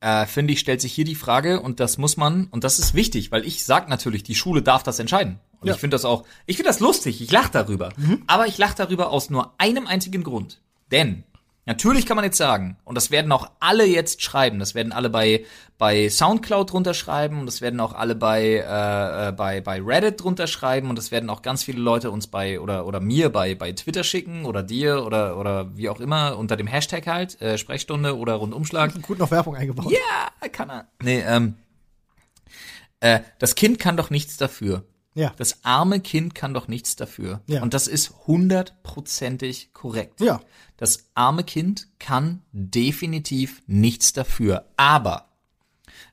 äh, 0.01 0.27
finde 0.27 0.53
ich, 0.53 0.61
stellt 0.61 0.81
sich 0.81 0.93
hier 0.93 1.05
die 1.05 1.15
Frage, 1.15 1.61
und 1.61 1.79
das 1.81 1.99
muss 1.99 2.17
man, 2.17 2.47
und 2.51 2.65
das 2.65 2.79
ist 2.79 2.95
wichtig, 2.95 3.31
weil 3.33 3.45
ich 3.47 3.65
sag 3.65 3.89
natürlich, 3.89 4.23
die 4.23 4.35
Schule 4.35 4.63
darf 4.63 4.83
das 4.83 4.99
entscheiden. 4.99 5.39
Und 5.61 5.69
Ja. 5.69 5.75
ich 5.75 5.81
finde 5.81 5.95
das 5.95 6.05
auch, 6.07 6.25
ich 6.47 6.57
finde 6.57 6.71
das 6.71 6.81
lustig, 6.81 7.21
ich 7.21 7.31
lache 7.31 7.51
darüber. 7.53 7.91
Aber 8.27 8.47
ich 8.47 8.57
lache 8.59 8.77
darüber 8.77 9.11
aus 9.11 9.29
nur 9.31 9.53
einem 9.59 9.87
einzigen 9.87 10.23
Grund. 10.25 10.61
Denn 10.91 11.25
natürlich 11.66 12.07
kann 12.07 12.16
man 12.16 12.25
jetzt 12.25 12.37
sagen, 12.37 12.77
und 12.85 12.94
das 12.94 13.11
werden 13.11 13.31
auch 13.33 13.51
alle 13.61 13.85
jetzt 13.85 14.23
schreiben, 14.23 14.59
das 14.59 14.75
werden 14.75 14.92
alle 14.92 15.11
bei, 15.11 15.44
bei 15.79 16.09
Soundcloud 16.09 16.73
drunter 16.73 16.94
schreiben, 16.94 17.40
und 17.40 17.46
das 17.46 17.61
werden 17.61 17.81
auch 17.81 17.92
alle 17.92 18.14
bei, 18.14 18.42
äh, 18.42 19.29
äh, 19.29 19.33
bei, 19.33 19.61
bei 19.61 19.81
Reddit 19.81 20.23
drunter 20.23 20.46
schreiben, 20.46 20.90
und 20.90 20.96
das 20.96 21.11
werden 21.11 21.31
auch 21.31 21.42
ganz 21.42 21.62
viele 21.62 21.81
Leute 21.81 22.11
uns 22.11 22.27
bei, 22.27 22.61
oder, 22.61 22.87
oder 22.87 23.01
mir 23.01 23.31
bei, 23.31 23.55
bei 23.55 23.73
Twitter 23.73 24.05
schicken, 24.05 24.44
oder 24.44 24.62
dir, 24.62 25.05
oder, 25.05 25.37
oder 25.37 25.77
wie 25.77 25.88
auch 25.88 26.01
immer, 26.01 26.37
unter 26.38 26.57
dem 26.57 26.66
Hashtag 26.66 27.07
halt, 27.07 27.40
äh, 27.40 27.59
Sprechstunde 27.59 28.16
oder 28.16 28.35
Rundumschlag. 28.35 29.01
gut 29.03 29.18
noch 29.18 29.31
Werbung 29.31 29.57
eingebaut. 29.57 29.90
Ja, 29.90 30.49
kann 30.49 30.70
er. 30.70 30.88
Nee, 31.03 31.23
ähm, 31.27 31.55
äh, 33.01 33.20
das 33.38 33.55
Kind 33.55 33.79
kann 33.79 33.96
doch 33.96 34.11
nichts 34.11 34.37
dafür. 34.37 34.85
Ja. 35.14 35.33
Das 35.37 35.64
arme 35.64 36.01
Kind 36.01 36.35
kann 36.35 36.55
doch 36.55 36.68
nichts 36.68 36.96
dafür. 36.96 37.42
Ja. 37.46 37.62
Und 37.62 37.75
das 37.75 37.88
ist 37.88 38.12
hundertprozentig 38.27 39.73
korrekt. 39.73 40.20
Ja. 40.20 40.40
Das 40.77 41.11
arme 41.14 41.44
Kind 41.44 41.88
kann 41.99 42.42
definitiv 42.53 43.62
nichts 43.66 44.12
dafür. 44.12 44.70
Aber 44.77 45.29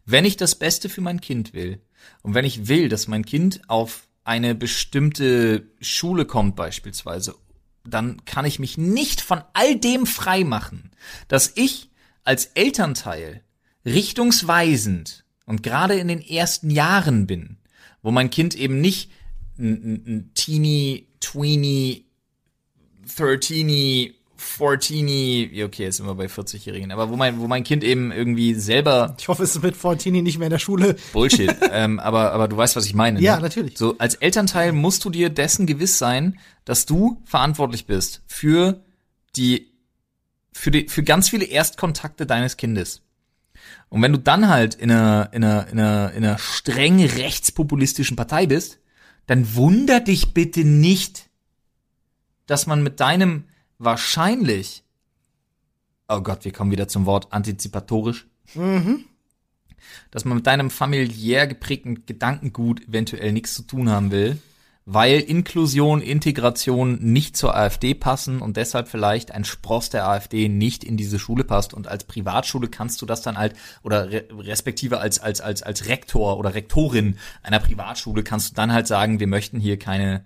wenn 0.06 0.26
ich 0.26 0.38
das 0.38 0.56
Beste 0.56 0.90
für 0.90 1.02
mein 1.02 1.22
Kind 1.22 1.54
will 1.54 1.82
und 2.24 2.34
wenn 2.34 2.46
ich 2.46 2.68
will, 2.68 2.90
dass 2.90 3.08
mein 3.08 3.26
Kind 3.26 3.62
auf 3.70 4.08
eine 4.24 4.56
bestimmte 4.56 5.68
Schule 5.80 6.26
kommt 6.26 6.56
beispielsweise, 6.56 7.36
dann 7.86 8.26
kann 8.26 8.46
ich 8.46 8.60
mich 8.60 8.78
nicht 8.78 9.22
von 9.22 9.42
all 9.54 9.78
dem 9.78 10.06
frei 10.06 10.44
machen, 10.44 10.92
dass 11.28 11.54
ich 11.56 11.90
als 12.24 12.48
Elternteil 12.48 13.42
richtungsweisend 13.86 15.24
und 15.46 15.64
gerade 15.64 15.96
in 15.96 16.10
den 16.10 16.22
ersten 16.22 16.70
Jahren 16.70 17.26
bin, 17.26 17.57
wo 18.08 18.12
mein 18.12 18.30
Kind 18.30 18.56
eben 18.56 18.80
nicht 18.80 19.12
ein, 19.60 20.02
ein, 20.08 20.32
Teenie, 20.34 21.08
Tweenie, 21.20 22.06
Thirteenie, 23.06 24.16
Fourteenie, 24.38 25.50
ja, 25.52 25.66
okay, 25.66 25.84
jetzt 25.84 25.98
sind 25.98 26.06
wir 26.06 26.16
bei 26.16 26.28
40-Jährigen, 26.28 26.94
aber 26.94 27.10
wo 27.10 27.18
mein, 27.18 27.38
wo 27.42 27.48
mein 27.48 27.66
Kind 27.66 27.84
eben 27.84 28.14
irgendwie 28.14 28.54
selber 28.54 29.18
Ich 29.20 29.28
hoffe, 29.28 29.44
es 29.44 29.58
ist 29.58 29.62
mit 29.62 29.76
Fortini 29.76 30.22
nicht 30.22 30.38
mehr 30.38 30.46
in 30.46 30.52
der 30.52 30.60
Schule. 30.60 30.96
Bullshit, 31.12 31.54
ähm, 31.70 32.00
aber, 32.00 32.32
aber 32.32 32.48
du 32.48 32.56
weißt, 32.56 32.78
was 32.78 32.86
ich 32.86 32.94
meine. 32.94 33.20
Ja, 33.20 33.36
ne? 33.36 33.42
natürlich. 33.42 33.78
So, 33.78 33.98
als 33.98 34.16
Elternteil 34.16 34.72
musst 34.72 35.04
du 35.04 35.10
dir 35.10 35.30
dessen 35.30 35.66
gewiss 35.66 35.98
sein, 35.98 36.40
dass 36.64 36.86
du 36.86 37.22
verantwortlich 37.26 37.88
bist 37.88 38.22
für 38.26 38.86
die, 39.36 39.74
für 40.54 40.72
die, 40.72 40.88
für 40.88 41.04
ganz 41.04 41.28
viele 41.28 41.44
Erstkontakte 41.44 42.26
deines 42.26 42.56
Kindes. 42.56 43.02
Und 43.90 44.02
wenn 44.02 44.12
du 44.12 44.20
dann 44.20 44.50
halt 44.50 44.76
in 44.76 44.92
einer, 44.92 45.30
in 45.32 45.44
einer, 45.44 45.68
in 45.68 45.80
einer, 45.80 46.12
in 46.14 46.26
einer 46.26 46.38
streng 46.38 47.04
rechtspopulistischen 47.04 48.18
Partei 48.18 48.46
bist, 48.46 48.80
dann 49.28 49.56
wunder 49.56 50.00
dich 50.00 50.34
bitte 50.34 50.64
nicht, 50.66 51.30
dass 52.46 52.68
man 52.68 52.84
mit 52.84 53.00
deinem 53.00 53.46
wahrscheinlich, 53.78 54.84
oh 56.08 56.22
Gott, 56.22 56.46
wir 56.46 56.52
kommen 56.52 56.72
wieder 56.72 56.88
zum 56.88 57.06
Wort 57.06 57.32
antizipatorisch, 57.32 58.28
dass 60.12 60.26
man 60.26 60.38
mit 60.38 60.48
deinem 60.48 60.70
familiär 60.70 61.48
geprägten 61.48 62.06
Gedankengut 62.06 62.88
eventuell 62.88 63.32
nichts 63.32 63.54
zu 63.54 63.64
tun 63.64 63.90
haben 63.90 64.12
will, 64.12 64.38
weil 64.90 65.20
Inklusion, 65.20 66.02
Integration 66.02 66.98
nicht 67.02 67.36
zur 67.36 67.54
AfD 67.58 67.94
passen 67.94 68.42
und 68.42 68.56
deshalb 68.56 68.88
vielleicht 68.88 69.32
ein 69.32 69.44
Spross 69.44 69.90
der 69.90 70.08
AfD 70.08 70.48
nicht 70.48 70.86
in 70.86 70.96
diese 70.96 71.20
Schule 71.20 71.44
passt. 71.44 71.74
Und 71.74 71.90
als 71.90 72.06
Privatschule 72.06 72.70
kannst 72.70 73.02
du 73.02 73.06
das 73.06 73.22
dann 73.22 73.38
halt, 73.38 73.54
oder 73.84 74.10
re 74.10 74.24
respektive 74.32 75.00
als, 75.00 75.20
als, 75.20 75.42
als, 75.42 75.62
als 75.62 75.88
Rektor 75.88 76.40
oder 76.40 76.54
Rektorin 76.54 77.18
einer 77.44 77.60
Privatschule 77.60 78.24
kannst 78.24 78.52
du 78.52 78.56
dann 78.56 78.72
halt 78.72 78.88
sagen, 78.88 79.20
wir 79.20 79.28
möchten 79.28 79.60
hier 79.60 79.78
keine, 79.78 80.24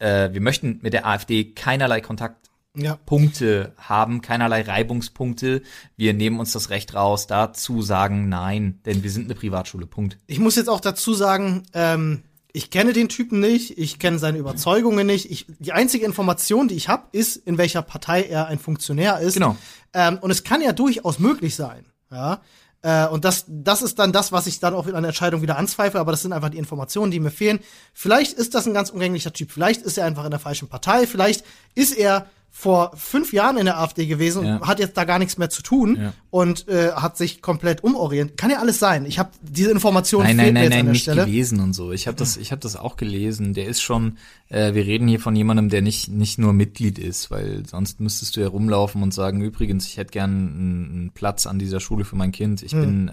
äh, 0.00 0.32
wir 0.32 0.40
möchten 0.40 0.80
mit 0.82 0.94
der 0.94 1.06
AfD 1.06 1.52
keinerlei 1.52 2.00
Kontakt 2.00 2.50
Ja. 2.74 2.96
Punkte 3.06 3.72
haben, 3.76 4.20
keinerlei 4.20 4.62
Reibungspunkte. 4.62 5.62
Wir 5.96 6.12
nehmen 6.12 6.40
uns 6.40 6.50
das 6.50 6.70
Recht 6.70 6.94
raus, 6.94 7.28
dazu 7.28 7.82
sagen 7.82 8.28
nein, 8.28 8.80
denn 8.84 9.04
wir 9.04 9.12
sind 9.12 9.26
eine 9.26 9.36
Privatschule. 9.36 9.86
Punkt. 9.86 10.18
Ich 10.26 10.40
muss 10.40 10.56
jetzt 10.56 10.68
auch 10.68 10.80
dazu 10.80 11.14
sagen, 11.14 11.62
ähm, 11.72 12.24
ich 12.52 12.70
kenne 12.70 12.92
den 12.92 13.08
Typen 13.08 13.40
nicht, 13.40 13.78
ich 13.78 13.98
kenne 13.98 14.18
seine 14.18 14.38
Überzeugungen 14.38 15.06
nicht. 15.06 15.30
Ich, 15.30 15.46
die 15.58 15.72
einzige 15.72 16.04
Information, 16.04 16.68
die 16.68 16.74
ich 16.74 16.88
habe, 16.88 17.04
ist, 17.12 17.36
in 17.36 17.56
welcher 17.58 17.82
Partei 17.82 18.24
er 18.24 18.46
ein 18.46 18.58
Funktionär 18.58 19.20
ist. 19.20 19.34
Genau. 19.34 19.56
Ähm, 19.94 20.18
und 20.20 20.30
es 20.30 20.44
kann 20.44 20.60
ja 20.60 20.72
durchaus 20.72 21.18
möglich 21.18 21.54
sein, 21.54 21.86
ja. 22.10 22.40
Äh, 22.82 23.06
und 23.06 23.24
das, 23.24 23.44
das 23.48 23.80
ist 23.80 23.98
dann 23.98 24.12
das, 24.12 24.32
was 24.32 24.46
ich 24.46 24.58
dann 24.58 24.74
auch 24.74 24.86
in 24.86 24.94
einer 24.94 25.08
Entscheidung 25.08 25.40
wieder 25.40 25.56
anzweifle, 25.56 26.00
aber 26.00 26.10
das 26.10 26.22
sind 26.22 26.32
einfach 26.32 26.50
die 26.50 26.58
Informationen, 26.58 27.12
die 27.12 27.20
mir 27.20 27.30
fehlen. 27.30 27.60
Vielleicht 27.94 28.32
ist 28.34 28.54
das 28.54 28.66
ein 28.66 28.74
ganz 28.74 28.90
umgänglicher 28.90 29.32
Typ, 29.32 29.52
vielleicht 29.52 29.82
ist 29.82 29.98
er 29.98 30.04
einfach 30.04 30.24
in 30.24 30.30
der 30.30 30.40
falschen 30.40 30.68
Partei, 30.68 31.06
vielleicht 31.06 31.44
ist 31.74 31.96
er 31.96 32.26
vor 32.54 32.92
fünf 32.96 33.32
Jahren 33.32 33.56
in 33.56 33.64
der 33.64 33.78
AfD 33.80 34.04
gewesen 34.06 34.44
Ja. 34.44 34.56
und 34.58 34.66
hat 34.66 34.78
jetzt 34.78 34.94
da 34.98 35.04
gar 35.04 35.18
nichts 35.18 35.38
mehr 35.38 35.48
zu 35.48 35.62
tun 35.62 35.96
Ja. 35.98 36.12
und 36.28 36.68
äh, 36.68 36.92
hat 36.92 37.16
sich 37.16 37.40
komplett 37.40 37.82
umorientiert. 37.82 38.38
Kann 38.38 38.50
ja 38.50 38.58
alles 38.58 38.78
sein. 38.78 39.06
Ich 39.06 39.18
habe 39.18 39.30
diese 39.40 39.70
Information 39.70 40.22
Nein, 40.22 40.36
nein, 40.36 40.52
nein, 40.54 40.68
nein, 40.68 40.86
nicht 40.90 41.02
Stelle. 41.02 41.24
gewesen 41.24 41.60
und 41.60 41.72
so. 41.72 41.92
Ich 41.92 42.06
habe 42.06 42.16
das, 42.16 42.36
ich 42.36 42.52
habe 42.52 42.60
das 42.60 42.76
auch 42.76 42.96
gelesen. 42.98 43.54
Der 43.54 43.66
ist 43.66 43.80
schon, 43.80 44.18
äh, 44.50 44.74
wir 44.74 44.84
reden 44.84 45.08
hier 45.08 45.18
von 45.18 45.34
jemandem, 45.34 45.70
der 45.70 45.80
nicht 45.80 46.08
nicht 46.08 46.38
nur 46.38 46.52
Mitglied 46.52 46.98
ist, 46.98 47.30
weil 47.30 47.64
sonst 47.66 48.00
müsstest 48.00 48.36
du 48.36 48.42
ja 48.42 48.48
rumlaufen 48.48 49.02
und 49.02 49.14
sagen, 49.14 49.40
übrigens, 49.40 49.86
ich 49.86 49.96
hätte 49.96 50.10
gern 50.10 50.30
einen, 50.30 51.10
Platz 51.14 51.46
an 51.46 51.58
dieser 51.58 51.80
Schule 51.80 52.04
für 52.04 52.16
mein 52.16 52.32
Kind. 52.32 52.62
Ich 52.62 52.72
bin 52.72 53.08
äh, 53.08 53.12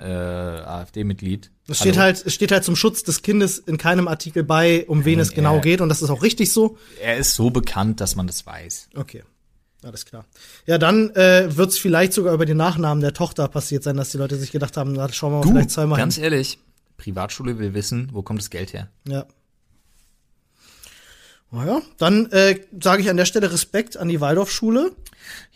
AfD-Mitglied. 0.66 1.50
Es 1.70 1.80
steht 1.80 1.98
halt, 1.98 2.26
es 2.26 2.34
steht 2.34 2.52
halt 2.52 2.64
zum 2.64 2.76
Schutz 2.76 3.04
des 3.04 3.22
Kindes 3.22 3.60
in 3.60 3.78
keinem 3.78 4.08
Artikel 4.08 4.44
bei, 4.44 4.86
um 4.88 5.06
wen 5.06 5.20
es 5.20 5.32
genau 5.34 5.58
äh, 5.58 5.62
geht 5.62 5.82
und 5.82 5.90
das 5.90 6.02
ist 6.02 6.10
auch 6.10 6.24
richtig 6.24 6.52
so. 6.52 6.78
Er 7.02 7.18
ist 7.18 7.34
so 7.36 7.50
bekannt, 7.52 8.02
dass 8.02 8.16
man 8.16 8.28
das 8.28 8.46
weiß. 8.46 8.90
Okay. 8.96 9.24
Alles 9.84 10.06
klar. 10.06 10.26
Ja, 10.66 10.78
dann 10.78 11.10
äh, 11.16 11.56
wird 11.56 11.70
es 11.70 11.78
vielleicht 11.80 12.12
sogar 12.12 12.34
über 12.34 12.46
den 12.46 12.58
Nachnamen 12.58 13.02
der 13.02 13.14
Tochter 13.14 13.48
passiert 13.48 13.84
sein, 13.84 13.96
dass 13.96 14.10
die 14.10 14.18
Leute 14.18 14.36
sich 14.36 14.52
gedacht 14.52 14.76
haben, 14.76 14.92
na, 14.92 15.08
schauen 15.14 15.32
wir 15.32 15.38
mal 15.46 15.48
vielleicht 15.48 15.72
zweimal 15.72 15.98
ganz 15.98 16.16
hin. 16.16 16.26
ehrlich, 16.26 16.60
Privatschule 16.98 17.60
will 17.60 17.74
wissen, 17.74 18.10
wo 18.12 18.22
kommt 18.22 18.40
das 18.42 18.50
Geld 18.50 18.74
her? 18.74 18.90
Ja. 19.08 19.26
Naja, 21.52 21.82
dann 21.98 22.28
äh, 22.32 22.60
sage 22.82 23.02
ich 23.02 23.10
an 23.10 23.18
der 23.18 23.26
Stelle 23.26 23.52
Respekt 23.52 23.98
an 23.98 24.08
die 24.08 24.22
Waldorfschule. 24.22 24.92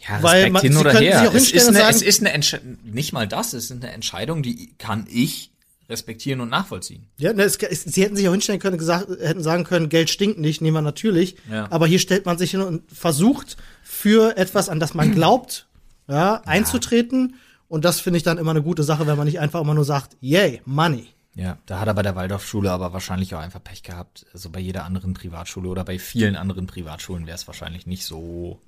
Ja, 0.07 0.23
Weil 0.23 0.35
Respekt 0.45 0.53
man- 0.53 0.61
hin 0.63 0.77
oder 0.77 0.93
her. 0.93 1.19
sich 1.19 1.27
auch 1.29 1.33
Es 1.35 1.51
ist, 1.51 1.67
eine, 1.67 1.77
sagen- 1.79 1.95
es 1.95 2.01
ist 2.01 2.19
eine 2.21 2.31
Entscheidung, 2.33 2.77
nicht 2.83 3.13
mal 3.13 3.27
das, 3.27 3.53
es 3.53 3.65
ist 3.65 3.71
eine 3.71 3.91
Entscheidung, 3.91 4.41
die 4.41 4.73
kann 4.77 5.05
ich 5.09 5.51
respektieren 5.89 6.41
und 6.41 6.49
nachvollziehen. 6.49 7.07
Ja, 7.17 7.33
ne, 7.33 7.43
es, 7.43 7.57
es, 7.57 7.83
sie 7.83 8.03
hätten 8.03 8.15
sich 8.15 8.27
auch 8.27 8.31
hinstellen 8.31 8.59
können, 8.59 8.77
gesagt, 8.77 9.09
hätten 9.21 9.43
sagen 9.43 9.63
können, 9.63 9.89
Geld 9.89 10.09
stinkt 10.09 10.39
nicht, 10.39 10.61
nehmen 10.61 10.77
wir 10.77 10.81
natürlich. 10.81 11.35
Ja. 11.51 11.67
Aber 11.71 11.87
hier 11.87 11.99
stellt 11.99 12.25
man 12.25 12.37
sich 12.37 12.51
hin 12.51 12.61
und 12.61 12.89
versucht 12.91 13.57
für 13.83 14.37
etwas, 14.37 14.69
an 14.69 14.79
das 14.79 14.93
man 14.93 15.11
glaubt, 15.15 15.67
ja, 16.07 16.41
einzutreten. 16.45 17.35
Und 17.67 17.85
das 17.85 17.99
finde 17.99 18.17
ich 18.17 18.23
dann 18.23 18.37
immer 18.37 18.51
eine 18.51 18.61
gute 18.61 18.83
Sache, 18.83 19.07
wenn 19.07 19.17
man 19.17 19.25
nicht 19.25 19.39
einfach 19.39 19.61
immer 19.61 19.73
nur 19.73 19.85
sagt, 19.85 20.15
yay, 20.21 20.61
money. 20.65 21.07
Ja, 21.35 21.57
da 21.65 21.79
hat 21.79 21.87
er 21.87 21.95
bei 21.95 22.03
der 22.03 22.15
Waldorfschule 22.15 22.71
aber 22.71 22.93
wahrscheinlich 22.93 23.33
auch 23.33 23.39
einfach 23.39 23.63
Pech 23.63 23.81
gehabt. 23.81 24.25
Also 24.33 24.51
bei 24.51 24.59
jeder 24.59 24.85
anderen 24.85 25.13
Privatschule 25.13 25.67
oder 25.67 25.83
bei 25.83 25.97
vielen 25.97 26.35
anderen 26.35 26.67
Privatschulen 26.67 27.25
wäre 27.25 27.35
es 27.35 27.47
wahrscheinlich 27.47 27.87
nicht 27.87 28.05
so, 28.05 28.61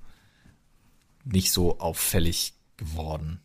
nicht 1.24 1.52
so 1.52 1.78
auffällig 1.78 2.54
geworden. 2.76 3.40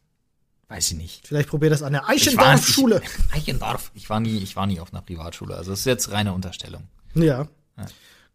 Weiß 0.72 0.92
ich 0.92 0.98
nicht. 0.98 1.28
Vielleicht 1.28 1.50
probier 1.50 1.70
das 1.70 1.84
an 1.84 1.92
der 1.92 2.08
Eichendorf-Schule. 2.08 3.02
Ich, 3.04 3.34
Eichendorf. 3.36 3.92
Ich 3.94 4.10
war 4.10 4.22
nie, 4.22 4.38
ich 4.38 4.56
war 4.56 4.66
nie 4.68 4.80
auf 4.80 4.94
einer 4.94 5.02
Privatschule. 5.02 5.54
Also 5.54 5.72
das 5.72 5.82
ist 5.82 5.86
jetzt 5.86 6.14
reine 6.14 6.32
Unterstellung. 6.32 6.84
Ja. 7.14 7.50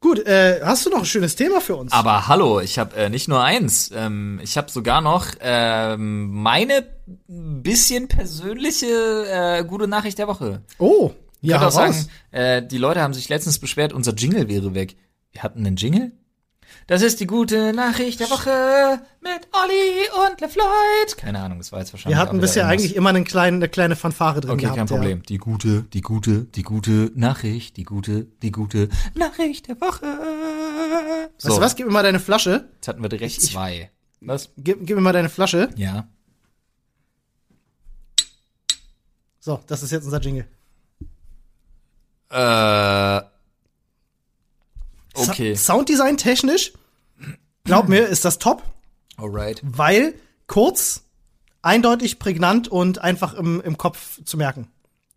Gut, 0.00 0.18
äh, 0.26 0.60
hast 0.62 0.84
du 0.84 0.90
noch 0.90 0.98
ein 0.98 1.04
schönes 1.06 1.34
Thema 1.34 1.62
für 1.62 1.76
uns? 1.76 1.92
Aber 1.92 2.28
hallo, 2.28 2.60
ich 2.60 2.78
habe 2.78 2.94
äh, 2.94 3.08
nicht 3.08 3.26
nur 3.28 3.42
eins, 3.42 3.90
ähm, 3.94 4.38
ich 4.42 4.58
habe 4.58 4.70
sogar 4.70 5.00
noch 5.00 5.28
ähm, 5.40 6.28
meine 6.42 6.86
bisschen 7.06 8.06
persönliche 8.06 8.86
äh, 8.86 9.64
gute 9.64 9.88
Nachricht 9.88 10.18
der 10.18 10.28
Woche. 10.28 10.60
oh, 10.78 11.12
Ich 11.40 11.48
ja, 11.48 11.66
auch 11.66 11.70
sagen, 11.70 12.06
äh, 12.32 12.62
die 12.62 12.76
Leute 12.76 13.00
haben 13.00 13.14
sich 13.14 13.30
letztens 13.30 13.58
beschwert, 13.58 13.94
unser 13.94 14.12
Jingle 14.12 14.46
wäre 14.46 14.74
weg. 14.74 14.96
Wir 15.32 15.42
hatten 15.42 15.66
einen 15.66 15.76
Jingle? 15.76 16.12
Das 16.86 17.02
ist 17.02 17.20
die 17.20 17.26
gute 17.26 17.72
Nachricht 17.72 18.20
der 18.20 18.30
Woche 18.30 19.00
mit 19.20 19.48
Olli 19.52 20.28
und 20.30 20.40
LeFloid. 20.40 21.16
Keine 21.16 21.40
Ahnung, 21.40 21.58
das 21.58 21.72
war 21.72 21.80
jetzt 21.80 21.92
wahrscheinlich 21.92 22.16
Wir 22.16 22.20
hatten 22.22 22.40
bisher 22.40 22.62
irgendwas. 22.64 22.84
eigentlich 22.84 22.96
immer 22.96 23.08
einen 23.10 23.24
kleinen, 23.24 23.56
eine 23.56 23.68
kleine 23.68 23.96
Fanfare 23.96 24.40
drin 24.40 24.52
Okay, 24.52 24.62
gehabt. 24.62 24.76
kein 24.78 24.86
Problem. 24.86 25.22
Die 25.24 25.38
gute, 25.38 25.82
die 25.92 26.00
gute, 26.00 26.44
die 26.44 26.62
gute 26.62 27.10
Nachricht, 27.14 27.76
die 27.76 27.84
gute, 27.84 28.24
die 28.42 28.52
gute 28.52 28.88
Nachricht 29.14 29.68
der 29.68 29.80
Woche. 29.80 30.06
Ja. 30.06 31.28
So, 31.38 31.48
Weißt 31.48 31.58
du 31.58 31.60
was? 31.62 31.76
Gib 31.76 31.86
mir 31.86 31.92
mal 31.92 32.02
deine 32.02 32.20
Flasche. 32.20 32.68
jetzt 32.76 32.88
hatten 32.88 33.02
wir 33.02 33.08
direkt 33.08 33.40
zwei. 33.42 33.90
Was? 34.20 34.50
Gib, 34.56 34.86
gib 34.86 34.96
mir 34.96 35.02
mal 35.02 35.12
deine 35.12 35.28
Flasche. 35.28 35.68
Ja. 35.76 36.08
So, 39.40 39.60
das 39.66 39.82
ist 39.82 39.92
jetzt 39.92 40.04
unser 40.04 40.20
Jingle. 40.20 40.46
Äh. 42.30 43.35
Okay. 45.16 45.54
Sa 45.54 45.74
Sounddesign 45.74 46.16
technisch, 46.16 46.72
glaub 47.64 47.88
mir, 47.88 48.06
ist 48.06 48.24
das 48.24 48.38
top, 48.38 48.62
Alright. 49.16 49.60
weil 49.62 50.14
kurz, 50.46 51.04
eindeutig, 51.62 52.18
prägnant 52.18 52.68
und 52.68 52.98
einfach 52.98 53.34
im, 53.34 53.60
im 53.60 53.76
Kopf 53.76 54.22
zu 54.24 54.36
merken. 54.36 54.68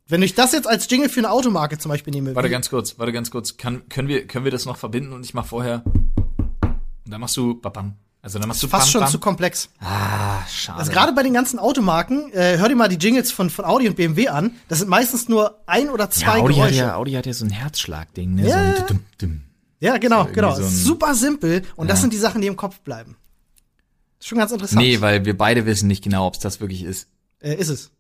Wenn 0.08 0.24
ich 0.24 0.34
das 0.34 0.54
jetzt 0.54 0.68
als 0.68 0.90
Jingle 0.90 1.08
für 1.08 1.20
eine 1.20 1.30
Automarke 1.30 1.78
zum 1.78 1.90
Beispiel 1.90 2.12
nehme, 2.12 2.36
Warte 2.36 2.50
ganz 2.50 2.70
kurz, 2.72 2.98
warte 2.98 3.12
ganz 3.12 3.30
kurz. 3.30 3.58
Kann, 3.58 3.88
können, 3.90 4.08
wir, 4.08 4.26
können 4.26 4.44
wir 4.44 4.52
das 4.52 4.66
noch 4.66 4.78
verbinden 4.78 5.14
und 5.14 5.24
ich 5.24 5.36
mach 5.36 5.46
vorher. 5.46 5.84
Und 5.86 7.14
dann 7.14 7.22
machst 7.22 7.38
du 7.38 7.54
babam. 7.54 7.94
Also 8.22 8.38
dann 8.38 8.50
machst 8.50 8.62
du 8.64 8.68
fast 8.68 8.86
bam, 8.88 8.92
schon 8.92 9.02
bam. 9.02 9.12
zu 9.12 9.20
komplex. 9.20 9.70
Ah, 9.80 10.46
schade. 10.50 10.80
Also 10.80 10.92
gerade 10.92 11.14
bei 11.14 11.24
den 11.24 11.34
ganzen 11.34 11.58
Automarken, 11.58 12.34
äh, 12.34 12.58
hör 12.58 12.68
dir 12.68 12.76
mal 12.76 12.90
die 12.90 12.98
Jingles 12.98 13.32
von, 13.32 13.50
von 13.50 13.66
Audi 13.66 13.88
und 13.88 13.96
BMW 13.96 14.28
an. 14.28 14.52
Das 14.68 14.80
sind 14.80 14.90
meistens 14.90 15.30
nur 15.30 15.62
ein 15.68 15.90
oder 15.90 16.06
ja, 16.06 16.10
zwei 16.10 16.40
Audi 16.42 16.56
hat 16.56 16.70
Geräusche. 16.70 16.76
ja, 16.76 16.96
Audi 16.96 17.12
hat 17.14 17.26
ja 17.26 17.34
so 17.34 17.46
ein 17.46 17.52
Herzschlagding, 17.52 18.36
ne? 18.36 18.48
Ja, 18.48 18.50
so 18.50 18.58
ein 18.58 18.76
ja. 18.76 18.82
dum, 18.88 19.00
dum. 19.20 19.42
Ja, 19.80 19.98
genau, 19.98 20.26
So 20.28 20.32
genau. 20.34 20.56
so 20.56 20.68
Super 20.68 21.16
simpel. 21.16 21.64
Und 21.76 21.90
das 21.90 22.00
Ja. 22.00 22.02
sind 22.02 22.14
die 22.14 22.18
Sachen, 22.18 22.42
die 22.42 22.48
im 22.48 22.56
Kopf 22.58 22.80
bleiben. 22.82 23.16
Ist 24.20 24.28
schon 24.28 24.38
ganz 24.38 24.52
interessant. 24.52 24.82
Nee, 24.82 25.00
weil 25.02 25.24
wir 25.26 25.38
beide 25.38 25.66
wissen 25.66 25.88
nicht 25.88 26.04
genau, 26.04 26.28
ob 26.28 26.34
es 26.34 26.40
das 26.40 26.60
wirklich 26.60 26.84
ist. 26.84 27.08
äh, 27.42 27.56
ist 27.56 27.70
es. 27.70 27.92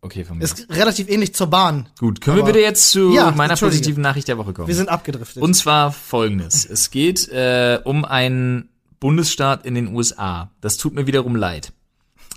Okay, 0.00 0.24
von 0.24 0.38
mir. 0.38 0.42
Ist 0.44 0.66
relativ 0.70 1.08
ähnlich 1.08 1.32
zur 1.36 1.46
Bahn. 1.46 1.88
Gut, 2.00 2.20
können 2.20 2.38
wir 2.38 2.42
bitte 2.44 2.58
jetzt 2.58 2.90
zu 2.90 3.12
Ja, 3.14 3.30
meiner 3.30 3.56
positiven 3.56 4.02
Nachricht 4.02 4.26
der 4.26 4.36
Woche 4.38 4.52
kommen? 4.52 4.66
Wir 4.66 4.74
sind 4.74 4.88
abgedriftet. 4.88 5.40
Und 5.40 5.54
zwar 5.54 5.92
folgendes. 5.92 6.64
Es 6.64 6.90
geht 6.90 7.28
äh, 7.28 7.78
um 7.84 8.04
einen 8.04 8.68
Bundesstaat 8.98 9.64
in 9.64 9.76
den 9.76 9.94
USA. 9.94 10.50
Das 10.60 10.76
tut 10.76 10.94
mir 10.94 11.06
wiederum 11.06 11.36
leid. 11.36 11.72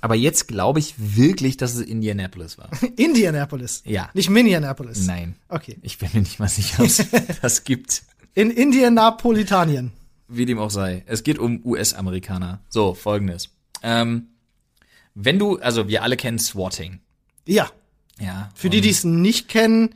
Aber 0.02 0.14
jetzt 0.14 0.48
glaube 0.48 0.78
ich 0.78 0.94
wirklich, 0.98 1.58
dass 1.58 1.74
es 1.74 1.82
Indianapolis 1.82 2.60
war. 2.60 2.70
Indianapolis. 2.98 3.82
Ja. 3.86 4.12
Nicht 4.14 4.30
Minneapolis. 4.30 5.08
Nein. 5.08 5.36
Okay. 5.50 5.80
Ich 5.82 5.98
bin 5.98 6.10
mir 6.14 6.20
nicht 6.20 6.38
mal 6.40 6.48
sicher, 6.50 6.82
ob 6.84 6.86
es 6.86 7.04
das 7.42 7.64
gibt. 7.64 8.04
In 8.36 8.52
Indianapolitanien. 8.52 9.92
Wie 10.28 10.46
dem 10.46 10.60
auch 10.60 10.70
sei. 10.70 11.04
Es 11.08 11.24
geht 11.24 11.40
um 11.40 11.62
US-Amerikaner. 11.66 12.60
So, 12.70 12.94
folgendes. 12.94 13.50
Ähm, 13.82 14.28
wenn 15.14 15.40
du, 15.40 15.58
also 15.60 15.88
wir 15.88 16.04
alle 16.04 16.18
kennen 16.18 16.38
Swatting. 16.38 17.00
Ja. 17.48 17.70
Ja. 18.20 18.50
Für 18.54 18.70
die, 18.70 18.82
die 18.82 18.90
es 18.90 19.04
nicht 19.04 19.48
kennen, 19.48 19.96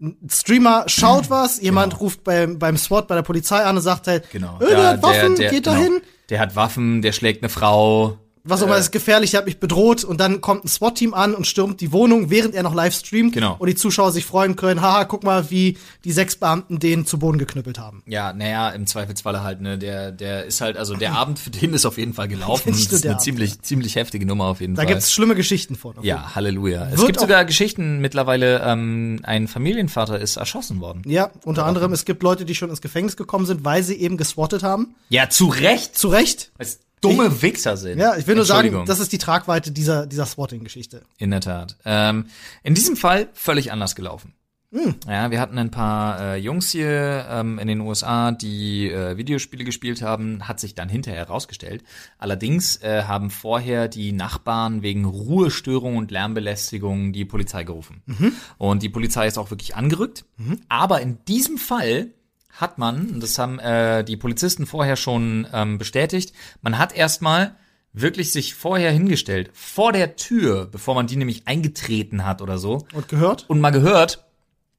ein 0.00 0.16
Streamer 0.30 0.84
schaut 0.88 1.28
was, 1.30 1.60
jemand 1.60 1.92
Genau. 1.92 2.02
ruft 2.04 2.24
beim, 2.24 2.58
beim 2.58 2.76
SWAT 2.76 3.08
bei 3.08 3.14
der 3.14 3.22
Polizei 3.22 3.62
an 3.62 3.76
und 3.76 3.82
sagt 3.82 4.06
halt, 4.06 4.30
Genau. 4.30 4.58
äh, 4.60 4.66
der 4.68 4.88
hat 4.88 5.02
Waffen, 5.02 5.34
geht 5.36 5.50
genau. 5.50 5.76
dahin. 5.76 6.00
Der 6.30 6.40
hat 6.40 6.56
Waffen, 6.56 7.02
der 7.02 7.12
schlägt 7.12 7.42
eine 7.42 7.48
Frau, 7.50 8.18
was 8.48 8.60
auch 8.62 8.66
immer, 8.66 8.76
das 8.76 8.86
ist 8.86 8.92
gefährlich, 8.92 9.34
er 9.34 9.38
hat 9.38 9.46
mich 9.46 9.58
bedroht 9.60 10.04
und 10.04 10.20
dann 10.20 10.40
kommt 10.40 10.64
ein 10.64 10.68
SWAT-Team 10.68 11.14
an 11.14 11.34
und 11.34 11.46
stürmt 11.46 11.80
die 11.80 11.92
Wohnung, 11.92 12.30
während 12.30 12.54
er 12.54 12.62
noch 12.62 12.74
live 12.74 12.94
streamt. 12.94 13.34
Genau. 13.34 13.56
Und 13.58 13.68
die 13.68 13.74
Zuschauer 13.74 14.12
sich 14.12 14.24
freuen 14.24 14.56
können, 14.56 14.80
haha, 14.82 15.04
guck 15.04 15.24
mal, 15.24 15.50
wie 15.50 15.76
die 16.04 16.12
sechs 16.12 16.36
Beamten 16.36 16.78
den 16.78 17.06
zu 17.06 17.18
Boden 17.18 17.38
geknüppelt 17.38 17.78
haben. 17.78 18.02
Ja, 18.06 18.32
naja, 18.32 18.70
im 18.70 18.86
Zweifelsfalle 18.86 19.42
halt, 19.42 19.60
ne, 19.60 19.78
der, 19.78 20.12
der 20.12 20.44
ist 20.44 20.60
halt, 20.60 20.76
also 20.76 20.94
der 20.94 21.12
Abend 21.14 21.38
für 21.38 21.50
den 21.50 21.74
ist 21.74 21.84
auf 21.86 21.98
jeden 21.98 22.12
Fall 22.14 22.28
gelaufen. 22.28 22.72
Das 22.86 22.92
ist 22.92 23.04
eine 23.04 23.14
Abend, 23.14 23.22
ziemlich, 23.22 23.62
ziemlich 23.62 23.96
heftige 23.96 24.26
Nummer 24.26 24.44
auf 24.44 24.60
jeden 24.60 24.74
Da 24.74 24.82
Fall. 24.82 24.86
gibt's 24.92 25.12
schlimme 25.12 25.34
Geschichten 25.34 25.74
von. 25.76 25.94
ja, 26.02 26.34
Halleluja. 26.34 26.88
Es 26.92 27.04
gibt 27.04 27.18
sogar 27.20 27.44
Geschichten 27.44 27.98
mittlerweile, 28.00 28.60
ähm, 28.64 29.20
ein 29.22 29.48
Familienvater 29.48 30.18
ist 30.20 30.36
erschossen 30.36 30.80
worden. 30.80 31.02
Ja, 31.06 31.30
unter 31.44 31.66
anderem, 31.66 31.92
es 31.92 32.04
gibt 32.04 32.22
Leute, 32.22 32.44
die 32.44 32.54
schon 32.54 32.70
ins 32.70 32.80
Gefängnis 32.80 33.16
gekommen 33.16 33.46
sind, 33.46 33.64
weil 33.64 33.82
sie 33.82 33.94
eben 33.96 34.16
geswattet 34.16 34.62
haben. 34.62 34.94
Ja, 35.08 35.28
zu 35.28 35.46
Recht. 35.48 35.96
Zu 35.96 36.08
Recht. 36.08 36.52
Als 36.58 36.80
dumme 37.00 37.42
Wichser 37.42 37.76
sind. 37.76 37.98
Ja, 37.98 38.16
ich 38.16 38.26
will 38.26 38.36
nur 38.36 38.44
sagen, 38.44 38.84
das 38.86 39.00
ist 39.00 39.12
die 39.12 39.18
Tragweite 39.18 39.70
dieser, 39.70 40.06
dieser 40.06 40.26
Swatting-Geschichte. 40.26 41.02
In 41.18 41.30
der 41.30 41.40
Tat. 41.40 41.76
Ähm, 41.84 42.26
in 42.62 42.74
diesem 42.74 42.96
Fall 42.96 43.28
völlig 43.34 43.72
anders 43.72 43.94
gelaufen. 43.94 44.34
Hm. 44.72 44.96
Ja, 45.08 45.30
wir 45.30 45.40
hatten 45.40 45.58
ein 45.58 45.70
paar 45.70 46.20
äh, 46.20 46.36
Jungs 46.36 46.70
hier 46.70 47.26
ähm, 47.30 47.58
in 47.58 47.68
den 47.68 47.80
USA, 47.80 48.32
die 48.32 48.90
äh, 48.90 49.16
Videospiele 49.16 49.64
gespielt 49.64 50.02
haben, 50.02 50.48
hat 50.48 50.58
sich 50.58 50.74
dann 50.74 50.88
hinterher 50.88 51.26
herausgestellt. 51.26 51.84
Allerdings 52.18 52.82
äh, 52.82 53.04
haben 53.04 53.30
vorher 53.30 53.86
die 53.86 54.12
Nachbarn 54.12 54.82
wegen 54.82 55.04
Ruhestörung 55.04 55.96
und 55.96 56.10
Lärmbelästigung 56.10 57.12
die 57.12 57.24
Polizei 57.24 57.62
gerufen. 57.62 58.02
Mhm. 58.06 58.32
Und 58.58 58.82
die 58.82 58.88
Polizei 58.88 59.28
ist 59.28 59.38
auch 59.38 59.50
wirklich 59.50 59.76
angerückt. 59.76 60.24
Aber 60.68 61.00
in 61.00 61.24
diesem 61.26 61.58
Fall 61.58 62.08
hat 62.56 62.78
man, 62.78 63.20
das 63.20 63.38
haben 63.38 63.58
äh, 63.58 64.02
die 64.04 64.16
Polizisten 64.16 64.66
vorher 64.66 64.96
schon 64.96 65.46
ähm, 65.52 65.78
bestätigt, 65.78 66.32
man 66.62 66.78
hat 66.78 66.94
erstmal 66.94 67.56
wirklich 67.92 68.30
sich 68.32 68.54
vorher 68.54 68.90
hingestellt, 68.92 69.50
vor 69.54 69.92
der 69.92 70.16
Tür, 70.16 70.66
bevor 70.66 70.94
man 70.94 71.06
die 71.06 71.16
nämlich 71.16 71.46
eingetreten 71.46 72.24
hat 72.24 72.42
oder 72.42 72.58
so, 72.58 72.86
Und 72.92 73.08
gehört? 73.08 73.48
und 73.48 73.60
mal 73.60 73.70
gehört, 73.70 74.26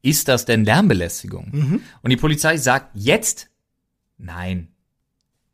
ist 0.04 0.28
das 0.28 0.46
denn 0.46 0.64
Lärmbelästigung? 0.64 1.82
Und 2.02 2.10
die 2.10 2.18
Polizei 2.18 2.58
sagt 2.58 2.92
jetzt, 2.94 3.50
nein, 4.18 4.70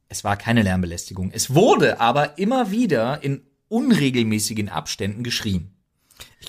es 0.10 0.24
war 0.24 0.36
keine 0.38 0.62
Lärmbelästigung. 0.62 1.32
Es 1.32 1.56
wurde 1.56 2.00
aber 2.02 2.38
immer 2.38 2.70
wieder 2.70 3.24
in 3.24 3.42
unregelmäßigen 3.70 4.70
Abständen 4.70 5.24
geschrien. 5.24 5.74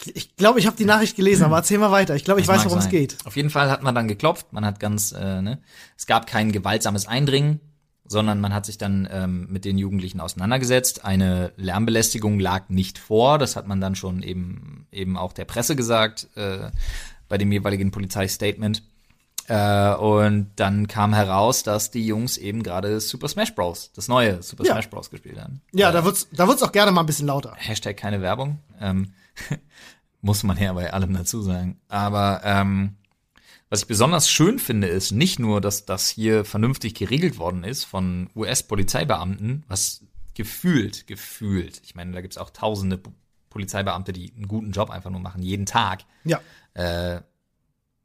Ich, 0.04 0.16
ich 0.16 0.36
glaube, 0.36 0.58
ich 0.58 0.66
habe 0.66 0.76
die 0.76 0.84
Nachricht 0.84 1.16
gelesen, 1.16 1.44
aber 1.44 1.56
erzähl 1.56 1.78
mal 1.78 1.90
weiter. 1.92 2.14
Ich 2.14 2.24
glaube, 2.24 2.40
ich 2.40 2.46
Das 2.46 2.56
weiß, 2.56 2.64
worum 2.66 2.78
es 2.78 2.88
geht. 2.88 3.16
Auf 3.24 3.36
jeden 3.36 3.50
Fall 3.50 3.70
hat 3.70 3.82
man 3.82 3.94
dann 3.94 4.08
geklopft, 4.08 4.52
man 4.52 4.64
hat 4.64 4.80
ganz, 4.80 5.12
äh, 5.12 5.40
ne, 5.42 5.58
es 5.96 6.06
gab 6.06 6.26
kein 6.26 6.52
gewaltsames 6.52 7.06
Eindringen, 7.06 7.60
sondern 8.06 8.40
man 8.40 8.52
hat 8.52 8.66
sich 8.66 8.76
dann 8.76 9.08
ähm, 9.10 9.46
mit 9.50 9.64
den 9.64 9.78
Jugendlichen 9.78 10.20
auseinandergesetzt. 10.20 11.04
Eine 11.04 11.52
Lärmbelästigung 11.56 12.38
lag 12.38 12.68
nicht 12.68 12.98
vor, 12.98 13.38
das 13.38 13.56
hat 13.56 13.66
man 13.66 13.80
dann 13.80 13.94
schon 13.94 14.22
eben 14.22 14.86
eben 14.92 15.16
auch 15.16 15.32
der 15.32 15.44
Presse 15.46 15.74
gesagt 15.76 16.28
äh, 16.36 16.70
bei 17.28 17.38
dem 17.38 17.50
jeweiligen 17.50 17.90
Polizeistatement. 17.90 18.82
Äh, 19.46 19.94
und 19.94 20.50
dann 20.56 20.88
kam 20.88 21.12
heraus, 21.12 21.62
dass 21.64 21.90
die 21.90 22.06
Jungs 22.06 22.38
eben 22.38 22.62
gerade 22.62 22.98
Super 23.00 23.28
Smash 23.28 23.54
Bros. 23.54 23.90
das 23.94 24.08
neue 24.08 24.42
Super 24.42 24.64
Ja. 24.64 24.72
Smash 24.72 24.88
Bros. 24.88 25.10
gespielt 25.10 25.38
haben. 25.38 25.60
Ja, 25.72 25.92
da 25.92 26.04
wird's, 26.04 26.28
da 26.32 26.48
wird's 26.48 26.62
auch 26.62 26.72
gerne 26.72 26.92
mal 26.92 27.00
ein 27.02 27.06
bisschen 27.06 27.26
lauter. 27.26 27.52
Hashtag 27.56 27.96
keine 27.96 28.22
Werbung. 28.22 28.58
Ähm, 28.80 29.12
muss 30.20 30.42
man 30.42 30.58
ja 30.58 30.72
bei 30.72 30.92
allem 30.92 31.12
dazu 31.14 31.42
sagen. 31.42 31.80
Aber 31.88 32.40
ähm, 32.44 32.96
was 33.70 33.82
ich 33.82 33.88
besonders 33.88 34.30
schön 34.30 34.58
finde, 34.58 34.86
ist 34.88 35.10
nicht 35.12 35.38
nur, 35.38 35.60
dass 35.60 35.84
das 35.84 36.08
hier 36.08 36.44
vernünftig 36.44 36.94
geregelt 36.94 37.38
worden 37.38 37.64
ist 37.64 37.84
von 37.84 38.30
US-Polizeibeamten, 38.34 39.64
was 39.68 40.04
gefühlt, 40.34 41.06
gefühlt, 41.06 41.80
ich 41.84 41.94
meine, 41.94 42.12
da 42.12 42.20
gibt's 42.20 42.38
auch 42.38 42.50
tausende 42.50 42.98
Po- 42.98 43.12
Polizeibeamte, 43.50 44.12
die 44.12 44.32
einen 44.34 44.48
guten 44.48 44.72
Job 44.72 44.90
einfach 44.90 45.10
nur 45.10 45.20
machen, 45.20 45.42
jeden 45.42 45.66
Tag. 45.66 46.04
Ja. 46.24 46.40
Äh, 46.74 47.20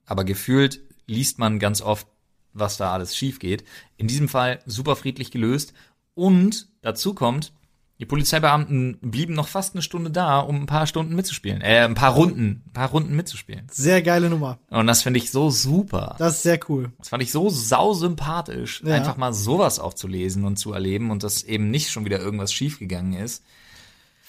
aber 0.05 0.23
gefühlt 0.23 0.81
liest 1.07 1.39
man 1.39 1.57
ganz 1.59 1.81
oft, 1.81 2.07
was 2.53 2.77
da 2.77 2.93
alles 2.93 3.15
schief 3.15 3.39
geht. 3.39 3.63
In 3.97 4.07
diesem 4.07 4.29
Fall 4.29 4.59
super 4.65 4.95
friedlich 4.95 5.31
gelöst. 5.31 5.73
Und 6.13 6.67
dazu 6.81 7.13
kommt, 7.13 7.51
die 7.99 8.05
Polizeibeamten 8.05 8.97
blieben 9.01 9.33
noch 9.33 9.47
fast 9.49 9.75
eine 9.75 9.81
Stunde 9.81 10.09
da, 10.09 10.39
um 10.39 10.55
ein 10.61 10.65
paar 10.67 10.87
Stunden 10.87 11.15
mitzuspielen. 11.15 11.61
Äh, 11.61 11.79
ein 11.85 11.95
paar 11.95 12.13
Runden, 12.13 12.63
ein 12.67 12.71
paar 12.73 12.89
Runden 12.89 13.15
mitzuspielen. 13.15 13.67
Sehr 13.69 14.01
geile 14.01 14.29
Nummer. 14.29 14.57
Und 14.69 14.87
das 14.87 15.03
finde 15.03 15.19
ich 15.19 15.31
so 15.31 15.49
super. 15.49 16.15
Das 16.17 16.35
ist 16.37 16.43
sehr 16.43 16.59
cool. 16.69 16.91
Das 16.97 17.09
fand 17.09 17.21
ich 17.23 17.31
so 17.31 17.49
sausympathisch, 17.49 18.81
Ja. 18.85 18.95
einfach 18.95 19.17
mal 19.17 19.33
sowas 19.33 19.79
auch 19.79 19.93
zu 19.93 20.07
lesen 20.07 20.45
und 20.45 20.57
zu 20.57 20.71
erleben 20.73 21.11
und 21.11 21.23
dass 21.23 21.43
eben 21.43 21.69
nicht 21.71 21.89
schon 21.91 22.05
wieder 22.05 22.19
irgendwas 22.19 22.53
schiefgegangen 22.53 23.13
ist. 23.13 23.43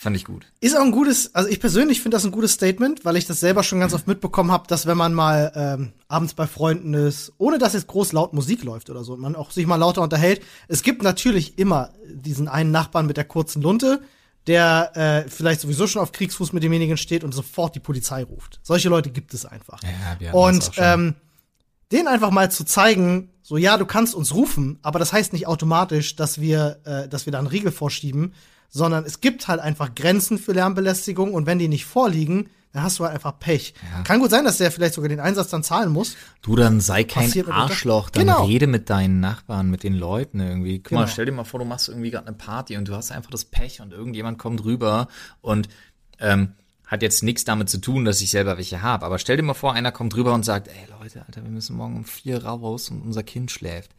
Fand 0.01 0.17
ich 0.17 0.25
gut. 0.25 0.47
Ist 0.61 0.75
auch 0.79 0.81
ein 0.83 0.93
gutes, 0.93 1.35
also 1.35 1.51
ich 1.51 1.61
persönlich 1.61 2.01
finde 2.01 2.15
das 2.15 2.25
ein 2.25 2.31
gutes 2.31 2.53
Statement, 2.53 3.05
weil 3.05 3.17
ich 3.17 3.27
das 3.27 3.39
selber 3.39 3.63
schon 3.63 3.81
ganz 3.81 3.93
oft 3.93 4.07
mitbekommen 4.07 4.51
habe, 4.51 4.67
dass 4.67 4.87
wenn 4.87 4.97
man 4.97 5.13
mal 5.13 5.53
ähm, 5.55 5.93
abends 6.09 6.33
bei 6.33 6.47
Freunden 6.47 6.95
ist, 6.95 7.35
ohne 7.37 7.59
dass 7.59 7.75
jetzt 7.75 7.87
groß 7.87 8.13
laut 8.15 8.33
Musik 8.33 8.65
läuft 8.65 8.89
oder 8.89 9.05
so, 9.05 9.13
und 9.13 9.21
man 9.21 9.37
auch 9.37 9.51
sich 9.51 9.67
mal 9.67 9.77
lauter 9.77 10.01
unterhält, 10.01 10.41
es 10.69 10.83
gibt 10.83 11.03
natürlich 11.03 11.59
immer 11.59 11.91
diesen 12.09 12.49
einen 12.49 12.71
Nachbarn 12.71 13.05
mit 13.05 13.19
der 13.19 13.25
kurzen 13.25 13.61
Lunte, 13.61 14.01
der 14.47 14.97
äh, 14.97 15.29
vielleicht 15.29 15.61
sowieso 15.61 15.87
schon 15.87 16.01
auf 16.01 16.13
Kriegsfuß 16.13 16.55
mit 16.55 16.63
demjenigen 16.63 16.97
steht 16.97 17.23
und 17.23 17.35
sofort 17.35 17.75
die 17.75 17.81
Polizei 17.81 18.23
ruft. 18.23 18.59
Solche 18.63 18.89
Leute 18.89 19.11
gibt 19.11 19.35
es 19.35 19.45
einfach. 19.45 19.83
Ja, 20.19 20.33
und 20.33 20.71
ähm, 20.79 21.15
denen 21.93 22.09
einfach 22.09 22.31
mal 22.31 22.51
zu 22.51 22.65
zeigen, 22.65 23.35
so 23.43 23.59
ja, 23.59 23.77
du 23.77 23.85
kannst 23.85 24.15
uns 24.15 24.35
rufen, 24.35 24.79
aber 24.81 24.99
das 24.99 25.13
heißt 25.13 25.35
nicht 25.35 25.47
automatisch, 25.47 26.17
dass 26.17 26.41
wir, 26.41 26.81
äh, 26.87 27.07
dass 27.07 27.27
wir 27.27 27.33
da 27.33 27.39
einen 27.39 27.49
Riegel 27.49 27.71
vorschieben, 27.71 28.33
sondern 28.71 29.05
es 29.05 29.21
gibt 29.21 29.49
halt 29.49 29.61
einfach 29.61 29.95
Grenzen 29.95 30.39
für 30.39 30.53
Lärmbelästigung 30.53 31.35
und 31.35 31.45
wenn 31.47 31.59
die 31.59 31.69
nicht 31.69 31.85
vorliegen, 31.85 32.49
dann 32.73 32.85
hast 32.85 33.01
du 33.01 33.05
halt 33.05 33.15
einfach 33.15 33.37
Pech. 33.41 33.75
Kann 34.05 34.21
gut 34.21 34.31
sein, 34.31 34.45
dass 34.45 34.59
der 34.59 34.71
vielleicht 34.71 34.95
sogar 34.95 35.09
den 35.09 35.19
Einsatz 35.19 35.49
dann 35.51 35.65
zahlen 35.65 35.91
muss. 35.91 36.15
Du, 36.41 36.55
dann 36.55 36.81
sei 36.81 37.03
kein 37.03 37.25
Passiert. 37.25 37.49
Arschloch, 37.49 38.11
dann 38.11 38.27
Genau. 38.29 38.45
rede 38.45 38.69
mit 38.69 38.89
deinen 38.91 39.19
Nachbarn, 39.19 39.71
mit 39.71 39.83
den 39.83 39.95
Leuten 39.95 40.39
irgendwie. 40.39 40.79
Guck 40.79 40.93
mal, 40.93 41.01
Genau. 41.01 41.11
stell 41.13 41.27
dir 41.27 41.33
mal 41.33 41.43
vor, 41.43 41.59
du 41.59 41.67
machst 41.67 41.89
irgendwie 41.89 42.13
gerade 42.13 42.29
eine 42.29 42.37
Party 42.37 42.77
und 42.77 42.87
du 42.87 42.95
hast 42.95 43.11
einfach 43.11 43.31
das 43.33 43.45
Pech 43.45 43.81
und 43.81 43.93
irgendjemand 43.93 44.39
kommt 44.39 44.63
rüber 44.65 45.09
und 45.41 45.69
ähm, 46.21 46.53
hat 46.87 47.03
jetzt 47.03 47.25
nichts 47.25 47.43
damit 47.45 47.69
zu 47.69 47.79
tun, 47.79 48.05
dass 48.05 48.21
ich 48.21 48.31
selber 48.31 48.57
welche 48.57 48.83
habe. 48.83 49.05
Aber 49.05 49.19
stell 49.19 49.37
dir 49.37 49.43
mal 49.43 49.55
vor, 49.55 49.73
einer 49.73 49.91
kommt 49.91 50.15
rüber 50.17 50.33
und 50.33 50.45
sagt, 50.45 50.69
ey 50.69 50.87
Leute, 51.01 51.25
Alter, 51.27 51.43
wir 51.43 51.51
müssen 51.51 51.77
morgen 51.77 51.97
um 51.97 52.05
vier 52.05 52.45
raus 52.45 52.89
und 52.91 53.01
unser 53.03 53.25
Kind 53.25 53.51
schläft. 53.51 53.91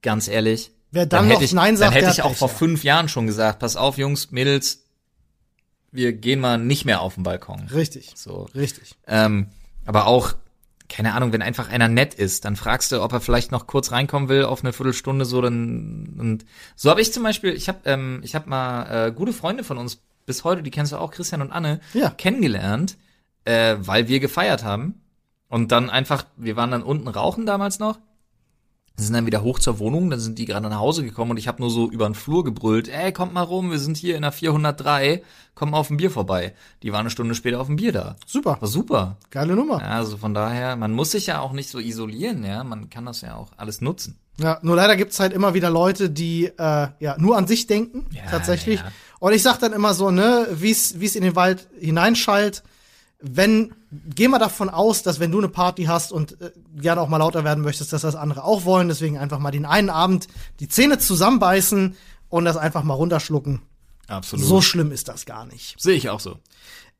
Ganz 0.00 0.28
ehrlich. 0.28 0.70
Wer 0.90 1.06
dann 1.06 1.26
noch 1.28 1.34
hätte 1.34 1.44
ich, 1.44 1.52
Nein 1.52 1.76
sagt, 1.76 1.94
dann 1.94 2.02
hätte 2.02 2.12
ich 2.12 2.22
auch 2.22 2.30
Pech, 2.30 2.38
vor 2.38 2.48
ja. 2.48 2.54
fünf 2.54 2.84
Jahren 2.84 3.08
schon 3.08 3.26
gesagt, 3.26 3.58
pass 3.58 3.76
auf, 3.76 3.98
Jungs, 3.98 4.30
Mädels, 4.30 4.84
wir 5.92 6.12
gehen 6.12 6.40
mal 6.40 6.58
nicht 6.58 6.84
mehr 6.84 7.00
auf 7.00 7.14
den 7.14 7.22
Balkon. 7.24 7.68
Richtig. 7.72 8.12
So. 8.14 8.48
Richtig. 8.54 8.94
Ähm, 9.06 9.48
aber 9.84 10.06
auch, 10.06 10.34
keine 10.88 11.14
Ahnung, 11.14 11.32
wenn 11.32 11.42
einfach 11.42 11.68
einer 11.68 11.88
nett 11.88 12.14
ist, 12.14 12.44
dann 12.44 12.56
fragst 12.56 12.92
du, 12.92 13.02
ob 13.02 13.12
er 13.12 13.20
vielleicht 13.20 13.52
noch 13.52 13.66
kurz 13.66 13.92
reinkommen 13.92 14.28
will 14.28 14.44
auf 14.44 14.62
eine 14.62 14.72
Viertelstunde 14.72 15.24
so, 15.24 15.40
dann 15.42 16.16
und 16.18 16.44
so 16.76 16.90
habe 16.90 17.00
ich 17.00 17.12
zum 17.12 17.22
Beispiel, 17.22 17.52
ich 17.52 17.68
habe 17.68 17.80
ähm, 17.84 18.20
ich 18.22 18.34
habe 18.34 18.48
mal 18.48 19.08
äh, 19.08 19.12
gute 19.12 19.32
Freunde 19.32 19.64
von 19.64 19.76
uns 19.78 20.00
bis 20.24 20.44
heute, 20.44 20.62
die 20.62 20.70
kennst 20.70 20.92
du 20.92 20.96
auch, 20.96 21.10
Christian 21.10 21.42
und 21.42 21.52
Anne, 21.52 21.80
Ja. 21.94 22.10
kennengelernt, 22.10 22.96
äh, 23.44 23.76
weil 23.80 24.08
wir 24.08 24.20
gefeiert 24.20 24.64
haben 24.64 25.00
und 25.48 25.72
dann 25.72 25.90
einfach, 25.90 26.24
wir 26.36 26.56
waren 26.56 26.70
dann 26.70 26.82
unten 26.82 27.08
rauchen 27.08 27.46
damals 27.46 27.78
noch. 27.78 27.98
Sind 29.00 29.14
dann 29.14 29.26
wieder 29.26 29.42
hoch 29.42 29.58
zur 29.60 29.78
Wohnung, 29.78 30.10
dann 30.10 30.18
sind 30.18 30.38
die 30.40 30.44
gerade 30.44 30.68
nach 30.68 30.80
Hause 30.80 31.04
gekommen 31.04 31.30
und 31.30 31.36
ich 31.36 31.46
habe 31.46 31.62
nur 31.62 31.70
so 31.70 31.88
über 31.88 32.06
den 32.08 32.14
Flur 32.16 32.42
gebrüllt, 32.42 32.88
ey, 32.88 33.12
kommt 33.12 33.32
mal 33.32 33.42
rum, 33.42 33.70
wir 33.70 33.78
sind 33.78 33.96
hier 33.96 34.16
in 34.16 34.22
der 34.22 34.32
403, 34.32 35.22
komm 35.54 35.72
auf 35.72 35.88
ein 35.90 35.96
Bier 35.98 36.10
vorbei. 36.10 36.52
Die 36.82 36.90
waren 36.92 37.00
eine 37.00 37.10
Stunde 37.10 37.34
später 37.36 37.60
auf 37.60 37.68
dem 37.68 37.76
Bier 37.76 37.92
da. 37.92 38.16
Super. 38.26 38.56
War 38.60 38.68
super. 38.68 39.16
Geile 39.30 39.54
Nummer. 39.54 39.78
Ja, 39.80 39.90
also 39.90 40.16
von 40.16 40.34
daher, 40.34 40.74
man 40.76 40.92
muss 40.92 41.12
sich 41.12 41.26
ja 41.28 41.40
auch 41.40 41.52
nicht 41.52 41.70
so 41.70 41.78
isolieren, 41.78 42.44
ja. 42.44 42.64
Man 42.64 42.90
kann 42.90 43.06
das 43.06 43.20
ja 43.20 43.36
auch 43.36 43.50
alles 43.56 43.80
nutzen. 43.80 44.18
Ja, 44.40 44.58
nur 44.62 44.76
leider 44.76 44.96
gibt's 44.96 45.18
halt 45.20 45.32
immer 45.32 45.54
wieder 45.54 45.70
Leute, 45.70 46.10
die 46.10 46.46
äh, 46.46 46.88
ja 47.00 47.16
nur 47.18 47.36
an 47.36 47.46
sich 47.46 47.66
denken, 47.68 48.06
Ja, 48.12 48.22
tatsächlich. 48.30 48.80
ja. 48.80 48.90
Und 49.20 49.32
ich 49.32 49.42
sag 49.42 49.58
dann 49.58 49.72
immer 49.72 49.94
so, 49.94 50.10
ne, 50.10 50.46
wie's 50.52 51.00
wie's 51.00 51.16
in 51.16 51.22
den 51.22 51.34
Wald 51.36 51.68
hineinschallt, 51.78 52.62
wenn 53.20 53.74
geh 53.90 54.28
mal 54.28 54.38
davon 54.38 54.68
aus, 54.68 55.02
dass 55.02 55.18
wenn 55.18 55.32
du 55.32 55.38
eine 55.38 55.48
Party 55.48 55.84
hast 55.84 56.12
und 56.12 56.40
äh, 56.40 56.52
gerne 56.76 57.00
auch 57.00 57.08
mal 57.08 57.16
lauter 57.18 57.44
werden 57.44 57.64
möchtest, 57.64 57.92
dass 57.92 58.02
das 58.02 58.14
andere 58.14 58.44
auch 58.44 58.64
wollen, 58.64 58.88
deswegen 58.88 59.18
einfach 59.18 59.38
mal 59.38 59.50
den 59.50 59.66
einen 59.66 59.90
Abend 59.90 60.28
die 60.60 60.68
Zähne 60.68 60.98
zusammenbeißen 60.98 61.96
und 62.28 62.44
das 62.44 62.56
einfach 62.56 62.84
mal 62.84 62.94
runterschlucken. 62.94 63.62
Absolut. 64.06 64.44
So 64.44 64.60
schlimm 64.60 64.92
ist 64.92 65.08
das 65.08 65.26
gar 65.26 65.46
nicht. 65.46 65.80
sehe 65.80 65.94
ich 65.94 66.08
auch 66.08 66.20
so. 66.20 66.38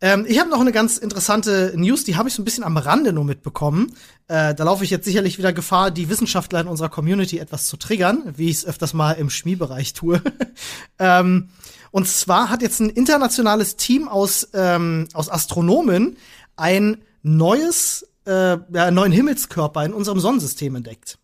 Ähm, 0.01 0.27
ich 0.29 0.39
habe 0.39 0.51
noch 0.51 0.61
eine 0.61 0.73
ganz 0.73 0.97
interessante 0.97 1.73
News, 1.75 2.05
die 2.05 2.16
habe 2.16 2.29
ich 2.29 2.35
so 2.35 2.43
ein 2.43 2.45
bisschen 2.45 2.64
am 2.64 2.77
Rande 2.77 3.12
nur 3.12 3.25
mitbekommen. 3.25 3.95
Äh, 4.29 4.55
da 4.55 4.64
laufe 4.64 4.85
ich 4.85 4.91
jetzt 4.91 5.05
sicherlich 5.05 5.39
wieder 5.39 5.53
Gefahr, 5.53 5.91
die 5.91 6.09
Wissenschaftler 6.09 6.61
in 6.61 6.69
unserer 6.69 6.89
Community 6.89 7.39
etwas 7.39 7.66
zu 7.66 7.77
triggern, 7.77 8.33
wie 8.37 8.49
ich 8.49 8.59
es 8.59 8.66
öfters 8.66 8.95
mal 8.95 9.12
im 9.12 9.31
Schmiebereich 9.31 9.95
tue. 9.95 10.23
ähm, 10.99 11.49
und 11.91 12.09
zwar 12.09 12.51
hat 12.51 12.62
jetzt 12.62 12.80
ein 12.80 12.91
internationales 12.91 13.76
Team 13.76 14.09
aus, 14.09 14.49
ähm, 14.55 15.09
aus 15.14 15.30
Astronomen 15.30 16.16
ein 16.57 17.03
neues, 17.22 18.07
äh, 18.26 18.32
ja, 18.32 18.59
einen 18.72 18.97
neuen 18.97 19.12
Himmelskörper 19.12 19.84
in 19.84 19.93
unserem 19.93 20.20
Sonnensystem 20.20 20.74
entdeckt. 20.74 21.18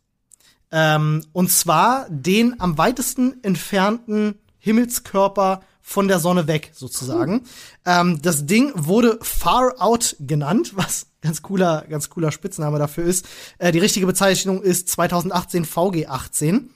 Ähm, 0.71 1.25
und 1.33 1.51
zwar 1.51 2.07
den 2.11 2.61
am 2.61 2.79
weitesten 2.79 3.43
entfernten 3.43 4.35
Himmelskörper 4.59 5.61
von 5.87 6.09
der 6.09 6.19
Sonne 6.19 6.47
weg, 6.47 6.73
sozusagen. 6.75 7.43
Ähm, 7.85 8.21
das 8.23 8.47
Ding 8.47 8.73
wurde 8.75 9.19
Far 9.21 9.75
Out 9.79 10.17
genannt, 10.19 10.73
was 10.77 11.07
ganz 11.21 11.43
cooler, 11.43 11.85
ganz 11.89 12.09
cooler 12.09 12.33
Spitzname 12.33 12.79
dafür 12.79 13.05
ist. 13.05 13.27
Äh, 13.59 13.71
die 13.71 13.79
richtige 13.79 14.07
Bezeichnung 14.07 14.63
ist 14.63 14.89
2018 14.89 15.67
VG18. 15.67 16.69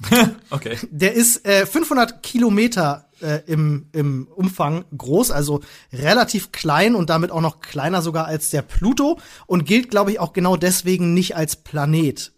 Okay. 0.50 0.78
Der 0.90 1.14
ist 1.14 1.46
äh, 1.46 1.66
500 1.66 2.22
Kilometer 2.22 3.08
äh, 3.20 3.40
im, 3.46 3.86
im 3.92 4.26
Umfang 4.34 4.84
groß, 4.96 5.30
also 5.30 5.60
relativ 5.92 6.52
klein 6.52 6.94
und 6.94 7.10
damit 7.10 7.30
auch 7.30 7.40
noch 7.40 7.60
kleiner 7.60 8.02
sogar 8.02 8.26
als 8.26 8.50
der 8.50 8.62
Pluto 8.62 9.18
und 9.46 9.64
gilt, 9.64 9.90
glaube 9.90 10.12
ich, 10.12 10.20
auch 10.20 10.32
genau 10.32 10.56
deswegen 10.56 11.14
nicht 11.14 11.36
als 11.36 11.56
Planet. 11.56 12.32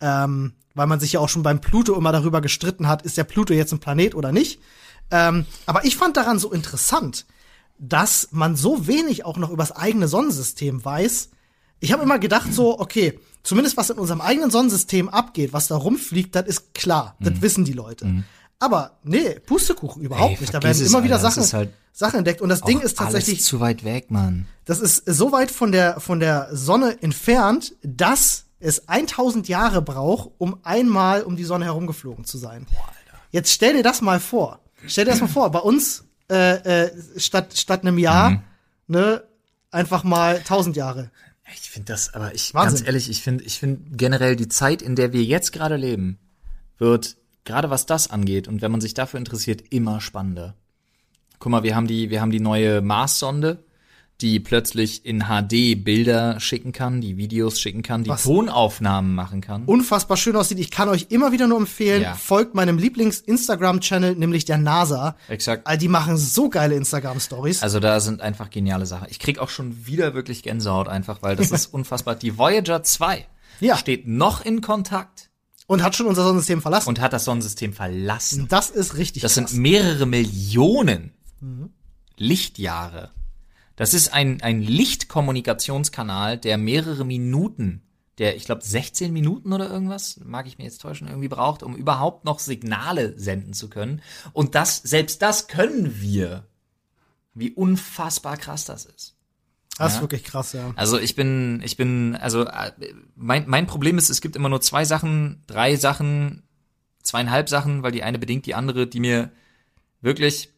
Ähm, 0.00 0.52
weil 0.74 0.86
man 0.86 1.00
sich 1.00 1.12
ja 1.12 1.20
auch 1.20 1.28
schon 1.28 1.42
beim 1.42 1.60
Pluto 1.60 1.94
immer 1.94 2.12
darüber 2.12 2.40
gestritten 2.40 2.86
hat, 2.86 3.02
ist 3.02 3.16
der 3.16 3.24
Pluto 3.24 3.54
jetzt 3.54 3.72
ein 3.72 3.80
Planet 3.80 4.14
oder 4.14 4.30
nicht. 4.30 4.60
Ähm, 5.10 5.46
aber 5.64 5.84
ich 5.84 5.96
fand 5.96 6.16
daran 6.16 6.38
so 6.38 6.52
interessant, 6.52 7.26
dass 7.78 8.28
man 8.32 8.56
so 8.56 8.86
wenig 8.86 9.24
auch 9.24 9.38
noch 9.38 9.50
übers 9.50 9.72
eigene 9.72 10.08
Sonnensystem 10.08 10.84
weiß. 10.84 11.30
Ich 11.80 11.92
habe 11.92 12.02
immer 12.02 12.18
gedacht 12.18 12.52
so, 12.52 12.78
okay, 12.80 13.18
zumindest 13.42 13.76
was 13.76 13.90
in 13.90 13.98
unserem 13.98 14.20
eigenen 14.20 14.50
Sonnensystem 14.50 15.08
abgeht, 15.08 15.52
was 15.52 15.66
da 15.68 15.76
rumfliegt, 15.76 16.34
das 16.34 16.46
ist 16.46 16.74
klar, 16.74 17.16
das 17.20 17.40
wissen 17.42 17.64
die 17.64 17.72
Leute. 17.74 18.24
Aber 18.58 18.98
nee, 19.04 19.38
Pustekuchen 19.40 20.02
überhaupt 20.02 20.30
Mhm. 20.30 20.36
Ey, 20.36 20.40
nicht. 20.40 20.54
Da 20.54 20.62
werden 20.62 20.82
es, 20.82 20.88
immer 20.88 21.04
wieder 21.04 21.16
Alter, 21.16 21.26
das 21.26 21.34
Sachen, 21.50 21.58
halt 21.58 21.74
Sachen 21.92 22.18
entdeckt 22.18 22.40
und 22.40 22.48
das 22.48 22.62
Ding 22.62 22.80
ist 22.80 22.96
tatsächlich 22.98 23.42
zu 23.42 23.60
weit 23.60 23.84
weg, 23.84 24.10
Mann. 24.10 24.46
das 24.64 24.80
ist 24.80 25.02
so 25.06 25.32
weit 25.32 25.50
von 25.50 25.72
der, 25.72 26.00
von 26.00 26.20
der 26.20 26.48
Sonne 26.52 27.02
entfernt, 27.02 27.74
dass 27.82 28.44
es 28.58 28.88
1000 28.88 29.48
Jahre 29.48 29.82
braucht, 29.82 30.30
um 30.38 30.58
einmal 30.62 31.22
um 31.22 31.36
die 31.36 31.44
Sonne 31.44 31.66
herumgeflogen 31.66 32.24
zu 32.24 32.38
sein. 32.38 32.66
Jetzt 33.30 33.52
stell 33.52 33.74
dir 33.74 33.82
das 33.82 34.00
mal 34.00 34.18
vor. 34.20 34.60
Stell 34.86 35.04
dir 35.04 35.10
das 35.10 35.20
mal 35.20 35.28
vor. 35.28 35.50
Bei 35.50 35.58
uns 35.58 36.04
äh, 36.30 36.84
äh, 36.86 36.90
statt, 37.20 37.52
statt 37.56 37.82
einem 37.82 37.98
Jahr, 37.98 38.30
Mhm. 38.30 38.40
ne, 38.88 39.22
einfach 39.70 40.02
mal 40.04 40.38
1000 40.38 40.74
Jahre. 40.76 41.10
Ich 41.54 41.70
finde 41.70 41.92
das, 41.92 42.12
aber 42.14 42.34
ich, 42.34 42.54
Wahnsinn. 42.54 42.78
ganz 42.78 42.86
ehrlich, 42.86 43.10
ich 43.10 43.22
finde, 43.22 43.44
ich 43.44 43.58
finde 43.58 43.80
generell 43.96 44.36
die 44.36 44.48
Zeit, 44.48 44.82
in 44.82 44.96
der 44.96 45.12
wir 45.12 45.22
jetzt 45.22 45.52
gerade 45.52 45.76
leben, 45.76 46.18
wird, 46.78 47.16
gerade 47.44 47.70
was 47.70 47.86
das 47.86 48.10
angeht 48.10 48.48
und 48.48 48.62
wenn 48.62 48.72
man 48.72 48.80
sich 48.80 48.94
dafür 48.94 49.18
interessiert, 49.18 49.62
immer 49.70 50.00
spannender. 50.00 50.56
Guck 51.38 51.52
mal, 51.52 51.62
wir 51.62 51.76
haben 51.76 51.86
die, 51.86 52.10
wir 52.10 52.20
haben 52.20 52.30
die 52.30 52.40
neue 52.40 52.80
Mars-Sonde, 52.80 53.64
die 54.22 54.40
plötzlich 54.40 55.04
in 55.04 55.24
HD 55.24 55.74
Bilder 55.84 56.40
schicken 56.40 56.72
kann, 56.72 57.02
die 57.02 57.18
Videos 57.18 57.60
schicken 57.60 57.82
kann, 57.82 58.02
die 58.02 58.08
Was? 58.08 58.22
Tonaufnahmen 58.22 59.14
machen 59.14 59.42
kann. 59.42 59.64
Unfassbar 59.66 60.16
schön 60.16 60.36
aussieht. 60.36 60.58
Ich 60.58 60.70
kann 60.70 60.88
euch 60.88 61.08
immer 61.10 61.32
wieder 61.32 61.46
nur 61.46 61.58
empfehlen, 61.58 62.00
Ja. 62.02 62.14
folgt 62.14 62.54
meinem 62.54 62.78
Lieblings-Instagram-Channel, 62.78 64.14
nämlich 64.16 64.46
der 64.46 64.56
NASA. 64.58 65.16
Exakt. 65.28 65.68
Die 65.82 65.88
machen 65.88 66.16
so 66.16 66.48
geile 66.48 66.76
Instagram-Stories. 66.76 67.62
Also 67.62 67.78
da 67.78 68.00
sind 68.00 68.22
einfach 68.22 68.48
geniale 68.48 68.86
Sachen. 68.86 69.06
Ich 69.10 69.18
krieg 69.18 69.38
auch 69.38 69.50
schon 69.50 69.86
wieder 69.86 70.14
wirklich 70.14 70.42
Gänsehaut 70.42 70.88
einfach, 70.88 71.20
weil 71.22 71.36
das 71.36 71.50
ist 71.52 71.66
unfassbar. 71.74 72.14
Die 72.14 72.38
Voyager 72.38 72.82
2 72.82 73.26
Ja. 73.60 73.76
steht 73.76 74.08
noch 74.08 74.42
in 74.44 74.62
Kontakt 74.62 75.28
Und 75.66 75.82
hat 75.82 75.94
schon 75.94 76.06
unser 76.06 76.22
Sonnensystem 76.24 76.62
verlassen. 76.62 76.88
und 76.88 77.00
hat 77.00 77.12
das 77.12 77.24
Sonnensystem 77.26 77.74
verlassen. 77.74 78.46
das 78.48 78.70
ist 78.70 78.96
richtig 78.96 79.22
Das 79.22 79.34
krass. 79.34 79.50
sind 79.50 79.60
mehrere 79.60 80.06
Millionen 80.06 81.12
Lichtjahre. 82.16 83.10
Das 83.76 83.92
ist 83.92 84.12
ein, 84.12 84.40
ein 84.42 84.62
Lichtkommunikationskanal, 84.62 86.38
der 86.38 86.56
mehrere 86.56 87.04
Minuten, 87.04 87.82
der, 88.18 88.36
ich 88.36 88.46
glaube, 88.46 88.64
16 88.64 89.12
Minuten 89.12 89.52
oder 89.52 89.70
irgendwas, 89.70 90.18
mag 90.24 90.46
ich 90.46 90.56
mir 90.56 90.64
jetzt 90.64 90.80
täuschen, 90.80 91.06
irgendwie 91.06 91.28
braucht, 91.28 91.62
um 91.62 91.76
überhaupt 91.76 92.24
noch 92.24 92.38
Signale 92.38 93.18
senden 93.18 93.52
zu 93.52 93.68
können. 93.68 94.00
Und 94.32 94.54
das, 94.54 94.78
selbst 94.78 95.20
das 95.20 95.46
können 95.46 96.00
wir. 96.00 96.46
Wie 97.34 97.50
unfassbar 97.50 98.38
krass 98.38 98.64
das 98.64 98.86
ist. 98.86 99.14
das 99.76 99.92
ist 99.92 99.96
ja. 99.96 100.00
wirklich 100.00 100.24
krass, 100.24 100.54
ja. 100.54 100.72
Also 100.74 100.98
ich 100.98 101.14
bin, 101.14 101.60
ich 101.62 101.76
bin, 101.76 102.16
also 102.16 102.46
äh, 102.46 102.72
mein, 103.14 103.44
mein 103.46 103.66
Problem 103.66 103.98
ist, 103.98 104.08
es 104.08 104.22
gibt 104.22 104.36
immer 104.36 104.48
nur 104.48 104.62
zwei 104.62 104.86
Sachen, 104.86 105.42
drei 105.46 105.76
Sachen, 105.76 106.44
zweieinhalb 107.02 107.50
Sachen, 107.50 107.82
weil 107.82 107.92
die 107.92 108.02
eine 108.02 108.18
bedingt 108.18 108.46
die 108.46 108.54
andere, 108.54 108.86
die 108.86 109.00
mir 109.00 109.30
wirklich 110.00 110.55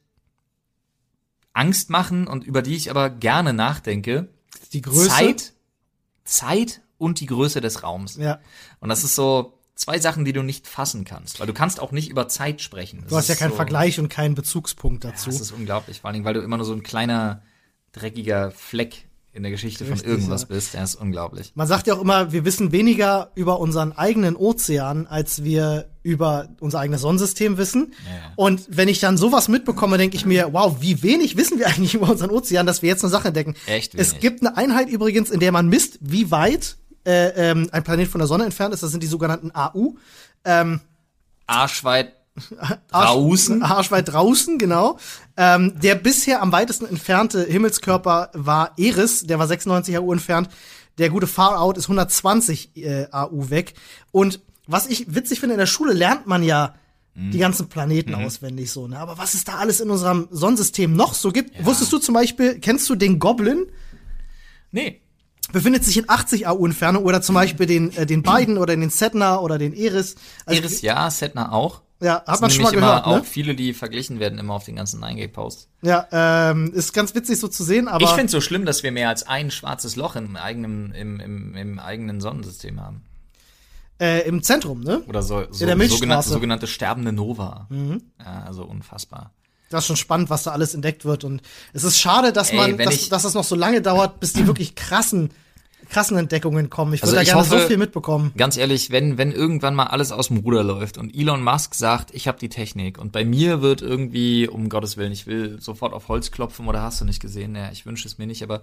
Angst 1.58 1.90
machen 1.90 2.26
und 2.26 2.44
über 2.44 2.62
die 2.62 2.76
ich 2.76 2.90
aber 2.90 3.10
gerne 3.10 3.52
nachdenke. 3.52 4.28
Die 4.72 4.80
Größe. 4.82 5.08
Zeit, 5.08 5.52
Zeit 6.24 6.82
und 6.98 7.20
die 7.20 7.26
Größe 7.26 7.60
des 7.60 7.82
Raums. 7.82 8.16
Ja. 8.16 8.38
Und 8.80 8.88
das 8.88 9.02
ist 9.02 9.14
so 9.14 9.58
zwei 9.74 9.98
Sachen, 9.98 10.24
die 10.24 10.32
du 10.32 10.42
nicht 10.42 10.66
fassen 10.66 11.04
kannst, 11.04 11.40
weil 11.40 11.46
du 11.46 11.52
kannst 11.54 11.80
auch 11.80 11.92
nicht 11.92 12.10
über 12.10 12.28
Zeit 12.28 12.60
sprechen. 12.60 13.00
Das 13.02 13.10
Du 13.10 13.16
hast 13.16 13.28
ja 13.28 13.34
keinen 13.34 13.50
so, 13.50 13.56
Vergleich 13.56 13.98
und 13.98 14.08
keinen 14.08 14.34
Bezugspunkt 14.34 15.04
Ja, 15.04 15.10
dazu. 15.10 15.30
das 15.30 15.40
ist 15.40 15.52
unglaublich, 15.52 16.00
vor 16.00 16.08
allen 16.08 16.14
Dingen, 16.14 16.24
weil 16.24 16.34
du 16.34 16.40
immer 16.40 16.56
nur 16.56 16.66
so 16.66 16.72
ein 16.72 16.82
kleiner, 16.82 17.42
dreckiger 17.92 18.50
Fleck 18.50 19.07
in 19.38 19.44
der 19.44 19.52
Geschichte 19.52 19.84
von 19.84 19.94
Richtig, 19.94 20.10
irgendwas 20.10 20.42
ja. 20.42 20.48
bist. 20.48 20.74
Der 20.74 20.84
ist 20.84 20.96
unglaublich. 20.96 21.52
Man 21.54 21.66
sagt 21.66 21.86
ja 21.86 21.94
auch 21.94 22.02
immer, 22.02 22.32
wir 22.32 22.44
wissen 22.44 22.72
weniger 22.72 23.30
über 23.34 23.60
unseren 23.60 23.92
eigenen 23.92 24.36
Ozean, 24.36 25.06
als 25.06 25.44
wir 25.44 25.88
über 26.02 26.48
unser 26.60 26.80
eigenes 26.80 27.00
Sonnensystem 27.00 27.56
wissen. 27.56 27.94
Ja. 28.04 28.32
Und 28.36 28.66
wenn 28.68 28.88
ich 28.88 28.98
dann 28.98 29.16
sowas 29.16 29.48
mitbekomme, 29.48 29.96
denke 29.96 30.16
ich 30.16 30.26
mir, 30.26 30.52
wow, 30.52 30.76
wie 30.80 31.02
wenig 31.02 31.36
wissen 31.36 31.58
wir 31.58 31.68
eigentlich 31.68 31.94
über 31.98 32.10
unseren 32.10 32.30
Ozean, 32.30 32.66
dass 32.66 32.82
wir 32.82 32.88
jetzt 32.88 33.04
eine 33.04 33.10
Sache 33.10 33.28
entdecken. 33.28 33.54
Echt 33.66 33.94
Es 33.94 34.10
wenig. 34.10 34.20
gibt 34.20 34.44
eine 34.44 34.56
Einheit 34.56 34.88
übrigens, 34.90 35.30
in 35.30 35.40
der 35.40 35.52
man 35.52 35.68
misst, 35.68 35.98
wie 36.00 36.30
weit 36.30 36.76
äh, 37.06 37.50
ähm, 37.50 37.68
ein 37.72 37.84
Planet 37.84 38.08
von 38.08 38.18
der 38.18 38.28
Sonne 38.28 38.44
entfernt 38.44 38.74
ist. 38.74 38.82
Das 38.82 38.90
sind 38.90 39.02
die 39.02 39.06
sogenannten 39.06 39.52
AU. 39.54 39.94
Arschweit 41.46 42.17
Arsch- 42.90 43.06
draußen. 43.12 43.62
Arschweit 43.62 44.12
draußen, 44.12 44.58
genau. 44.58 44.98
Ähm, 45.36 45.74
der 45.80 45.94
bisher 45.94 46.42
am 46.42 46.52
weitesten 46.52 46.86
entfernte 46.86 47.44
Himmelskörper 47.44 48.30
war 48.34 48.72
Eris, 48.76 49.22
der 49.26 49.38
war 49.38 49.46
96 49.46 49.96
AU 49.98 50.12
entfernt. 50.12 50.48
Der 50.98 51.10
gute 51.10 51.26
Far 51.26 51.60
Out 51.60 51.78
ist 51.78 51.84
120 51.84 52.76
äh, 52.76 53.06
AU 53.12 53.50
weg. 53.50 53.74
Und 54.10 54.40
was 54.66 54.86
ich 54.86 55.14
witzig 55.14 55.40
finde, 55.40 55.54
in 55.54 55.58
der 55.58 55.66
Schule 55.66 55.92
lernt 55.92 56.26
man 56.26 56.42
ja 56.42 56.74
Mhm. 57.14 57.30
die 57.32 57.38
ganzen 57.38 57.68
Planeten 57.68 58.14
auswendig 58.14 58.70
so, 58.70 58.86
ne? 58.86 58.96
Aber 58.98 59.18
was 59.18 59.34
es 59.34 59.42
da 59.42 59.54
alles 59.56 59.80
in 59.80 59.90
unserem 59.90 60.28
Sonnensystem 60.30 60.92
noch 60.94 61.14
so 61.14 61.32
gibt? 61.32 61.64
Wusstest 61.64 61.92
du 61.92 61.98
zum 61.98 62.14
Beispiel, 62.14 62.60
kennst 62.60 62.88
du 62.88 62.94
den 62.94 63.18
Goblin? 63.18 63.66
Nee. 64.70 65.00
Befindet 65.52 65.84
sich 65.84 65.96
in 65.96 66.08
80 66.08 66.46
AU 66.46 66.66
Entfernung 66.66 67.04
oder 67.04 67.22
zum 67.22 67.34
Beispiel 67.34 67.66
den, 67.66 67.96
äh, 67.96 68.06
den 68.06 68.22
beiden 68.22 68.58
oder 68.58 68.76
den 68.76 68.90
Setna 68.90 69.38
oder 69.40 69.58
den 69.58 69.72
Eris. 69.72 70.14
Also, 70.46 70.60
Iris 70.60 70.82
ja, 70.82 71.10
Setna 71.10 71.50
auch. 71.52 71.82
Ja, 72.00 72.22
hat 72.26 72.40
man 72.40 72.50
schon 72.50 72.62
mal 72.62 72.70
gehört, 72.72 73.06
immer 73.06 73.16
ne? 73.16 73.20
auch 73.22 73.24
viele, 73.24 73.54
die 73.56 73.74
verglichen 73.74 74.20
werden 74.20 74.38
immer 74.38 74.54
auf 74.54 74.64
den 74.64 74.76
ganzen 74.76 75.02
9Gag-Posts. 75.02 75.68
Ja, 75.82 76.06
ähm, 76.12 76.72
ist 76.72 76.92
ganz 76.92 77.12
witzig 77.14 77.40
so 77.40 77.48
zu 77.48 77.64
sehen, 77.64 77.88
aber 77.88 78.04
Ich 78.04 78.10
finde 78.10 78.30
so 78.30 78.40
schlimm, 78.40 78.64
dass 78.64 78.82
wir 78.84 78.92
mehr 78.92 79.08
als 79.08 79.26
ein 79.26 79.50
schwarzes 79.50 79.96
Loch 79.96 80.14
im 80.14 80.36
eigenen, 80.36 80.92
im, 80.92 81.18
im, 81.18 81.56
im 81.56 81.78
eigenen 81.80 82.20
Sonnensystem 82.20 82.80
haben. 82.80 83.02
äh, 84.00 84.20
im 84.28 84.44
Zentrum, 84.44 84.82
ne? 84.84 85.02
Oder 85.08 85.22
so, 85.22 85.44
so 85.50 85.66
der 85.66 85.74
Milchstraße. 85.74 85.98
sogenannte, 85.98 86.28
sogenannte 86.28 86.66
sterbende 86.68 87.12
Nova. 87.12 87.66
Mhm. 87.68 88.02
Ja, 88.20 88.44
also 88.46 88.62
unfassbar. 88.64 89.32
Das 89.70 89.82
ist 89.84 89.88
schon 89.88 89.96
spannend, 89.96 90.30
was 90.30 90.44
da 90.44 90.52
alles 90.52 90.74
entdeckt 90.74 91.04
wird 91.04 91.24
und 91.24 91.42
es 91.72 91.82
ist 91.84 91.98
schade, 91.98 92.32
dass 92.32 92.50
Ey, 92.50 92.56
man, 92.56 92.78
dass, 92.78 93.08
dass 93.08 93.24
das 93.24 93.34
noch 93.34 93.44
so 93.44 93.54
lange 93.56 93.82
dauert, 93.82 94.20
bis 94.20 94.32
die 94.32 94.46
wirklich 94.46 94.76
krassen, 94.76 95.30
krassen 95.90 96.16
Entdeckungen 96.18 96.68
kommen. 96.70 96.92
Ich 96.94 97.00
würde 97.02 97.06
Also 97.08 97.16
da 97.16 97.22
ich 97.22 97.28
gerne 97.28 97.40
hoffe- 97.40 97.60
so 97.62 97.66
viel 97.66 97.76
mitbekommen. 97.78 98.32
Ganz 98.36 98.56
ehrlich, 98.56 98.90
wenn, 98.90 99.16
wenn 99.18 99.32
irgendwann 99.32 99.74
mal 99.74 99.86
alles 99.86 100.12
aus 100.12 100.28
dem 100.28 100.38
Ruder 100.38 100.62
läuft 100.64 100.98
und 100.98 101.14
Elon 101.14 101.42
Musk 101.42 101.74
sagt, 101.74 102.14
ich 102.14 102.28
habe 102.28 102.38
die 102.38 102.48
Technik 102.48 102.98
und 102.98 103.12
bei 103.12 103.24
mir 103.24 103.62
wird 103.62 103.82
irgendwie, 103.82 104.48
um 104.48 104.68
Gottes 104.68 104.96
Willen, 104.96 105.12
ich 105.12 105.26
will 105.26 105.60
sofort 105.60 105.92
auf 105.92 106.08
Holz 106.08 106.30
klopfen 106.30 106.66
oder 106.68 106.82
hast 106.82 107.00
du 107.00 107.04
nicht 107.04 107.20
gesehen, 107.20 107.54
ja, 107.54 107.70
ich 107.72 107.86
wünsche 107.86 108.06
es 108.06 108.18
mir 108.18 108.26
nicht, 108.26 108.42
aber 108.42 108.62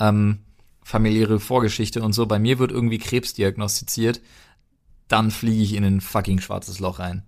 ähm, 0.00 0.38
familiäre 0.82 1.38
Vorgeschichte 1.40 2.02
und 2.02 2.12
so, 2.12 2.26
bei 2.26 2.38
mir 2.38 2.58
wird 2.58 2.72
irgendwie 2.72 2.98
Krebs 2.98 3.34
diagnostiziert, 3.34 4.20
dann 5.08 5.30
fliege 5.30 5.62
ich 5.62 5.74
in 5.74 5.84
ein 5.84 6.00
fucking 6.00 6.40
schwarzes 6.40 6.80
Loch 6.80 6.98
rein. 6.98 7.22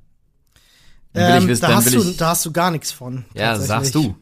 Ähm, 1.16 1.47
wissen, 1.47 1.61
da, 1.62 1.74
hast 1.76 1.95
du, 1.95 2.03
da 2.12 2.30
hast 2.30 2.45
du 2.45 2.51
gar 2.51 2.70
nichts 2.72 2.90
von. 2.90 3.24
ja, 3.34 3.57
sagst 3.59 3.95
du. 3.95 4.16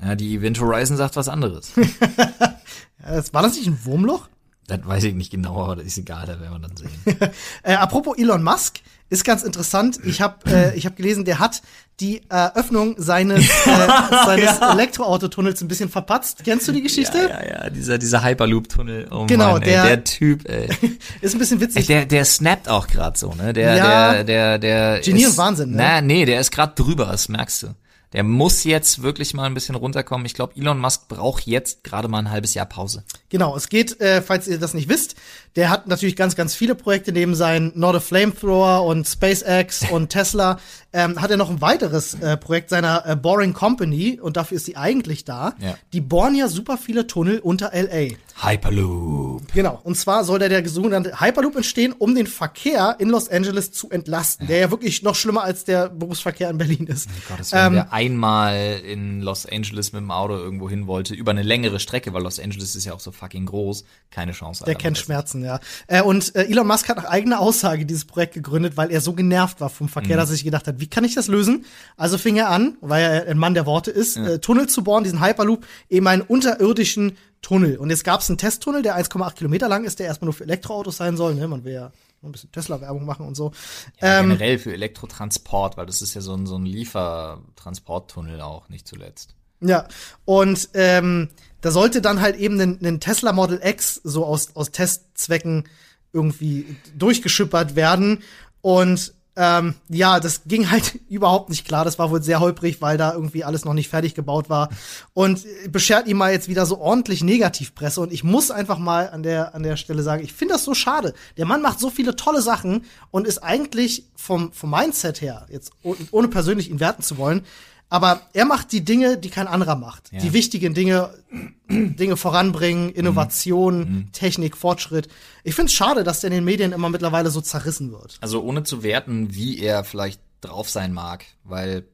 Ja, 0.00 0.14
die 0.14 0.34
Event 0.36 0.60
Horizon 0.60 0.96
sagt 0.96 1.16
was 1.16 1.28
anderes. 1.28 1.72
Äh, 3.06 3.22
war 3.32 3.42
das 3.42 3.54
nicht 3.56 3.66
ein 3.66 3.78
Wurmloch? 3.84 4.28
das 4.68 4.78
weiß 4.86 5.04
ich 5.04 5.14
nicht 5.14 5.30
genau, 5.30 5.62
aber 5.64 5.76
das 5.76 5.86
ist 5.86 5.98
egal, 5.98 6.24
da 6.24 6.40
werden 6.40 6.52
wir 6.62 6.68
dann 6.68 6.76
sehen. 6.76 6.90
Äh, 7.62 7.74
apropos 7.74 8.16
Elon 8.16 8.42
Musk, 8.42 8.78
ist 9.10 9.24
ganz 9.24 9.42
interessant. 9.42 9.98
Ich 10.04 10.22
habe 10.22 10.36
äh, 10.50 10.74
ich 10.76 10.86
hab 10.86 10.96
gelesen, 10.96 11.26
der 11.26 11.40
hat 11.40 11.60
die 12.00 12.22
Eröffnung 12.30 12.94
seines, 12.96 13.44
äh, 13.66 14.24
seines 14.24 14.58
Elektroautotunnels 14.60 15.60
ein 15.60 15.68
bisschen 15.68 15.90
verpatzt. 15.90 16.42
Kennst 16.44 16.66
du 16.68 16.72
die 16.72 16.80
Geschichte? 16.80 17.18
Ja, 17.18 17.44
ja, 17.44 17.64
ja, 17.64 17.70
dieser, 17.70 17.98
dieser 17.98 18.22
Hyperloop-Tunnel. 18.24 19.08
Oh 19.10 19.26
Genau, 19.26 19.52
Mann, 19.54 19.62
ey, 19.62 19.70
der- 19.72 19.84
der 19.84 20.04
Typ, 20.04 20.48
ey. 20.48 20.68
Ist 21.20 21.34
ein 21.34 21.38
bisschen 21.38 21.60
Ey, 21.60 21.66
witzig. 21.68 21.86
der, 21.88 22.06
der 22.06 22.24
snappt 22.24 22.68
auch 22.68 22.86
grad 22.86 23.18
so, 23.18 23.34
ne? 23.34 23.52
Der, 23.52 23.76
Ja. 23.76 24.12
der, 24.12 24.24
der, 24.24 24.58
der. 24.58 25.00
Genie 25.00 25.24
ist, 25.24 25.30
und 25.32 25.38
Wahnsinn, 25.38 25.70
ne? 25.72 25.76
Na, 25.76 26.00
nee, 26.00 26.24
der 26.24 26.40
ist 26.40 26.50
grad 26.52 26.78
drüber, 26.78 27.06
das 27.06 27.28
merkst 27.28 27.64
du. 27.64 27.66
Der 28.12 28.22
muss 28.22 28.64
jetzt 28.64 29.02
wirklich 29.02 29.34
mal 29.34 29.44
ein 29.44 29.54
bisschen 29.54 29.74
runterkommen. 29.74 30.26
Ich 30.26 30.34
glaube, 30.34 30.54
Elon 30.56 30.78
Musk 30.78 31.08
braucht 31.08 31.46
jetzt 31.46 31.84
gerade 31.84 32.08
mal 32.08 32.18
ein 32.18 32.30
halbes 32.30 32.54
Jahr 32.54 32.66
Pause. 32.66 33.04
Genau, 33.28 33.56
es 33.56 33.68
geht, 33.68 34.00
äh, 34.00 34.20
falls 34.20 34.46
ihr 34.46 34.58
das 34.58 34.74
nicht 34.74 34.88
wisst, 34.88 35.16
der 35.56 35.70
hat 35.70 35.86
natürlich 35.86 36.16
ganz, 36.16 36.36
ganz 36.36 36.54
viele 36.54 36.74
Projekte 36.74 37.12
neben 37.12 37.34
seinen 37.34 37.72
Not 37.74 37.96
a 37.96 38.00
Flamethrower 38.00 38.84
und 38.84 39.06
SpaceX 39.06 39.84
und 39.90 40.10
Tesla. 40.10 40.58
Ähm, 40.94 41.20
hat 41.20 41.30
er 41.30 41.38
noch 41.38 41.48
ein 41.48 41.62
weiteres 41.62 42.14
äh, 42.14 42.36
Projekt 42.36 42.68
seiner 42.68 43.06
äh, 43.06 43.16
Boring 43.16 43.54
Company 43.54 44.20
und 44.20 44.36
dafür 44.36 44.56
ist 44.56 44.66
sie 44.66 44.76
eigentlich 44.76 45.24
da. 45.24 45.54
Ja. 45.58 45.74
Die 45.94 46.02
bohren 46.02 46.34
ja 46.34 46.48
super 46.48 46.76
viele 46.76 47.06
Tunnel 47.06 47.38
unter 47.38 47.72
LA. 47.72 48.14
Hyperloop. 48.42 49.52
Genau. 49.54 49.80
Und 49.82 49.96
zwar 49.96 50.24
soll 50.24 50.38
da 50.38 50.48
der 50.48 50.66
sogenannte 50.68 51.20
Hyperloop 51.20 51.56
entstehen, 51.56 51.94
um 51.96 52.14
den 52.14 52.26
Verkehr 52.26 52.96
in 52.98 53.08
Los 53.08 53.28
Angeles 53.28 53.72
zu 53.72 53.90
entlasten, 53.90 54.46
der 54.46 54.58
ja 54.58 54.70
wirklich 54.70 55.02
noch 55.02 55.14
schlimmer 55.14 55.44
als 55.44 55.64
der 55.64 55.88
Berufsverkehr 55.88 56.50
in 56.50 56.58
Berlin 56.58 56.86
ist. 56.86 57.08
Gottes 57.28 57.52
Willen, 57.52 57.74
wer 57.74 57.92
einmal 58.02 58.80
in 58.84 59.20
Los 59.20 59.46
Angeles 59.46 59.92
mit 59.92 60.00
dem 60.00 60.10
Auto 60.10 60.34
irgendwo 60.34 60.68
hin 60.68 60.86
wollte, 60.86 61.14
über 61.14 61.30
eine 61.30 61.42
längere 61.42 61.78
Strecke, 61.78 62.12
weil 62.12 62.22
Los 62.22 62.40
Angeles 62.40 62.74
ist 62.74 62.84
ja 62.84 62.94
auch 62.94 63.00
so 63.00 63.12
fucking 63.12 63.46
groß, 63.46 63.84
keine 64.10 64.32
Chance. 64.32 64.64
Der 64.64 64.74
Alter, 64.74 64.80
kennt 64.80 64.98
Schmerzen, 64.98 65.44
ja. 65.44 65.60
Äh, 65.86 66.02
und 66.02 66.34
äh, 66.34 66.44
Elon 66.44 66.66
Musk 66.66 66.88
hat 66.88 66.96
nach 66.96 67.04
eigener 67.04 67.40
Aussage 67.40 67.86
dieses 67.86 68.04
Projekt 68.04 68.34
gegründet, 68.34 68.76
weil 68.76 68.90
er 68.90 69.00
so 69.00 69.12
genervt 69.12 69.60
war 69.60 69.70
vom 69.70 69.88
Verkehr, 69.88 70.16
dass 70.16 70.30
er 70.30 70.34
sich 70.34 70.44
gedacht 70.44 70.66
hat, 70.66 70.80
wie 70.80 70.88
kann 70.88 71.04
ich 71.04 71.14
das 71.14 71.28
lösen? 71.28 71.64
Also 71.96 72.18
fing 72.18 72.36
er 72.36 72.50
an, 72.50 72.76
weil 72.80 73.02
er 73.02 73.26
ein 73.28 73.38
Mann 73.38 73.54
der 73.54 73.66
Worte 73.66 73.90
ist, 73.90 74.16
äh, 74.16 74.38
Tunnel 74.40 74.68
zu 74.68 74.82
bohren, 74.82 75.04
diesen 75.04 75.24
Hyperloop, 75.24 75.64
eben 75.88 76.06
einen 76.08 76.22
unterirdischen 76.22 77.16
Tunnel. 77.40 77.76
Und 77.76 77.90
jetzt 77.90 78.04
gab 78.04 78.20
es 78.20 78.28
einen 78.28 78.38
Testtunnel, 78.38 78.82
der 78.82 78.96
1,8 78.96 79.34
Kilometer 79.34 79.68
lang 79.68 79.84
ist, 79.84 79.98
der 79.98 80.06
erstmal 80.06 80.26
nur 80.26 80.34
für 80.34 80.44
Elektroautos 80.44 80.96
sein 80.96 81.16
soll. 81.16 81.34
Ne? 81.34 81.46
Man 81.48 81.64
will 81.64 81.72
ja 81.72 81.92
ein 82.22 82.32
bisschen 82.32 82.52
Tesla-Werbung 82.52 83.04
machen 83.04 83.26
und 83.26 83.34
so. 83.34 83.52
Ja, 84.00 84.20
ähm, 84.20 84.30
generell 84.30 84.58
für 84.58 84.72
Elektrotransport, 84.72 85.76
weil 85.76 85.86
das 85.86 86.02
ist 86.02 86.14
ja 86.14 86.20
so 86.20 86.34
ein, 86.34 86.46
so 86.46 86.56
ein 86.56 86.66
Liefertransporttunnel 86.66 88.40
auch, 88.40 88.68
nicht 88.68 88.86
zuletzt. 88.86 89.34
Ja, 89.60 89.86
und 90.24 90.70
ähm, 90.74 91.28
da 91.60 91.70
sollte 91.70 92.02
dann 92.02 92.20
halt 92.20 92.36
eben 92.36 92.60
ein, 92.60 93.00
Tesla 93.00 93.32
Model 93.32 93.60
X 93.62 94.00
so 94.02 94.26
aus, 94.26 94.56
aus 94.56 94.72
Testzwecken 94.72 95.68
irgendwie 96.12 96.76
durchgeschippert 96.96 97.76
werden. 97.76 98.22
Und 98.60 99.14
ähm, 99.34 99.74
ja, 99.88 100.20
das 100.20 100.42
ging 100.44 100.70
halt 100.70 101.00
überhaupt 101.08 101.48
nicht 101.48 101.66
klar. 101.66 101.84
Das 101.84 101.98
war 101.98 102.10
wohl 102.10 102.22
sehr 102.22 102.40
holprig, 102.40 102.82
weil 102.82 102.98
da 102.98 103.14
irgendwie 103.14 103.44
alles 103.44 103.64
noch 103.64 103.74
nicht 103.74 103.88
fertig 103.88 104.14
gebaut 104.14 104.50
war. 104.50 104.68
Und 105.14 105.44
äh, 105.44 105.68
beschert 105.68 106.06
ihm 106.06 106.18
mal 106.18 106.32
jetzt 106.32 106.48
wieder 106.48 106.66
so 106.66 106.78
ordentlich 106.78 107.22
Negativpresse. 107.22 108.00
Und 108.00 108.12
ich 108.12 108.24
muss 108.24 108.50
einfach 108.50 108.78
mal 108.78 109.08
an 109.08 109.22
der, 109.22 109.54
an 109.54 109.62
der 109.62 109.76
Stelle 109.76 110.02
sagen, 110.02 110.22
ich 110.22 110.32
finde 110.32 110.54
das 110.54 110.64
so 110.64 110.74
schade. 110.74 111.14
Der 111.36 111.46
Mann 111.46 111.62
macht 111.62 111.80
so 111.80 111.88
viele 111.88 112.14
tolle 112.16 112.42
Sachen 112.42 112.84
und 113.10 113.26
ist 113.26 113.38
eigentlich 113.38 114.04
vom, 114.14 114.52
vom 114.52 114.70
Mindset 114.70 115.20
her, 115.20 115.46
jetzt 115.50 115.72
oh- 115.82 115.96
ohne 116.10 116.28
persönlich 116.28 116.70
ihn 116.70 116.80
werten 116.80 117.02
zu 117.02 117.16
wollen, 117.16 117.44
aber 117.92 118.22
er 118.32 118.46
macht 118.46 118.72
die 118.72 118.82
Dinge, 118.82 119.18
die 119.18 119.28
kein 119.28 119.46
anderer 119.46 119.76
macht. 119.76 120.10
Ja. 120.12 120.18
Die 120.18 120.32
wichtigen 120.32 120.72
Dinge, 120.72 121.12
Dinge 121.68 122.16
voranbringen, 122.16 122.88
Innovation, 122.88 124.08
Technik, 124.12 124.56
Fortschritt. 124.56 125.08
Ich 125.44 125.54
finde 125.54 125.66
es 125.66 125.74
schade, 125.74 126.02
dass 126.02 126.20
der 126.20 126.28
in 126.28 126.36
den 126.36 126.44
Medien 126.44 126.72
immer 126.72 126.88
mittlerweile 126.88 127.28
so 127.28 127.42
zerrissen 127.42 127.92
wird. 127.92 128.16
Also 128.22 128.42
ohne 128.42 128.62
zu 128.62 128.82
werten, 128.82 129.34
wie 129.34 129.58
er 129.58 129.84
vielleicht 129.84 130.22
drauf 130.40 130.70
sein 130.70 130.94
mag, 130.94 131.26
weil 131.44 131.86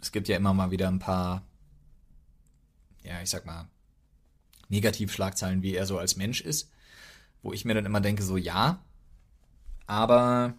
es 0.00 0.10
gibt 0.10 0.26
ja 0.26 0.36
immer 0.36 0.52
mal 0.52 0.72
wieder 0.72 0.88
ein 0.88 0.98
paar, 0.98 1.46
ja, 3.04 3.22
ich 3.22 3.30
sag 3.30 3.46
mal, 3.46 3.68
Negativschlagzeilen, 4.68 5.62
wie 5.62 5.76
er 5.76 5.86
so 5.86 5.96
als 5.96 6.16
Mensch 6.16 6.40
ist, 6.40 6.72
wo 7.42 7.52
ich 7.52 7.64
mir 7.64 7.74
dann 7.74 7.86
immer 7.86 8.00
denke, 8.00 8.24
so 8.24 8.36
ja, 8.36 8.80
aber 9.86 10.54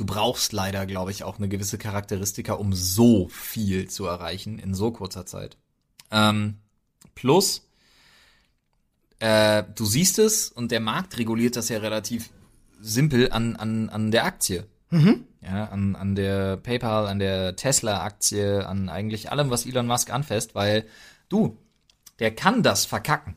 du 0.00 0.06
brauchst 0.06 0.54
leider, 0.54 0.86
glaube 0.86 1.10
ich, 1.10 1.24
auch 1.24 1.36
eine 1.36 1.48
gewisse 1.48 1.76
Charakteristika, 1.76 2.54
um 2.54 2.72
so 2.72 3.28
viel 3.28 3.88
zu 3.88 4.06
erreichen 4.06 4.58
in 4.58 4.74
so 4.74 4.90
kurzer 4.92 5.26
Zeit. 5.26 5.58
Ähm, 6.10 6.56
plus, 7.14 7.68
äh, 9.18 9.62
du 9.74 9.84
siehst 9.84 10.18
es 10.18 10.48
und 10.48 10.70
der 10.70 10.80
Markt 10.80 11.18
reguliert 11.18 11.56
das 11.56 11.68
ja 11.68 11.78
relativ 11.78 12.30
simpel 12.80 13.30
an, 13.30 13.56
an, 13.56 13.90
an 13.90 14.10
der 14.10 14.24
Aktie. 14.24 14.66
Ja, 15.42 15.66
an, 15.66 15.94
an 15.94 16.14
der 16.14 16.56
PayPal, 16.56 17.06
an 17.06 17.18
der 17.18 17.54
Tesla-Aktie, 17.54 18.66
an 18.66 18.88
eigentlich 18.88 19.30
allem, 19.30 19.50
was 19.50 19.66
Elon 19.66 19.86
Musk 19.86 20.10
anfasst, 20.10 20.54
weil 20.54 20.86
du, 21.28 21.58
der 22.18 22.34
kann 22.34 22.62
das 22.62 22.86
verkacken. 22.86 23.36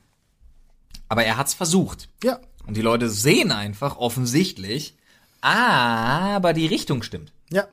Aber 1.09 1.25
er 1.25 1.37
hat's 1.37 1.53
versucht. 1.53 2.09
Ja. 2.23 2.39
Und 2.65 2.77
die 2.77 2.81
Leute 2.81 3.09
sehen 3.09 3.51
einfach 3.51 3.97
offensichtlich, 3.97 4.95
aber 5.43 6.53
die 6.53 6.67
Richtung 6.67 7.03
stimmt. 7.03 7.33
Ja. 7.51 7.67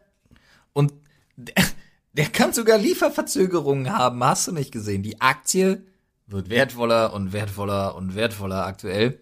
Und 0.73 0.93
der, 1.37 1.55
der 2.13 2.27
kann 2.27 2.53
sogar 2.53 2.79
Lieferverzögerungen 2.79 3.97
haben, 3.97 4.23
hast 4.25 4.49
du 4.49 4.53
nicht 4.53 4.73
gesehen. 4.73 5.03
Die 5.03 5.21
Aktie 5.21 5.87
wird 6.27 6.51
wertvoller 6.51 7.13
und 7.13 7.33
wertvoller 7.33 7.95
und 7.95 8.15
wertvoller 8.15 8.67
aktuell. 8.67 9.21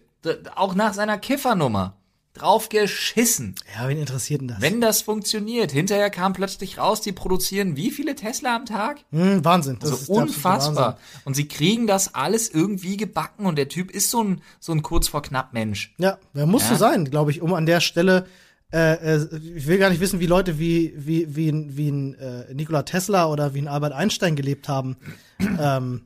Auch 0.55 0.75
nach 0.75 0.93
seiner 0.93 1.17
Kiffernummer. 1.17 1.98
Drauf 2.33 2.69
geschissen. 2.69 3.55
Ja, 3.75 3.89
wen 3.89 3.97
interessiert 3.97 4.41
denn 4.41 4.47
das? 4.49 4.61
Wenn 4.61 4.79
das 4.81 5.01
funktioniert. 5.01 5.71
Hinterher 5.71 6.09
kam 6.09 6.33
plötzlich 6.33 6.77
raus, 6.77 7.01
die 7.01 7.11
produzieren 7.11 7.75
wie 7.75 7.91
viele 7.91 8.15
Tesla 8.15 8.55
am 8.55 8.65
Tag? 8.65 8.99
Hm, 9.11 9.43
Wahnsinn. 9.43 9.77
Das 9.79 9.91
Also 9.91 10.03
ist 10.03 10.09
unfassbar. 10.09 10.87
Wahnsinn. 10.93 11.21
Und 11.25 11.35
sie 11.35 11.47
kriegen 11.47 11.87
das 11.87 12.13
alles 12.13 12.49
irgendwie 12.49 12.97
gebacken 12.97 13.45
und 13.45 13.57
der 13.57 13.67
Typ 13.67 13.91
ist 13.91 14.09
so 14.11 14.23
ein, 14.23 14.41
so 14.59 14.71
ein 14.71 14.83
kurz 14.83 15.07
vor 15.07 15.21
knapp 15.21 15.53
Mensch. 15.53 15.93
Ja, 15.97 16.17
wer 16.33 16.45
muss 16.45 16.63
Ja. 16.63 16.69
so 16.69 16.75
sein, 16.75 17.05
glaube 17.05 17.31
ich, 17.31 17.41
um 17.41 17.53
an 17.53 17.65
der 17.65 17.79
Stelle 17.81 18.27
äh, 18.71 19.15
äh, 19.15 19.27
ich 19.55 19.65
will 19.65 19.79
gar 19.79 19.89
nicht 19.89 19.99
wissen, 19.99 20.19
wie 20.19 20.27
Leute 20.27 20.59
wie 20.59 20.93
wie 20.95 21.35
wie 21.35 21.49
ein, 21.49 21.75
wie 21.75 21.89
ein 21.89 22.13
äh, 22.13 22.53
Nikola 22.53 22.83
Tesla 22.83 23.25
oder 23.27 23.55
wie 23.55 23.61
ein 23.63 23.67
Albert 23.67 23.93
Einstein 23.93 24.35
gelebt 24.35 24.69
haben. 24.69 24.97
ähm, 25.59 26.05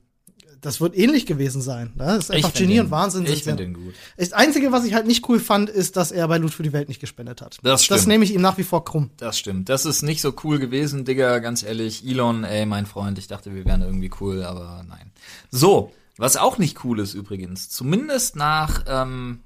das 0.63 0.81
wird 0.81 0.97
ähnlich 0.97 1.25
gewesen 1.25 1.61
sein. 1.61 1.91
Ne? 1.95 2.05
Das 2.05 2.25
ist 2.25 2.31
einfach 2.31 2.53
Genie 2.53 2.75
den- 2.75 2.85
und 2.85 2.91
Wahnsinn. 2.91 3.25
Ich 3.25 3.43
finde 3.43 3.63
den 3.63 3.73
gut. 3.73 3.93
Das 4.17 4.33
Einzige, 4.33 4.71
was 4.71 4.85
ich 4.85 4.93
halt 4.93 5.05
nicht 5.05 5.27
cool 5.29 5.39
fand, 5.39 5.69
ist, 5.69 5.97
dass 5.97 6.11
er 6.11 6.27
bei 6.27 6.37
Loot 6.37 6.53
für 6.53 6.63
die 6.63 6.73
Welt 6.73 6.87
nicht 6.87 7.01
gespendet 7.01 7.41
hat. 7.41 7.59
Das 7.63 7.83
stimmt. 7.83 7.99
Das 7.99 8.07
nehme 8.07 8.23
ich 8.23 8.33
ihm 8.33 8.41
nach 8.41 8.57
wie 8.57 8.63
vor 8.63 8.85
krumm. 8.85 9.11
Das 9.17 9.37
stimmt. 9.37 9.69
Das 9.69 9.85
ist 9.85 10.01
nicht 10.01 10.21
so 10.21 10.33
cool 10.43 10.59
gewesen, 10.59 11.05
Digga, 11.05 11.39
ganz 11.39 11.63
ehrlich. 11.63 12.07
Elon, 12.07 12.43
ey, 12.43 12.65
mein 12.65 12.85
Freund, 12.85 13.19
ich 13.19 13.27
dachte, 13.27 13.53
wir 13.53 13.65
wären 13.65 13.81
irgendwie 13.81 14.11
cool, 14.21 14.43
aber 14.43 14.85
nein. 14.87 15.11
So, 15.51 15.91
was 16.17 16.37
auch 16.37 16.57
nicht 16.57 16.83
cool 16.85 16.99
ist 16.99 17.13
übrigens, 17.13 17.69
zumindest 17.69 18.35
nach, 18.35 18.83
ähm, 18.87 19.41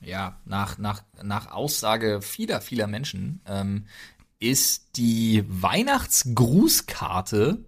ja, 0.00 0.38
nach, 0.44 0.78
nach, 0.78 1.02
nach 1.22 1.52
Aussage 1.52 2.20
vieler, 2.22 2.60
vieler 2.60 2.86
Menschen, 2.86 3.40
ähm, 3.46 3.86
ist 4.38 4.96
die 4.96 5.44
Weihnachtsgrußkarte 5.48 7.64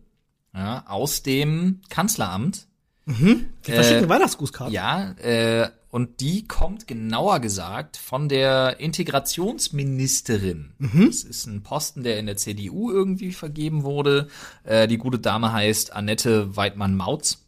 ja, 0.55 0.85
aus 0.87 1.23
dem 1.23 1.81
Kanzleramt. 1.89 2.69
Die 3.09 3.73
verschickten 3.73 4.05
Äh, 4.05 4.09
Weihnachtsgrußkarten. 4.09 4.75
Ja, 4.75 5.13
äh, 5.13 5.69
und 5.91 6.21
die 6.21 6.47
kommt 6.47 6.87
genauer 6.87 7.41
gesagt 7.41 7.97
von 7.97 8.29
der 8.29 8.79
Integrationsministerin. 8.81 10.73
Das 10.79 11.23
ist 11.25 11.47
ein 11.47 11.63
Posten, 11.63 12.03
der 12.03 12.19
in 12.19 12.27
der 12.27 12.37
CDU 12.37 12.91
irgendwie 12.91 13.33
vergeben 13.33 13.83
wurde. 13.85 14.29
Äh, 14.65 14.87
die 14.89 14.99
gute 14.99 15.19
Dame 15.19 15.53
heißt 15.53 15.93
Annette 15.95 16.55
Weidmann-Mautz. 16.57 17.39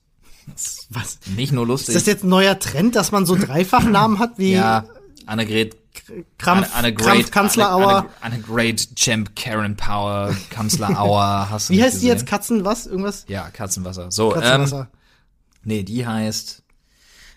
Was? 0.88 1.18
Nicht 1.36 1.52
nur 1.52 1.64
Ist 1.64 1.68
lustig. 1.68 1.94
das 1.94 2.06
jetzt 2.06 2.24
ein 2.24 2.28
neuer 2.30 2.58
Trend, 2.58 2.96
dass 2.96 3.12
man 3.12 3.26
so 3.26 3.36
Dreifachnamen 3.36 4.18
hat 4.18 4.38
wie 4.38 4.52
ja, 4.52 4.84
Annegret 5.26 5.76
Krampf, 6.38 6.68
Anne, 6.74 6.88
Anne 6.88 6.94
Great, 6.94 7.30
Kanzlerauer? 7.30 8.06
Anne, 8.20 8.34
Anne, 8.36 8.40
Great 8.40 8.96
Champ 8.96 9.36
Karen 9.36 9.76
Power 9.76 10.34
Kanzlerauer. 10.50 11.48
Hast 11.50 11.68
du 11.68 11.74
Wie 11.74 11.82
heißt 11.82 12.00
die 12.02 12.06
jetzt? 12.06 12.20
gesehen? 12.20 12.28
Katzen 12.28 12.64
was? 12.64 12.86
Irgendwas? 12.86 13.24
Ja, 13.28 13.50
Katzenwasser. 13.50 14.10
So, 14.10 14.34
ähm, 14.34 14.40
Katzenwasser. 14.40 14.88
Nee, 15.62 15.82
die 15.82 16.06
heißt, 16.06 16.62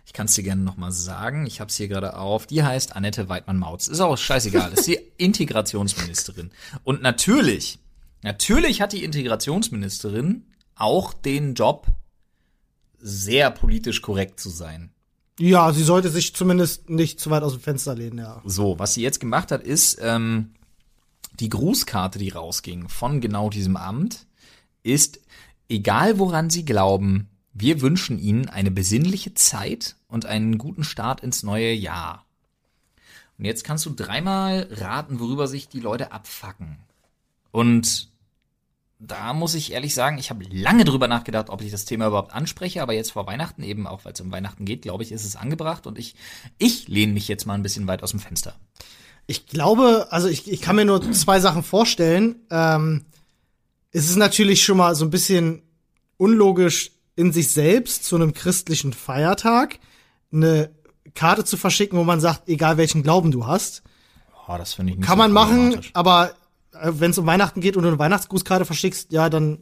ich 0.05 0.13
kann 0.13 0.27
es 0.27 0.35
dir 0.35 0.43
gerne 0.43 0.61
nochmal 0.61 0.91
sagen, 0.91 1.45
ich 1.45 1.59
habe 1.59 1.69
es 1.69 1.75
hier 1.77 1.87
gerade 1.87 2.17
auf, 2.17 2.45
die 2.45 2.63
heißt 2.63 2.95
Annette 2.95 3.29
Weidmann-Mautz. 3.29 3.87
Ist 3.87 3.99
auch 3.99 4.17
scheißegal, 4.17 4.73
ist 4.73 4.87
die 4.87 4.99
Integrationsministerin. 5.17 6.51
Und 6.83 7.01
natürlich, 7.01 7.79
natürlich 8.21 8.81
hat 8.81 8.93
die 8.93 9.03
Integrationsministerin 9.03 10.45
auch 10.75 11.13
den 11.13 11.53
Job, 11.53 11.87
sehr 12.99 13.51
politisch 13.51 14.01
korrekt 14.01 14.39
zu 14.39 14.49
sein. 14.49 14.91
Ja, 15.39 15.73
sie 15.73 15.83
sollte 15.83 16.09
sich 16.09 16.35
zumindest 16.35 16.89
nicht 16.89 17.19
zu 17.19 17.29
weit 17.31 17.43
aus 17.43 17.53
dem 17.53 17.61
Fenster 17.61 17.95
lehnen, 17.95 18.19
ja. 18.19 18.41
So, 18.45 18.79
was 18.79 18.93
sie 18.93 19.01
jetzt 19.01 19.19
gemacht 19.19 19.51
hat, 19.51 19.63
ist 19.63 19.97
ähm, 20.01 20.53
die 21.39 21.49
Grußkarte, 21.49 22.19
die 22.19 22.29
rausging 22.29 22.87
von 22.87 23.19
genau 23.19 23.49
diesem 23.49 23.75
Amt, 23.75 24.27
ist, 24.83 25.19
egal 25.69 26.19
woran 26.19 26.49
Sie 26.49 26.65
glauben, 26.65 27.29
wir 27.53 27.81
wünschen 27.81 28.19
Ihnen 28.19 28.49
eine 28.49 28.71
besinnliche 28.71 29.33
Zeit 29.35 29.95
und 30.07 30.25
einen 30.25 30.57
guten 30.57 30.83
Start 30.83 31.21
ins 31.21 31.43
neue 31.43 31.71
Jahr. 31.71 32.25
Und 33.37 33.45
jetzt 33.45 33.63
kannst 33.63 33.85
du 33.85 33.91
dreimal 33.91 34.67
raten, 34.71 35.19
worüber 35.19 35.47
sich 35.47 35.67
die 35.69 35.79
Leute 35.79 36.11
abfacken. 36.11 36.77
Und 37.51 38.09
da 38.99 39.33
muss 39.33 39.53
ich 39.53 39.73
ehrlich 39.73 39.93
sagen, 39.93 40.17
ich 40.17 40.29
habe 40.29 40.45
lange 40.49 40.85
drüber 40.85 41.07
nachgedacht, 41.07 41.49
ob 41.49 41.61
ich 41.61 41.71
das 41.71 41.85
Thema 41.85 42.07
überhaupt 42.07 42.33
anspreche, 42.33 42.81
aber 42.81 42.93
jetzt 42.93 43.11
vor 43.11 43.27
Weihnachten 43.27 43.61
eben, 43.61 43.85
auch 43.85 44.05
weil 44.05 44.13
es 44.13 44.21
um 44.21 44.31
Weihnachten 44.31 44.65
geht, 44.65 44.81
glaube 44.81 45.03
ich, 45.03 45.11
ist 45.11 45.25
es 45.25 45.35
angebracht 45.35 45.85
und 45.85 45.99
ich, 45.99 46.15
ich 46.57 46.87
lehne 46.87 47.13
mich 47.13 47.27
jetzt 47.27 47.45
mal 47.45 47.53
ein 47.53 47.63
bisschen 47.63 47.87
weit 47.87 48.01
aus 48.01 48.11
dem 48.11 48.19
Fenster. 48.19 48.55
Ich 49.27 49.45
glaube, 49.45 50.07
also 50.09 50.27
ich, 50.27 50.49
ich 50.51 50.61
kann 50.61 50.75
mir 50.75 50.85
nur 50.85 51.11
zwei 51.11 51.39
Sachen 51.39 51.63
vorstellen. 51.63 52.35
Ähm, 52.49 53.05
es 53.91 54.09
ist 54.09 54.15
natürlich 54.15 54.63
schon 54.63 54.77
mal 54.77 54.95
so 54.95 55.05
ein 55.05 55.11
bisschen 55.11 55.61
unlogisch 56.17 56.92
in 57.15 57.31
sich 57.31 57.51
selbst 57.51 58.05
zu 58.05 58.15
einem 58.15 58.33
christlichen 58.33 58.93
Feiertag 58.93 59.79
eine 60.31 60.71
Karte 61.15 61.45
zu 61.45 61.57
verschicken, 61.57 61.97
wo 61.99 62.03
man 62.03 62.19
sagt, 62.19 62.49
egal 62.49 62.77
welchen 62.77 63.03
Glauben 63.03 63.31
du 63.31 63.45
hast. 63.45 63.83
Oh, 64.47 64.55
das 64.57 64.73
finde 64.73 64.93
ich 64.93 64.97
nicht 64.99 65.07
Kann 65.07 65.17
so 65.17 65.23
man 65.23 65.31
machen, 65.31 65.79
aber 65.93 66.33
wenn 66.81 67.11
es 67.11 67.17
um 67.17 67.25
Weihnachten 67.27 67.61
geht 67.61 67.77
und 67.77 67.83
du 67.83 67.89
eine 67.89 67.99
Weihnachtsgrußkarte 67.99 68.65
verschickst, 68.65 69.11
ja, 69.11 69.29
dann 69.29 69.59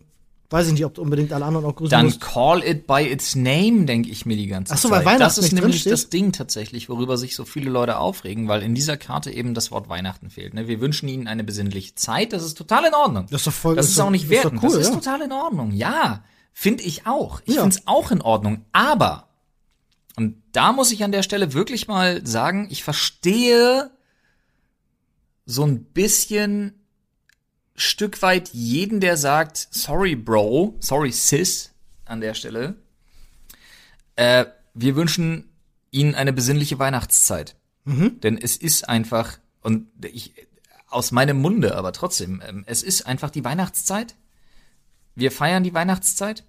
weiß 0.49 0.67
ich 0.67 0.73
nicht, 0.73 0.85
ob 0.85 0.93
du 0.95 1.01
unbedingt 1.01 1.31
alle 1.33 1.45
anderen 1.45 1.65
auch 1.65 1.75
grüßen 1.75 1.91
Dann 1.91 2.05
musst. 2.07 2.19
call 2.21 2.61
it 2.63 2.85
by 2.87 3.01
its 3.09 3.35
name, 3.35 3.85
denke 3.85 4.09
ich 4.09 4.25
mir 4.25 4.35
die 4.35 4.47
ganze 4.47 4.73
Ach 4.73 4.77
so, 4.77 4.89
Zeit. 4.89 4.99
weil 4.99 5.05
Weihnachten 5.05 5.23
das 5.23 5.37
ist 5.37 5.51
nämlich 5.53 5.83
das 5.85 6.09
Ding 6.09 6.31
tatsächlich, 6.33 6.89
worüber 6.89 7.17
sich 7.17 7.35
so 7.35 7.45
viele 7.45 7.69
Leute 7.69 7.97
aufregen, 7.97 8.47
weil 8.47 8.61
in 8.61 8.75
dieser 8.75 8.97
Karte 8.97 9.31
eben 9.31 9.53
das 9.53 9.71
Wort 9.71 9.87
Weihnachten 9.89 10.29
fehlt. 10.29 10.53
Ne? 10.53 10.67
Wir 10.67 10.79
wünschen 10.81 11.07
ihnen 11.09 11.27
eine 11.27 11.43
besinnliche 11.45 11.95
Zeit, 11.95 12.33
das 12.33 12.43
ist 12.43 12.57
total 12.57 12.85
in 12.85 12.93
Ordnung. 12.93 13.27
Das 13.29 13.41
ist 13.41 13.47
doch 13.47 13.53
voll- 13.53 13.75
Das 13.75 13.87
ist 13.87 13.97
doch- 13.99 14.05
auch 14.05 14.09
nicht 14.09 14.29
wertend, 14.29 14.61
cool, 14.63 14.69
das 14.69 14.79
ist 14.79 14.89
ja. 14.89 14.95
total 14.95 15.21
in 15.21 15.31
Ordnung. 15.31 15.71
Ja, 15.71 16.23
finde 16.53 16.83
ich 16.83 17.05
auch. 17.07 17.41
Ich 17.45 17.55
Ja. 17.55 17.61
finde 17.61 17.77
es 17.77 17.87
auch 17.87 18.11
in 18.11 18.21
Ordnung, 18.21 18.65
aber 18.71 19.27
und 20.17 20.41
da 20.51 20.73
muss 20.73 20.91
ich 20.91 21.03
an 21.03 21.11
der 21.13 21.23
Stelle 21.23 21.53
wirklich 21.53 21.87
mal 21.87 22.25
sagen, 22.27 22.67
ich 22.69 22.83
verstehe 22.83 23.89
so 25.45 25.63
ein 25.65 25.83
bisschen 25.85 26.73
Stück 27.75 28.21
weit 28.21 28.49
jeden, 28.49 28.99
der 28.99 29.15
sagt, 29.17 29.67
sorry 29.71 30.15
Bro, 30.15 30.75
sorry 30.81 31.11
Sis 31.11 31.71
an 32.05 32.19
der 32.21 32.33
Stelle. 32.33 32.75
Äh, 34.17 34.45
wir 34.73 34.95
wünschen 34.95 35.49
Ihnen 35.89 36.13
eine 36.15 36.33
besinnliche 36.33 36.77
Weihnachtszeit. 36.79 37.55
Denn 37.85 38.37
es 38.37 38.57
ist 38.57 38.87
einfach, 38.87 39.39
und 39.61 39.87
ich, 40.05 40.33
aus 40.87 41.11
meinem 41.11 41.41
Munde, 41.41 41.75
aber 41.75 41.93
trotzdem, 41.93 42.41
ähm, 42.47 42.63
es 42.67 42.83
ist 42.83 43.07
einfach 43.07 43.31
die 43.31 43.43
Weihnachtszeit. 43.43 44.15
Wir 45.15 45.31
feiern 45.31 45.63
die 45.63 45.73
Weihnachtszeit. 45.73 46.45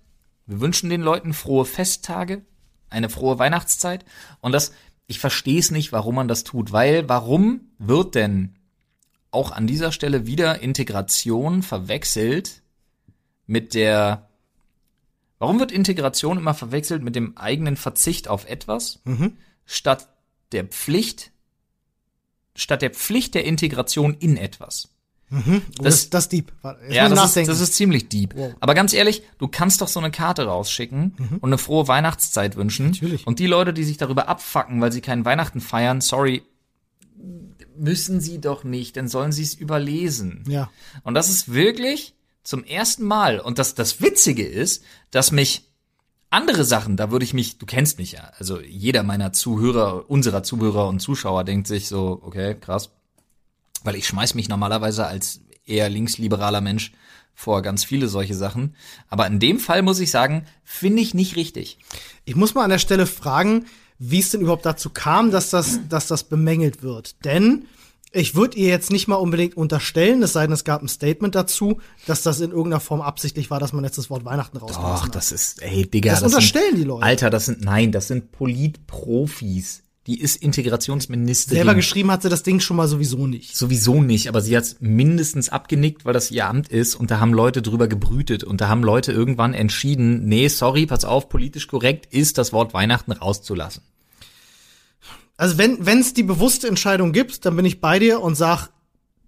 Wir 0.46 0.60
wünschen 0.60 0.90
den 0.90 1.02
Leuten 1.02 1.34
frohe 1.34 1.64
Festtage, 1.64 2.44
eine 2.88 3.08
frohe 3.08 3.38
Weihnachtszeit. 3.38 4.04
Und 4.40 4.52
das, 4.52 4.72
ich 5.06 5.18
verstehe 5.18 5.58
es 5.58 5.70
nicht, 5.70 5.92
warum 5.92 6.16
man 6.16 6.28
das 6.28 6.44
tut, 6.44 6.72
weil 6.72 7.08
warum 7.08 7.72
wird 7.78 8.14
denn 8.14 8.56
auch 9.30 9.50
an 9.50 9.66
dieser 9.66 9.92
Stelle 9.92 10.26
wieder 10.26 10.60
Integration 10.60 11.62
verwechselt 11.62 12.62
mit 13.46 13.74
der, 13.74 14.28
warum 15.38 15.58
wird 15.58 15.72
Integration 15.72 16.38
immer 16.38 16.54
verwechselt 16.54 17.02
mit 17.02 17.16
dem 17.16 17.36
eigenen 17.36 17.76
Verzicht 17.76 18.28
auf 18.28 18.48
etwas, 18.48 19.00
statt 19.64 20.08
der 20.52 20.64
Pflicht, 20.64 21.32
statt 22.54 22.82
der 22.82 22.90
Pflicht 22.90 23.34
der 23.34 23.44
Integration 23.44 24.14
in 24.14 24.36
etwas? 24.36 24.91
Das, 25.80 26.10
das 26.10 26.24
ist 26.24 26.32
deep. 26.32 26.52
Jetzt 26.62 26.94
Ja, 26.94 27.08
das 27.08 27.36
ist, 27.36 27.48
das 27.48 27.60
ist 27.60 27.74
ziemlich 27.74 28.08
deep. 28.08 28.34
Wow. 28.36 28.54
Aber 28.60 28.74
ganz 28.74 28.92
ehrlich, 28.92 29.22
du 29.38 29.48
kannst 29.48 29.80
doch 29.80 29.88
so 29.88 29.98
eine 29.98 30.10
Karte 30.10 30.44
rausschicken 30.44 31.14
und 31.40 31.48
eine 31.48 31.58
frohe 31.58 31.88
Weihnachtszeit 31.88 32.56
wünschen. 32.56 32.90
Natürlich. 32.90 33.26
Und 33.26 33.38
die 33.38 33.46
Leute, 33.46 33.72
die 33.72 33.84
sich 33.84 33.96
darüber 33.96 34.28
abfacken, 34.28 34.80
weil 34.80 34.92
sie 34.92 35.00
keinen 35.00 35.24
Weihnachten 35.24 35.60
feiern, 35.60 36.00
sorry, 36.00 36.42
müssen 37.76 38.20
sie 38.20 38.40
doch 38.40 38.64
nicht, 38.64 38.96
dann 38.96 39.08
sollen 39.08 39.32
sie 39.32 39.42
es 39.42 39.54
überlesen. 39.54 40.44
ja. 40.46 40.70
Und 41.04 41.14
das 41.14 41.28
ist 41.28 41.52
wirklich 41.52 42.14
zum 42.42 42.64
ersten 42.64 43.04
Mal. 43.04 43.40
Und 43.40 43.58
das, 43.58 43.74
das 43.74 44.00
Witzige 44.00 44.46
ist, 44.46 44.84
dass 45.10 45.32
mich 45.32 45.68
andere 46.30 46.64
Sachen, 46.64 46.96
da 46.96 47.10
würde 47.10 47.24
ich 47.24 47.34
mich, 47.34 47.58
du 47.58 47.66
kennst 47.66 47.98
mich 47.98 48.12
ja, 48.12 48.30
also 48.38 48.60
jeder 48.60 49.02
meiner 49.02 49.32
Zuhörer, 49.32 50.08
unserer 50.08 50.42
Zuhörer 50.42 50.88
und 50.88 51.00
Zuschauer 51.00 51.44
denkt 51.44 51.66
sich 51.66 51.88
so, 51.88 52.20
okay, 52.22 52.56
krass. 52.58 52.90
Weil 53.84 53.96
ich 53.96 54.06
schmeiß 54.06 54.34
mich 54.34 54.48
normalerweise 54.48 55.06
als 55.06 55.40
eher 55.64 55.88
linksliberaler 55.88 56.60
Mensch 56.60 56.92
vor 57.34 57.62
ganz 57.62 57.84
viele 57.84 58.08
solche 58.08 58.34
Sachen. 58.34 58.76
Aber 59.08 59.26
in 59.26 59.40
dem 59.40 59.58
Fall 59.58 59.82
muss 59.82 60.00
ich 60.00 60.10
sagen, 60.10 60.44
finde 60.64 61.02
ich 61.02 61.14
nicht 61.14 61.36
richtig. 61.36 61.78
Ich 62.24 62.36
muss 62.36 62.54
mal 62.54 62.64
an 62.64 62.70
der 62.70 62.78
Stelle 62.78 63.06
fragen, 63.06 63.66
wie 63.98 64.20
es 64.20 64.30
denn 64.30 64.40
überhaupt 64.40 64.66
dazu 64.66 64.90
kam, 64.90 65.30
dass 65.30 65.50
das, 65.50 65.80
dass 65.88 66.08
das 66.08 66.24
bemängelt 66.24 66.82
wird. 66.82 67.24
Denn 67.24 67.66
ich 68.12 68.34
würde 68.34 68.58
ihr 68.58 68.68
jetzt 68.68 68.90
nicht 68.90 69.08
mal 69.08 69.16
unbedingt 69.16 69.56
unterstellen, 69.56 70.22
es 70.22 70.34
sei 70.34 70.42
denn, 70.42 70.52
es 70.52 70.64
gab 70.64 70.82
ein 70.82 70.88
Statement 70.88 71.34
dazu, 71.34 71.80
dass 72.06 72.22
das 72.22 72.40
in 72.40 72.50
irgendeiner 72.50 72.80
Form 72.80 73.00
absichtlich 73.00 73.50
war, 73.50 73.58
dass 73.58 73.72
man 73.72 73.84
jetzt 73.84 73.96
das 73.96 74.10
Wort 74.10 74.24
Weihnachten 74.24 74.58
rausgelassen 74.58 74.94
Ach, 74.94 75.06
hat. 75.06 75.14
das 75.14 75.32
ist, 75.32 75.62
ey, 75.62 75.86
Digga. 75.88 76.10
Das 76.10 76.22
unterstellen 76.22 76.72
sind, 76.72 76.78
die 76.78 76.84
Leute. 76.84 77.04
Alter, 77.04 77.30
das 77.30 77.46
sind, 77.46 77.62
nein, 77.62 77.90
das 77.90 78.08
sind 78.08 78.32
Politprofis. 78.32 79.82
Die 80.08 80.20
ist 80.20 80.42
Integrationsministerin. 80.42 81.58
Selber 81.58 81.74
geschrieben 81.76 82.10
hat 82.10 82.22
sie 82.22 82.28
das 82.28 82.42
Ding 82.42 82.58
schon 82.58 82.76
mal 82.76 82.88
sowieso 82.88 83.28
nicht. 83.28 83.56
Sowieso 83.56 84.02
nicht, 84.02 84.28
aber 84.28 84.40
sie 84.40 84.56
hat's 84.56 84.76
mindestens 84.80 85.48
abgenickt, 85.48 86.04
weil 86.04 86.12
das 86.12 86.32
ihr 86.32 86.46
Amt 86.46 86.68
ist 86.68 86.96
und 86.96 87.12
da 87.12 87.20
haben 87.20 87.32
Leute 87.32 87.62
drüber 87.62 87.86
gebrütet 87.86 88.42
und 88.42 88.60
da 88.60 88.68
haben 88.68 88.82
Leute 88.82 89.12
irgendwann 89.12 89.54
entschieden, 89.54 90.24
nee, 90.24 90.48
sorry, 90.48 90.86
pass 90.86 91.04
auf, 91.04 91.28
politisch 91.28 91.68
korrekt 91.68 92.12
ist, 92.12 92.36
das 92.36 92.52
Wort 92.52 92.74
Weihnachten 92.74 93.12
rauszulassen. 93.12 93.84
Also 95.36 95.56
wenn 95.56 95.86
wenn 95.86 96.00
es 96.00 96.14
die 96.14 96.24
bewusste 96.24 96.66
Entscheidung 96.66 97.12
gibt, 97.12 97.44
dann 97.46 97.54
bin 97.54 97.64
ich 97.64 97.80
bei 97.80 98.00
dir 98.00 98.20
und 98.20 98.34
sag, 98.34 98.70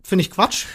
finde 0.02 0.22
ich 0.22 0.30
Quatsch. 0.30 0.66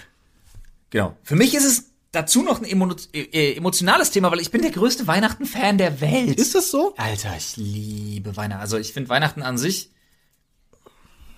Genau. 0.91 1.15
Für 1.23 1.35
mich 1.35 1.53
ist 1.55 1.65
es 1.65 1.88
dazu 2.11 2.43
noch 2.43 2.59
ein 2.59 2.65
emo 2.65 2.93
äh, 3.13 3.53
emotionales 3.55 4.11
Thema, 4.11 4.31
weil 4.31 4.39
ich 4.39 4.51
bin 4.51 4.61
der 4.61 4.71
größte 4.71 5.07
Weihnachten-Fan 5.07 5.77
der 5.77 6.01
Welt. 6.01 6.39
Ist 6.39 6.55
das 6.55 6.71
so? 6.71 6.93
Alter, 6.97 7.35
ich 7.37 7.57
liebe 7.57 8.35
Weihnachten. 8.37 8.61
Also 8.61 8.77
ich 8.77 8.93
finde 8.93 9.09
Weihnachten 9.09 9.41
an 9.43 9.57
sich, 9.57 9.91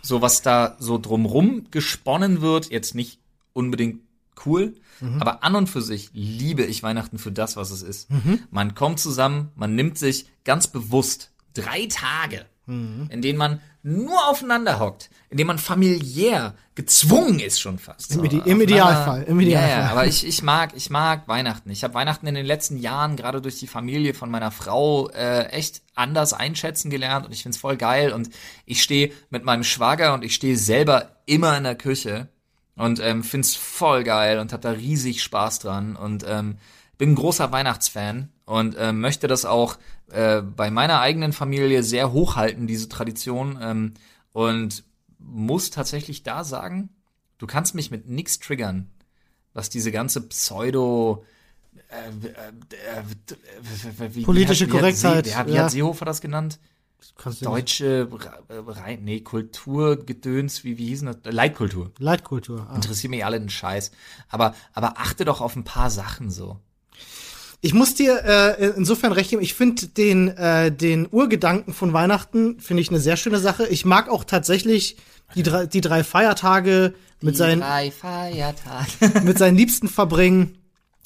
so 0.02 0.22
was 0.22 0.42
da 0.42 0.76
so 0.80 0.98
drumrum 0.98 1.68
gesponnen 1.72 2.42
wird, 2.42 2.70
jetzt 2.72 2.96
nicht 2.96 3.20
unbedingt 3.54 4.02
cool, 4.46 4.76
aber 5.20 5.44
an 5.44 5.56
und 5.56 5.68
für 5.68 5.82
sich 5.82 6.10
liebe 6.14 6.64
ich 6.64 6.84
Weihnachten 6.84 7.18
für 7.18 7.32
das, 7.32 7.56
was 7.56 7.72
es 7.72 7.82
ist. 7.82 8.08
Man 8.52 8.76
kommt 8.76 9.00
zusammen, 9.00 9.52
man 9.56 9.74
nimmt 9.76 9.98
sich 9.98 10.28
ganz 10.44 10.68
bewusst 10.68 11.32
drei 11.54 11.88
Tage, 11.88 12.46
in 13.10 13.22
denen 13.22 13.38
man 13.38 13.62
nur 13.84 14.28
aufeinander 14.30 14.80
hockt, 14.80 15.10
in 15.30 15.38
denen 15.38 15.48
man 15.48 15.58
familiär 15.58 16.56
gezwungen 16.76 17.40
ist 17.40 17.60
schon 17.60 17.80
fast. 17.80 18.14
Im 18.14 18.24
im 18.24 18.62
Idealfall, 18.62 19.24
im 19.24 19.40
Idealfall. 19.40 19.70
Ja, 19.70 19.86
ja, 19.86 19.92
aber 19.92 20.06
ich, 20.06 20.26
ich 20.26 20.44
mag, 20.44 20.74
ich 20.76 20.90
mag 20.90 21.28
Weihnachten. 21.28 21.70
Ich 21.72 21.84
habe 21.84 21.94
Weihnachten 21.94 22.28
in 22.28 22.36
den 22.36 22.46
letzten 22.46 22.78
Jahren 22.78 23.16
gerade 23.16 23.42
durch 23.42 23.60
die 23.60 23.68
Familie 23.68 24.14
von 24.14 24.30
meiner 24.30 24.52
Frau 24.52 25.10
äh, 25.10 25.46
echt 25.48 25.82
anders 25.96 26.34
einschätzen 26.34 26.90
gelernt 26.90 27.26
und 27.26 27.32
ich 27.32 27.44
find's 27.44 27.58
voll 27.58 27.78
geil 27.78 28.14
und 28.14 28.30
ich 28.66 28.84
stehe 28.84 29.12
mit 29.30 29.44
meinem 29.44 29.64
Schwager 29.64 30.14
und 30.14 30.24
ich 30.24 30.36
stehe 30.36 30.58
selber 30.58 31.18
immer 31.26 31.58
in 31.58 31.64
der 31.64 31.76
Küche 31.76 32.30
und 32.76 33.00
ähm, 33.00 33.24
find's 33.24 33.56
voll 33.56 34.04
geil 34.04 34.40
und 34.40 34.54
hab 34.54 34.62
da 34.62 34.72
riesig 34.72 35.24
Spaß 35.24 35.60
dran 35.60 35.96
und 35.96 36.24
ähm, 36.28 36.58
bin 36.98 37.12
ein 37.12 37.16
großer 37.16 37.52
Weihnachtsfan 37.52 38.30
und 38.52 38.76
ähm, 38.78 39.00
möchte 39.00 39.28
das 39.28 39.46
auch 39.46 39.78
äh, 40.12 40.42
bei 40.42 40.70
meiner 40.72 41.00
eigenen 41.00 41.32
Familie 41.34 41.84
sehr 41.84 42.12
hochhalten, 42.12 42.68
diese 42.68 42.90
Tradition 42.90 43.58
ähm, 43.62 43.94
und 44.34 44.84
muss 45.20 45.70
tatsächlich 45.70 46.24
da 46.24 46.44
sagen, 46.44 46.90
du 47.38 47.48
kannst 47.48 47.76
mich 47.76 47.92
mit 47.92 48.10
nix 48.10 48.40
triggern, 48.40 48.90
was 49.54 49.70
diese 49.70 49.92
ganze 49.92 50.22
Pseudo 50.28 51.24
äh, 51.90 52.28
äh, 52.28 54.04
äh, 54.04 54.16
wie- 54.16 54.24
Politische 54.24 54.66
wie 54.68 54.72
hat- 54.72 54.74
wie 54.74 54.76
hat 54.78 54.82
Korrektheit, 54.82 55.26
Sie, 55.26 55.32
ja, 55.32 55.48
wie 55.48 55.54
ja. 55.54 55.64
hat 55.64 55.72
Seehofer 55.72 56.06
das 56.06 56.20
genannt? 56.22 56.60
Du 57.24 57.32
Deutsche 57.46 58.08
Re- 58.12 58.44
rein, 58.68 59.04
nee, 59.04 59.22
Kulturgedöns, 59.22 60.64
wie, 60.64 60.78
wie 60.78 60.88
hießen 60.88 61.08
das? 61.08 61.34
Leitkultur. 61.34 61.92
Leitkultur. 62.00 62.68
Ah. 62.70 62.76
Interessiert 62.76 63.10
mich 63.12 63.26
alle 63.26 63.40
den 63.40 63.50
Scheiß. 63.50 63.92
Aber, 64.30 64.54
aber 64.74 65.00
achte 65.00 65.26
doch 65.26 65.42
auf 65.42 65.56
ein 65.56 65.64
paar 65.64 65.90
Sachen 65.90 66.30
so. 66.30 66.60
Ich 67.64 67.76
muss 67.76 67.94
dir 67.94 68.24
äh, 68.26 68.74
insofern 68.76 69.12
recht 69.12 69.30
geben. 69.30 69.42
Ich 69.42 69.54
finde 69.54 69.88
den 69.88 70.30
äh, 70.30 70.72
den 70.72 71.08
Urgedanken 71.10 71.74
von 71.74 71.94
Weihnachten 71.94 72.60
finde 72.60 72.82
ich 72.82 72.90
eine 72.90 73.00
sehr 73.00 73.18
schöne 73.18 73.40
Sache. 73.40 73.68
Ich 73.68 73.86
mag 73.86 74.10
auch 74.10 74.24
tatsächlich 74.24 74.98
die 75.36 75.44
drei, 75.44 75.68
die 75.68 75.82
drei 75.82 76.04
Feiertage 76.04 76.94
mit 77.22 77.38
seinen 77.38 77.62
drei 77.62 77.92
Feiertage. 77.92 78.88
mit 79.24 79.38
seinen 79.38 79.56
Liebsten 79.62 79.88
verbringen. 79.88 80.58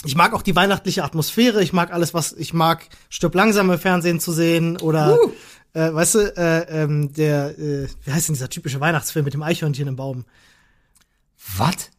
Ich 0.06 0.16
mag 0.16 0.34
auch 0.34 0.44
die 0.44 0.56
weihnachtliche 0.56 1.04
Atmosphäre. 1.04 1.62
Ich 1.62 1.74
mag 1.74 1.92
alles, 1.92 2.14
was 2.14 2.32
ich 2.32 2.54
mag. 2.54 2.88
Stirb 3.10 3.36
langsam 3.36 3.70
im 3.70 3.80
Fernsehen 3.80 4.22
zu 4.22 4.32
sehen 4.32 4.78
oder 4.78 5.18
Uh. 5.22 5.32
äh, 5.74 5.94
weißt 5.94 6.16
du, 6.16 6.20
äh, 6.38 6.84
ähm, 6.84 7.12
der 7.14 7.58
äh, 7.60 7.88
wie 8.06 8.12
heißt 8.12 8.30
denn 8.30 8.36
dieser 8.36 8.50
typische 8.50 8.80
Weihnachtsfilm 8.80 9.26
mit 9.26 9.34
dem 9.34 9.44
Eichhörnchen 9.44 9.90
im 9.90 9.98
Baum? 9.98 10.24
Was? 11.58 11.90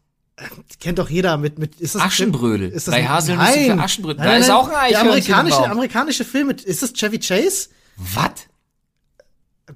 Kennt 0.79 0.99
doch 0.99 1.09
jeder 1.09 1.37
mit 1.37 1.57
mit 1.57 1.79
ist 1.81 1.95
das 1.95 2.01
Aschenbrödel. 2.03 2.69
Ist 2.69 2.87
das 2.87 2.93
Drei 2.93 3.01
ein- 3.01 3.09
Haselnüsse 3.09 3.51
Nein. 3.51 3.77
für 3.77 3.83
Aschenbrödel. 3.83 4.17
Nein, 4.17 4.25
Da 4.27 4.31
nein, 4.33 4.41
ist 4.41 4.47
nein. 4.47 4.55
auch 4.57 4.67
ein 4.67 4.71
Der 4.71 4.81
Eichhörnchen 4.81 5.03
im 5.05 5.09
amerikanische 5.33 5.57
Baum. 5.61 5.71
amerikanische 5.71 6.25
Film 6.25 6.47
mit 6.47 6.61
ist 6.61 6.83
das 6.83 6.93
Chevy 6.93 7.19
Chase? 7.19 7.69
Was? 7.97 8.31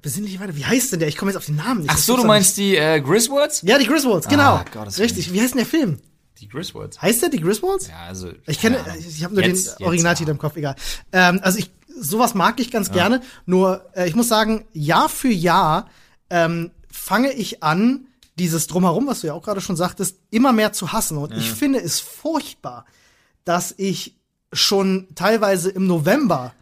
Besinnlich 0.00 0.40
weiter. 0.40 0.56
Wie 0.56 0.64
heißt 0.64 0.92
denn 0.92 1.00
der? 1.00 1.08
Ich 1.08 1.16
komme 1.18 1.30
jetzt 1.32 1.36
auf 1.38 1.44
den 1.46 1.56
Namen 1.56 1.80
nicht. 1.82 1.90
Ach 1.92 1.98
so, 1.98 2.16
du 2.16 2.24
meinst 2.24 2.56
die 2.56 2.76
äh, 2.76 3.00
Griswolds? 3.00 3.62
nicht. 3.62 3.70
Ja, 3.72 3.78
die 3.78 3.86
Griswolds, 3.86 4.26
genau. 4.28 4.54
Ah, 4.54 4.64
Willen. 4.72 4.88
Richtig. 4.88 5.32
Wie 5.32 5.40
heißt 5.40 5.52
denn 5.54 5.58
der 5.58 5.66
Film? 5.66 5.98
Die 6.40 6.48
Griswolds. 6.48 7.02
Heißt 7.02 7.20
der 7.22 7.28
die 7.28 7.40
Griswolds? 7.40 7.88
Ja, 7.88 7.98
also. 8.08 8.30
Ich 8.46 8.58
kenne, 8.60 8.80
Ahnung. 8.80 8.96
ich 9.06 9.22
habe 9.22 9.34
nur 9.34 9.44
Jetzt- 9.44 9.78
den 9.80 9.86
Originaltitel 9.86 10.28
ja. 10.30 10.32
im 10.32 10.38
Kopf, 10.38 10.56
egal. 10.56 10.76
Ähm, 11.12 11.40
also 11.42 11.58
ich, 11.58 11.70
sowas 12.00 12.32
mag 12.34 12.58
ich 12.58 12.70
ganz 12.70 12.90
gerne. 12.90 13.20
Nur 13.44 13.84
äh, 13.94 14.08
ich 14.08 14.14
muss 14.14 14.28
sagen, 14.28 14.64
Jahr 14.72 15.08
für 15.10 15.28
Jahr 15.28 15.90
ähm, 16.30 16.70
fange 16.90 17.32
ich 17.32 17.62
an, 17.62 18.06
dieses 18.42 18.66
drumherum, 18.66 19.06
was 19.06 19.20
du 19.20 19.28
ja 19.28 19.32
auch 19.34 19.42
gerade 19.42 19.60
schon 19.60 19.76
sagtest, 19.76 20.18
immer 20.30 20.52
mehr 20.52 20.72
zu 20.72 20.92
hassen. 20.92 21.16
Und 21.18 21.32
ich 21.32 21.50
finde 21.52 21.80
es 21.80 22.00
furchtbar, 22.00 22.84
dass 23.44 23.72
ich 23.76 24.16
schon 24.52 25.08
teilweise 25.14 25.70
im 25.70 25.86
November 25.86 26.52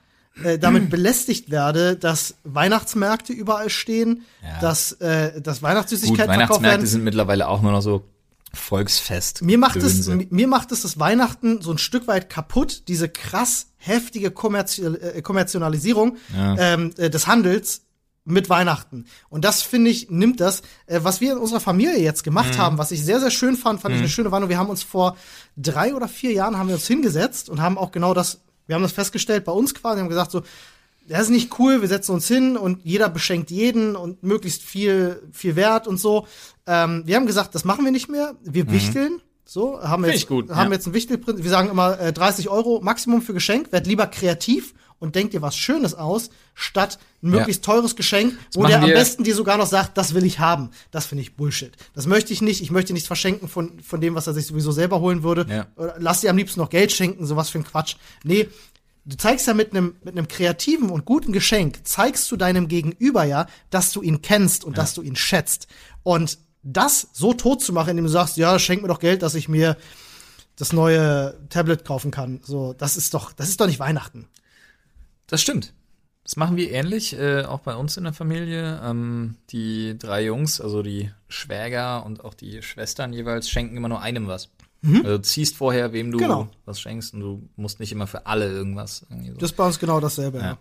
äh, 0.45 0.59
damit 0.59 0.91
belästigt 0.97 1.51
werde, 1.51 1.97
dass 1.97 2.35
Weihnachtsmärkte 2.45 3.33
überall 3.33 3.70
stehen, 3.70 4.22
Ja. 4.43 4.61
dass, 4.61 4.93
äh, 4.93 5.41
dass 5.41 5.57
Gut, 5.57 5.62
Weihnachtssüßigkeiten 5.64 6.16
verkauft 6.16 6.39
Weihnachtsmärkte 6.39 6.78
werden. 6.83 6.87
sind 6.87 7.05
mittlerweile 7.05 7.49
auch 7.49 7.62
nur 7.62 7.72
noch 7.72 7.83
so 7.83 8.05
Volksfest. 8.53 9.43
Mir 9.43 9.59
macht, 9.59 9.76
es, 9.76 10.09
mir 10.09 10.49
macht 10.49 10.72
es 10.72 10.83
das 10.83 10.99
Weihnachten 10.99 11.62
so 11.62 11.70
ein 11.70 11.78
Stück 11.78 12.07
weit 12.09 12.28
kaputt, 12.28 12.83
diese 12.89 13.09
krass 13.09 13.68
heftige 13.76 14.31
Kommerzial 14.33 14.97
äh, 14.97 15.22
Kommerzialisierung 15.22 16.16
Ja. 16.37 16.57
ähm, 16.59 16.93
äh, 16.99 17.11
des 17.11 17.26
Handels 17.26 17.83
mit 18.25 18.51
Weihnachten. 18.51 19.07
Und 19.29 19.45
das, 19.45 19.62
finde 19.62 19.91
ich, 19.91 20.11
nimmt 20.11 20.41
das, 20.41 20.62
äh, 20.87 21.01
was 21.03 21.21
wir 21.21 21.33
in 21.33 21.39
unserer 21.39 21.61
Familie 21.61 21.99
jetzt 21.99 22.23
gemacht 22.23 22.55
Mhm. 22.55 22.59
haben, 22.59 22.79
was 22.79 22.91
ich 22.91 23.05
sehr, 23.05 23.21
sehr 23.21 23.31
schön 23.31 23.57
fand, 23.57 23.81
fand 23.81 23.95
ich 23.95 24.01
eine 24.01 24.09
schöne 24.11 24.31
Warnung. 24.31 24.49
Wir 24.49 24.59
haben 24.59 24.71
uns 24.71 24.83
vor 24.83 25.16
drei 25.57 25.95
oder 25.95 26.09
vier 26.09 26.33
Jahren 26.33 26.59
haben 26.59 26.68
wir 26.68 26.75
uns 26.75 26.87
hingesetzt 26.87 27.49
und 27.49 27.61
haben 27.61 27.79
auch 27.79 27.93
genau 27.93 28.14
das, 28.14 28.43
wir 28.66 28.75
haben 28.75 28.83
das 28.83 28.93
festgestellt 28.93 29.45
bei 29.45 29.53
uns 29.53 29.75
quasi, 29.75 30.01
haben 30.01 30.09
gesagt 30.09 30.31
so, 30.31 30.43
das 31.09 31.23
ist 31.23 31.31
nicht 31.31 31.59
cool, 31.59 31.81
wir 31.81 31.89
setzen 31.89 32.12
uns 32.12 32.29
hin 32.29 32.57
und 32.57 32.85
jeder 32.85 33.09
beschenkt 33.09 33.51
jeden 33.51 33.97
und 33.97 34.23
möglichst 34.23 34.62
viel, 34.62 35.23
viel 35.33 35.57
Wert 35.57 35.89
und 35.89 35.99
so. 35.99 36.27
Ähm, 36.66 37.03
wir 37.05 37.16
haben 37.16 37.27
gesagt, 37.27 37.55
das 37.55 37.64
machen 37.64 37.85
wir 37.85 37.91
nicht 37.91 38.09
mehr. 38.09 38.37
Wir 38.43 38.71
wichteln. 38.71 39.21
So, 39.45 39.83
haben 39.83 40.05
wir 40.05 40.11
jetzt, 40.11 40.21
ich 40.21 40.29
gut, 40.29 40.51
haben 40.51 40.71
ja. 40.71 40.77
jetzt 40.77 40.87
ein 40.87 40.95
Wichtelprinzip. 40.95 41.43
Wir 41.43 41.51
sagen 41.51 41.71
immer 41.71 41.99
äh, 41.99 42.12
30 42.12 42.49
Euro 42.49 42.81
Maximum 42.83 43.23
für 43.23 43.35
Geschenk. 43.35 43.73
Werd 43.73 43.89
lieber 43.89 44.07
kreativ 44.07 44.75
und 45.01 45.16
denk 45.16 45.32
dir 45.32 45.42
was 45.42 45.57
Schönes 45.57 45.94
aus, 45.94 46.30
statt 46.55 46.98
ein 47.22 47.30
möglichst 47.30 47.64
teures 47.64 47.96
Geschenk, 47.96 48.38
wo 48.53 48.61
machen 48.61 48.72
der 48.72 48.82
am 48.82 48.90
besten 48.90 49.24
dir 49.24 49.34
sogar 49.34 49.57
noch 49.57 49.66
sagt, 49.66 49.98
das 49.98 50.14
will 50.14 50.24
ich 50.24 50.38
haben. 50.38 50.70
Das 50.90 51.07
finde 51.07 51.22
ich 51.22 51.34
Bullshit. 51.34 51.72
Das 51.94 52.07
möchte 52.07 52.32
ich 52.32 52.42
nicht. 52.42 52.62
Ich 52.62 52.70
möchte 52.70 52.92
nichts 52.92 53.09
verschenken 53.09 53.48
von, 53.48 53.80
von 53.80 54.01
dem, 54.01 54.14
was 54.14 54.26
er 54.26 54.34
sich 54.34 54.46
sowieso 54.46 54.70
selber 54.70 55.01
holen 55.01 55.22
würde. 55.22 55.46
Ja. 55.48 55.66
Lass 55.98 56.20
dir 56.20 56.30
am 56.30 56.36
liebsten 56.36 56.61
noch 56.61 56.70
Geld 56.70 56.92
schenken, 56.92 57.26
sowas 57.26 57.51
für 57.51 57.59
ein 57.59 57.64
Quatsch. 57.64 57.96
Nee, 58.22 58.48
du 59.07 59.16
zeigst 59.16 59.46
ja 59.46 59.55
mit 59.55 59.72
einem 59.72 59.96
mit 60.05 60.16
einem 60.16 60.28
kreativen 60.28 60.90
und 60.90 61.07
guten 61.07 61.32
Geschenk, 61.32 61.80
zeigst 61.84 62.30
du 62.30 62.36
deinem 62.36 62.68
Gegenüber 62.68 63.24
ja, 63.24 63.46
dass 63.70 63.92
du 63.92 64.03
ihn 64.03 64.22
kennst 64.22 64.64
und 64.64 64.78
dass 64.78 64.94
du 64.94 65.03
ihn 65.03 65.16
schätzt. 65.16 65.66
Und 66.03 66.38
das 66.62 67.09
so 67.12 67.32
tot 67.32 67.62
zu 67.62 67.72
machen, 67.72 67.90
indem 67.90 68.05
du 68.05 68.11
sagst, 68.11 68.36
ja, 68.36 68.59
schenk 68.59 68.82
mir 68.82 68.88
doch 68.88 69.01
Geld, 69.01 69.22
dass 69.22 69.34
ich 69.34 69.48
mir 69.48 69.78
das 70.57 70.74
neue 70.74 71.38
Tablet 71.48 71.86
kaufen 71.86 72.11
kann. 72.11 72.40
So, 72.44 72.74
das 72.74 72.98
ist 72.98 73.14
doch, 73.14 73.32
das 73.32 73.48
ist 73.48 73.61
doch 73.62 73.66
nicht 73.66 73.80
Weihnachten. 73.80 74.28
Das 75.31 75.41
stimmt. 75.43 75.72
Das 76.24 76.37
machen 76.37 76.57
wir 76.57 76.70
ähnlich, 76.70 77.18
äh, 77.18 77.45
auch 77.45 77.61
bei 77.61 77.74
uns 77.74 77.97
in 77.97 78.05
der 78.05 78.12
Familie. 78.12 78.81
Ähm, 78.85 79.37
die 79.51 79.97
drei 79.99 80.24
Jungs, 80.24 80.61
also 80.61 80.83
die 80.83 81.11
Schwäger 81.28 82.05
und 82.05 82.24
auch 82.24 82.35
die 82.35 82.62
Schwestern 82.62 83.12
jeweils, 83.12 83.49
schenken 83.49 83.76
immer 83.76 83.89
nur 83.89 84.03
einem 84.03 84.26
was. 84.26 84.51
Also 84.83 85.03
du 85.03 85.22
ziehst 85.22 85.57
vorher, 85.57 85.93
wem 85.93 86.11
du 86.11 86.16
Mhm. 86.18 86.22
Genau. 86.22 86.49
was 86.64 86.81
schenkst 86.81 87.12
und 87.12 87.20
du 87.20 87.49
musst 87.57 87.81
nicht 87.81 87.93
immer 87.93 88.07
für 88.07 88.24
alle 88.26 88.51
irgendwas. 88.51 89.05
So. 89.11 89.33
Das 89.35 89.51
ist 89.51 89.57
bei 89.57 89.66
uns 89.66 89.78
genau 89.78 90.01
dasselbe. 90.01 90.39
Ja. 90.39 90.45
Ja. 90.45 90.59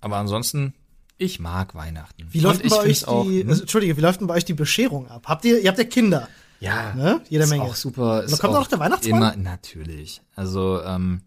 Aber 0.00 0.16
ansonsten, 0.16 0.72
ich 1.18 1.38
mag 1.38 1.74
Weihnachten. 1.74 2.26
Wie 2.30 2.40
läuft 2.40 2.66
bei 2.68 2.76
euch 2.78 3.00
die, 3.00 3.06
auch, 3.06 3.24
hm? 3.26 3.48
also, 3.48 3.62
Entschuldige, 3.62 3.96
wie 3.96 4.00
läuft 4.00 4.20
denn 4.20 4.28
bei 4.28 4.34
euch 4.34 4.46
die 4.46 4.54
Bescherung 4.54 5.08
ab? 5.08 5.24
Habt 5.26 5.44
ihr, 5.44 5.60
ihr 5.60 5.68
habt 5.68 5.78
ja 5.78 5.84
Kinder. 5.84 6.28
ja, 6.60 6.94
ne? 6.94 7.20
Jede 7.28 7.44
ist 7.44 7.50
Menge. 7.50 7.64
auch 7.64 7.74
super. 7.74 8.24
Ist 8.24 8.38
kommt 8.38 8.54
auch 8.54 8.60
noch 8.60 8.66
der 8.66 8.78
Weihnachtsmann? 8.78 9.16
Immer, 9.22 9.36
natürlich. 9.36 10.22
Also, 10.34 10.82
ähm, 10.82 11.20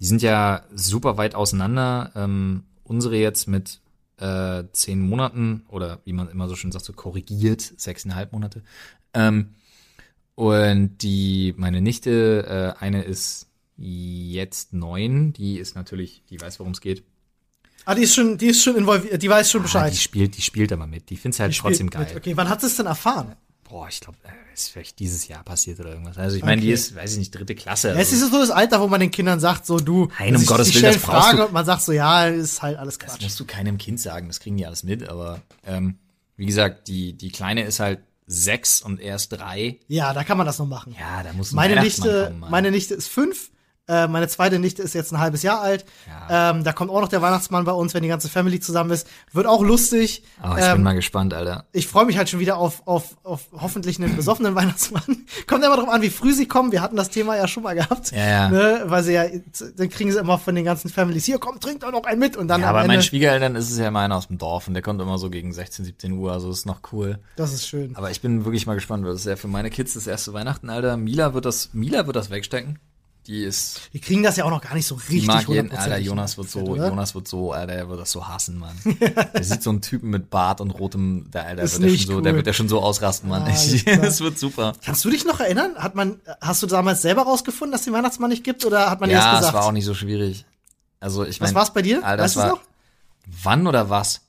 die 0.00 0.06
sind 0.06 0.22
ja 0.22 0.64
super 0.74 1.16
weit 1.16 1.34
auseinander. 1.34 2.12
Ähm, 2.14 2.64
unsere 2.84 3.16
jetzt 3.16 3.46
mit 3.48 3.80
äh, 4.18 4.64
zehn 4.72 5.00
Monaten 5.08 5.64
oder 5.68 6.00
wie 6.04 6.12
man 6.12 6.28
immer 6.30 6.48
so 6.48 6.56
schön 6.56 6.72
sagt, 6.72 6.84
so 6.84 6.92
korrigiert, 6.92 7.60
sechseinhalb 7.76 8.32
Monate. 8.32 8.62
Ähm, 9.14 9.54
und 10.34 10.98
die, 11.02 11.54
meine 11.56 11.80
Nichte, 11.80 12.74
äh, 12.78 12.80
eine 12.82 13.02
ist 13.02 13.46
jetzt 13.76 14.72
neun, 14.72 15.32
die 15.32 15.58
ist 15.58 15.74
natürlich, 15.76 16.22
die 16.30 16.40
weiß, 16.40 16.58
worum 16.58 16.72
es 16.72 16.80
geht. 16.80 17.02
Ah, 17.84 17.94
die 17.94 18.02
ist 18.02 18.14
schon, 18.14 18.36
die 18.38 18.46
ist 18.46 18.62
schon 18.62 18.76
involviert, 18.76 19.22
die 19.22 19.30
weiß 19.30 19.50
schon 19.50 19.60
Ah, 19.60 19.64
Bescheid. 19.64 19.92
die 19.92 19.96
spielt, 19.96 20.36
die 20.36 20.42
spielt 20.42 20.72
aber 20.72 20.86
mit. 20.86 21.10
Die 21.10 21.16
find's 21.16 21.40
halt 21.40 21.54
Die 21.54 21.58
trotzdem 21.58 21.88
geil. 21.90 22.06
mit. 22.06 22.16
Okay, 22.16 22.36
wann 22.36 22.48
hat 22.48 22.60
sie 22.60 22.66
es 22.66 22.76
denn 22.76 22.86
erfahren? 22.86 23.34
Boah, 23.68 23.86
ich 23.88 24.00
glaube, 24.00 24.16
äh, 24.24 24.54
ist 24.54 24.70
vielleicht 24.70 24.98
dieses 24.98 25.28
Jahr 25.28 25.42
passiert 25.44 25.78
oder 25.80 25.90
irgendwas. 25.90 26.16
Also 26.16 26.36
ich 26.36 26.42
meine, 26.44 26.60
die 26.62 26.68
Okay. 26.68 26.74
ist, 26.74 26.94
weiß 26.96 27.12
ich 27.12 27.18
nicht, 27.18 27.30
dritte 27.32 27.54
Klasse. 27.54 27.88
Ja, 27.88 27.94
es 27.96 28.12
also 28.12 28.24
ist 28.26 28.32
so 28.32 28.38
das 28.40 28.50
Alter, 28.50 28.80
wo 28.80 28.86
man 28.88 28.98
den 29.00 29.10
Kindern 29.10 29.40
sagt, 29.40 29.66
so 29.66 29.78
du, 29.78 30.08
Nein, 30.18 30.34
um 30.34 30.40
sie- 30.40 30.46
Gottes 30.46 30.72
Willen, 30.74 30.84
das 30.84 30.98
brauchst 31.02 31.24
Fragen 31.26 31.38
du- 31.38 31.44
und 31.46 31.52
man 31.52 31.66
sagt 31.66 31.82
so, 31.82 31.92
ja, 31.92 32.26
ist 32.26 32.62
halt 32.62 32.78
alles 32.78 32.96
Das 32.98 33.08
Quatsch. 33.12 33.22
musst 33.22 33.38
du 33.38 33.44
keinem 33.44 33.76
Kind 33.78 34.00
sagen, 34.00 34.28
das 34.28 34.40
kriegen 34.40 34.56
die 34.56 34.64
alles 34.66 34.84
mit, 34.84 35.06
aber 35.08 35.42
ähm, 35.66 35.98
wie 36.36 36.46
gesagt, 36.46 36.88
die, 36.88 37.12
die 37.12 37.30
Kleine 37.30 37.64
ist 37.64 37.78
halt 37.80 38.00
sechs 38.26 38.80
und 38.82 39.00
er 39.00 39.16
ist 39.16 39.28
drei. 39.30 39.80
Ja, 39.88 40.12
da 40.14 40.24
kann 40.24 40.38
man 40.38 40.46
das 40.46 40.58
noch 40.58 40.66
machen. 40.66 40.94
Ja, 40.98 41.22
da 41.22 41.32
muss 41.34 41.52
ein 41.52 41.56
meine 41.56 41.80
Nichte, 41.80 42.26
kommen, 42.28 42.50
meine 42.50 42.70
Nichte 42.70 42.94
ist 42.94 43.08
fünf. 43.08 43.50
Äh, 43.88 44.06
meine 44.06 44.28
zweite 44.28 44.58
Nichte 44.58 44.82
ist 44.82 44.94
jetzt 44.94 45.12
ein 45.12 45.18
halbes 45.18 45.42
Jahr 45.42 45.62
alt. 45.62 45.86
Ja. 46.28 46.50
Ähm, 46.50 46.62
da 46.62 46.72
kommt 46.72 46.90
auch 46.90 47.00
noch 47.00 47.08
der 47.08 47.22
Weihnachtsmann 47.22 47.64
bei 47.64 47.72
uns, 47.72 47.94
wenn 47.94 48.02
die 48.02 48.08
ganze 48.08 48.28
Family 48.28 48.60
zusammen 48.60 48.90
ist. 48.90 49.08
Wird 49.32 49.46
auch 49.46 49.62
lustig. 49.62 50.22
Oh, 50.42 50.54
ich 50.58 50.64
ähm, 50.64 50.74
bin 50.74 50.82
mal 50.82 50.94
gespannt, 50.94 51.32
Alter. 51.32 51.64
ich 51.72 51.88
freue 51.88 52.04
mich 52.04 52.18
halt 52.18 52.28
schon 52.28 52.38
wieder 52.38 52.58
auf, 52.58 52.82
auf, 52.86 53.16
auf 53.24 53.48
hoffentlich 53.52 53.98
einen 53.98 54.14
besoffenen 54.14 54.54
Weihnachtsmann. 54.54 55.24
Kommt 55.46 55.64
immer 55.64 55.76
drauf 55.76 55.88
an, 55.88 56.02
wie 56.02 56.10
früh 56.10 56.34
sie 56.34 56.46
kommen. 56.46 56.70
Wir 56.70 56.82
hatten 56.82 56.96
das 56.96 57.08
Thema 57.08 57.36
ja 57.36 57.48
schon 57.48 57.62
mal 57.62 57.74
gehabt. 57.74 58.10
Ja, 58.12 58.26
ja. 58.26 58.48
Ne? 58.50 58.82
Weil 58.84 59.02
sie 59.02 59.14
ja, 59.14 59.24
dann 59.76 59.88
kriegen 59.88 60.12
sie 60.12 60.18
immer 60.18 60.38
von 60.38 60.54
den 60.54 60.66
ganzen 60.66 60.90
Families, 60.90 61.24
hier, 61.24 61.38
komm, 61.38 61.58
trink 61.58 61.80
doch 61.80 61.90
noch 61.90 62.04
einen 62.04 62.20
mit. 62.20 62.36
Und 62.36 62.48
dann 62.48 62.60
Ja, 62.60 62.70
Ende, 62.70 62.88
meinen 62.88 63.02
Schwiegereltern 63.02 63.56
ist 63.56 63.70
es 63.70 63.78
ja 63.78 63.88
immer 63.88 64.00
einer 64.00 64.16
aus 64.16 64.28
dem 64.28 64.36
Dorf 64.36 64.68
und 64.68 64.74
der 64.74 64.82
kommt 64.82 65.00
immer 65.00 65.16
so 65.16 65.30
gegen 65.30 65.52
16, 65.52 65.86
17 65.86 66.12
Uhr, 66.12 66.32
also 66.32 66.50
ist 66.50 66.66
noch 66.66 66.80
cool. 66.92 67.18
das 67.36 67.54
ist 67.54 67.66
schön. 67.66 67.96
Aber 67.96 68.10
ich 68.10 68.20
bin 68.20 68.44
wirklich 68.44 68.66
mal 68.66 68.74
gespannt, 68.74 69.04
weil 69.04 69.12
das 69.12 69.20
ist 69.20 69.26
ja 69.26 69.36
für 69.36 69.48
meine 69.48 69.70
Kids 69.70 69.94
das 69.94 70.06
erste 70.06 70.34
Weihnachten, 70.34 70.68
Alter. 70.68 70.98
Mila 70.98 71.32
wird 71.32 71.46
das, 71.46 71.70
Mila 71.72 72.06
wird 72.06 72.16
das 72.16 72.30
wegstecken. 72.30 72.78
Die 73.28 73.44
ist, 73.44 73.82
Die 73.92 74.00
kriegen 74.00 74.22
das 74.22 74.36
ja 74.36 74.44
auch 74.46 74.50
noch 74.50 74.62
gar 74.62 74.74
nicht 74.74 74.86
so 74.86 74.94
richtig 74.94 75.26
mag 75.26 75.46
jeden, 75.48 75.70
100%, 75.70 75.76
Alter, 75.76 75.98
Jonas 75.98 76.38
wird 76.38 76.48
so, 76.50 76.60
oder? 76.60 76.88
Jonas 76.88 77.14
wird 77.14 77.28
so, 77.28 77.52
Alter, 77.52 77.74
der 77.74 77.88
wird 77.90 78.00
das 78.00 78.10
so 78.10 78.26
hassen, 78.26 78.58
Mann. 78.58 78.74
der 79.34 79.44
sieht 79.44 79.62
so 79.62 79.68
einen 79.68 79.82
Typen 79.82 80.08
mit 80.08 80.30
Bart 80.30 80.62
und 80.62 80.70
rotem, 80.70 81.30
der 81.30 81.44
Alter, 81.44 81.62
Ist 81.62 81.74
wird 81.74 81.82
der 81.82 81.90
nicht 81.90 82.00
schon 82.04 82.10
so, 82.10 82.16
cool. 82.16 82.22
der 82.22 82.34
wird 82.34 82.46
ja 82.46 82.52
schon 82.54 82.68
so 82.70 82.80
ausrasten, 82.80 83.28
Mann. 83.28 83.42
Ah, 83.42 83.96
das 84.00 84.20
wird 84.20 84.38
super. 84.38 84.72
Kannst 84.82 85.04
du 85.04 85.10
dich 85.10 85.26
noch 85.26 85.40
erinnern? 85.40 85.76
Hat 85.76 85.94
man, 85.94 86.20
hast 86.40 86.62
du 86.62 86.66
damals 86.66 87.02
selber 87.02 87.22
rausgefunden, 87.24 87.72
dass 87.72 87.82
es 87.82 87.84
den 87.84 87.92
Weihnachtsmann 87.92 88.30
nicht 88.30 88.44
gibt 88.44 88.64
oder 88.64 88.90
hat 88.90 89.00
man 89.00 89.10
dir 89.10 89.16
Ja, 89.16 89.24
das 89.24 89.32
es 89.34 89.38
gesagt? 89.40 89.54
war 89.56 89.64
auch 89.66 89.72
nicht 89.72 89.84
so 89.84 89.92
schwierig. 89.94 90.46
Also, 90.98 91.24
ich 91.24 91.38
Was 91.40 91.48
meine. 91.48 91.54
war's 91.56 91.72
bei 91.74 91.82
dir? 91.82 92.02
Alter, 92.04 92.22
Weißt 92.24 92.36
war, 92.36 92.48
noch? 92.48 92.60
Wann 93.42 93.66
oder 93.66 93.90
was? 93.90 94.22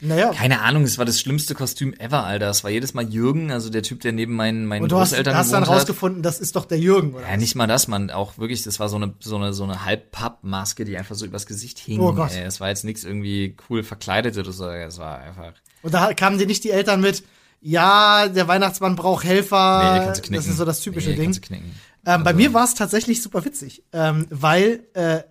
Naja. 0.00 0.32
Keine 0.32 0.60
Ahnung, 0.60 0.82
es 0.82 0.98
war 0.98 1.04
das 1.04 1.20
schlimmste 1.20 1.54
Kostüm 1.54 1.94
ever, 1.94 2.24
Alter. 2.24 2.50
Es 2.50 2.64
war 2.64 2.70
jedes 2.70 2.94
Mal 2.94 3.08
Jürgen, 3.08 3.52
also 3.52 3.70
der 3.70 3.82
Typ, 3.82 4.00
der 4.00 4.12
neben 4.12 4.34
meinen, 4.34 4.66
meinen 4.66 4.82
Und 4.82 4.92
du 4.92 4.98
hast, 4.98 5.10
Großeltern 5.10 5.36
hast 5.36 5.52
dann 5.52 5.62
hat. 5.62 5.68
rausgefunden, 5.70 6.22
das 6.22 6.40
ist 6.40 6.56
doch 6.56 6.64
der 6.64 6.78
Jürgen, 6.78 7.14
oder? 7.14 7.28
Ja, 7.28 7.36
nicht 7.36 7.54
mal 7.54 7.66
das, 7.68 7.86
man. 7.88 8.10
Auch 8.10 8.36
wirklich, 8.36 8.64
das 8.64 8.80
war 8.80 8.88
so 8.88 8.96
eine, 8.96 9.14
so 9.20 9.36
eine, 9.36 9.52
so 9.54 9.64
eine 9.64 9.84
Halbpappmaske, 9.84 10.84
die 10.84 10.96
einfach 10.96 11.14
so 11.14 11.24
übers 11.24 11.46
Gesicht 11.46 11.78
hing. 11.78 12.00
Oh 12.00 12.12
Gott. 12.12 12.32
Ey, 12.34 12.42
es 12.44 12.60
war 12.60 12.68
jetzt 12.68 12.84
nichts 12.84 13.04
irgendwie 13.04 13.56
cool 13.70 13.82
verkleitet 13.82 14.36
oder 14.36 14.52
so. 14.52 14.68
Es 14.68 14.98
war 14.98 15.18
einfach. 15.20 15.52
Und 15.82 15.94
da 15.94 16.12
kamen 16.12 16.38
dir 16.38 16.46
nicht 16.46 16.64
die 16.64 16.70
Eltern 16.70 17.00
mit, 17.00 17.22
ja, 17.60 18.28
der 18.28 18.48
Weihnachtsmann 18.48 18.96
braucht 18.96 19.24
Helfer. 19.24 19.94
Nee, 19.94 20.04
kannst 20.06 20.18
du 20.20 20.22
knicken. 20.26 20.36
das 20.44 20.46
ist 20.48 20.56
so 20.58 20.64
das 20.64 20.80
typische 20.80 21.10
nee, 21.10 21.16
Ding. 21.16 21.24
Kannst 21.26 21.44
du 21.44 21.46
knicken. 21.46 21.70
Ähm, 22.04 22.22
bei 22.24 22.30
Also- 22.30 22.36
mir 22.36 22.52
war 22.52 22.64
es 22.64 22.74
tatsächlich 22.74 23.22
super 23.22 23.44
witzig, 23.44 23.84
ähm, 23.92 24.26
weil 24.28 24.84
äh, 24.92 25.22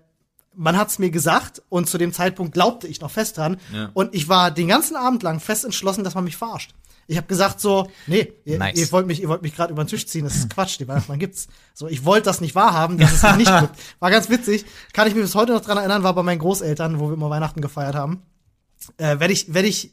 man 0.56 0.78
hat's 0.78 1.00
mir 1.00 1.10
gesagt 1.10 1.62
und 1.70 1.90
zu 1.90 1.98
dem 1.98 2.14
Zeitpunkt 2.14 2.54
glaubte 2.54 2.88
ich 2.88 3.02
noch 3.02 3.12
fest 3.12 3.38
dran 3.38 3.58
Ja. 3.74 3.90
und 3.94 4.14
ich 4.14 4.30
war 4.30 4.52
den 4.52 4.68
ganzen 4.68 4.96
Abend 4.96 5.24
lang 5.24 5.40
fest 5.40 5.66
entschlossen, 5.66 6.04
dass 6.04 6.16
man 6.16 6.24
mich 6.24 6.38
verarscht. 6.38 6.74
Ich 7.06 7.18
habe 7.18 7.28
gesagt 7.28 7.60
so, 7.60 7.90
nee, 8.08 8.32
ihr, 8.46 8.58
Nice. 8.60 8.78
ihr 8.78 8.92
wollt 8.94 9.08
mich, 9.08 9.22
ihr 9.22 9.28
wollt 9.28 9.42
mich 9.42 9.54
gerade 9.56 9.74
über 9.74 9.84
den 9.84 9.90
Tisch 9.90 10.08
ziehen, 10.08 10.24
das 10.24 10.36
ist 10.36 10.50
Quatsch, 10.50 10.80
die 10.80 10.88
Weihnachtsmann 10.88 11.20
gibt's. 11.20 11.48
So, 11.74 11.88
ich 11.90 12.06
wollte 12.06 12.26
das 12.26 12.40
nicht 12.40 12.56
wahrhaben, 12.56 12.98
dass 12.98 13.12
es 13.12 13.24
ihn 13.24 13.38
nicht 13.38 13.60
gibt. 13.60 13.74
War 14.00 14.10
ganz 14.10 14.30
witzig, 14.30 14.64
kann 14.94 15.08
ich 15.10 15.14
mich 15.14 15.24
bis 15.24 15.36
heute 15.36 15.52
noch 15.52 15.60
dran 15.62 15.78
erinnern, 15.78 16.04
war 16.04 16.14
bei 16.16 16.24
meinen 16.24 16.40
Großeltern, 16.40 17.00
wo 17.02 17.10
wir 17.10 17.14
immer 17.16 17.30
Weihnachten 17.30 17.60
gefeiert 17.60 17.96
haben. 17.96 18.22
Äh, 18.98 19.20
werde 19.20 19.34
ich, 19.34 19.54
werde 19.54 19.68
ich, 19.68 19.92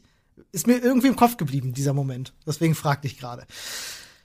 ist 0.53 0.67
mir 0.67 0.77
irgendwie 0.81 1.07
im 1.07 1.17
Kopf 1.17 1.35
geblieben 1.35 1.73
dieser 1.73 1.93
Moment. 1.93 2.31
Deswegen 2.47 2.75
fragte 2.75 3.07
ich 3.07 3.17
gerade. 3.19 3.45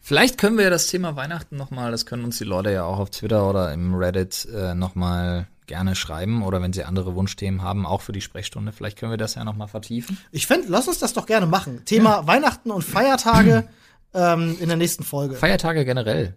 Vielleicht 0.00 0.38
können 0.38 0.56
wir 0.56 0.64
ja 0.64 0.70
das 0.70 0.86
Thema 0.86 1.16
Weihnachten 1.16 1.56
nochmal, 1.56 1.90
das 1.90 2.06
können 2.06 2.22
uns 2.22 2.38
die 2.38 2.44
Leute 2.44 2.70
ja 2.70 2.84
auch 2.84 3.00
auf 3.00 3.10
Twitter 3.10 3.50
oder 3.50 3.72
im 3.72 3.94
Reddit 3.96 4.46
äh, 4.54 4.74
nochmal 4.76 5.48
gerne 5.66 5.94
schreiben 5.94 6.42
oder 6.42 6.62
wenn 6.62 6.72
sie 6.72 6.84
andere 6.84 7.14
Wunschthemen 7.14 7.62
haben, 7.62 7.86
auch 7.86 8.02
für 8.02 8.12
die 8.12 8.20
Sprechstunde. 8.20 8.72
Vielleicht 8.72 8.98
können 8.98 9.12
wir 9.12 9.18
das 9.18 9.34
ja 9.34 9.44
nochmal 9.44 9.68
vertiefen. 9.68 10.18
Ich 10.30 10.46
fände, 10.46 10.68
lass 10.68 10.88
uns 10.88 10.98
das 10.98 11.12
doch 11.12 11.26
gerne 11.26 11.46
machen. 11.46 11.84
Thema 11.84 12.26
Weihnachten 12.26 12.70
und 12.70 12.82
Feiertage 12.82 13.68
ähm, 14.14 14.56
in 14.60 14.68
der 14.68 14.76
nächsten 14.76 15.04
Folge. 15.04 15.34
Feiertage 15.34 15.84
generell. 15.84 16.36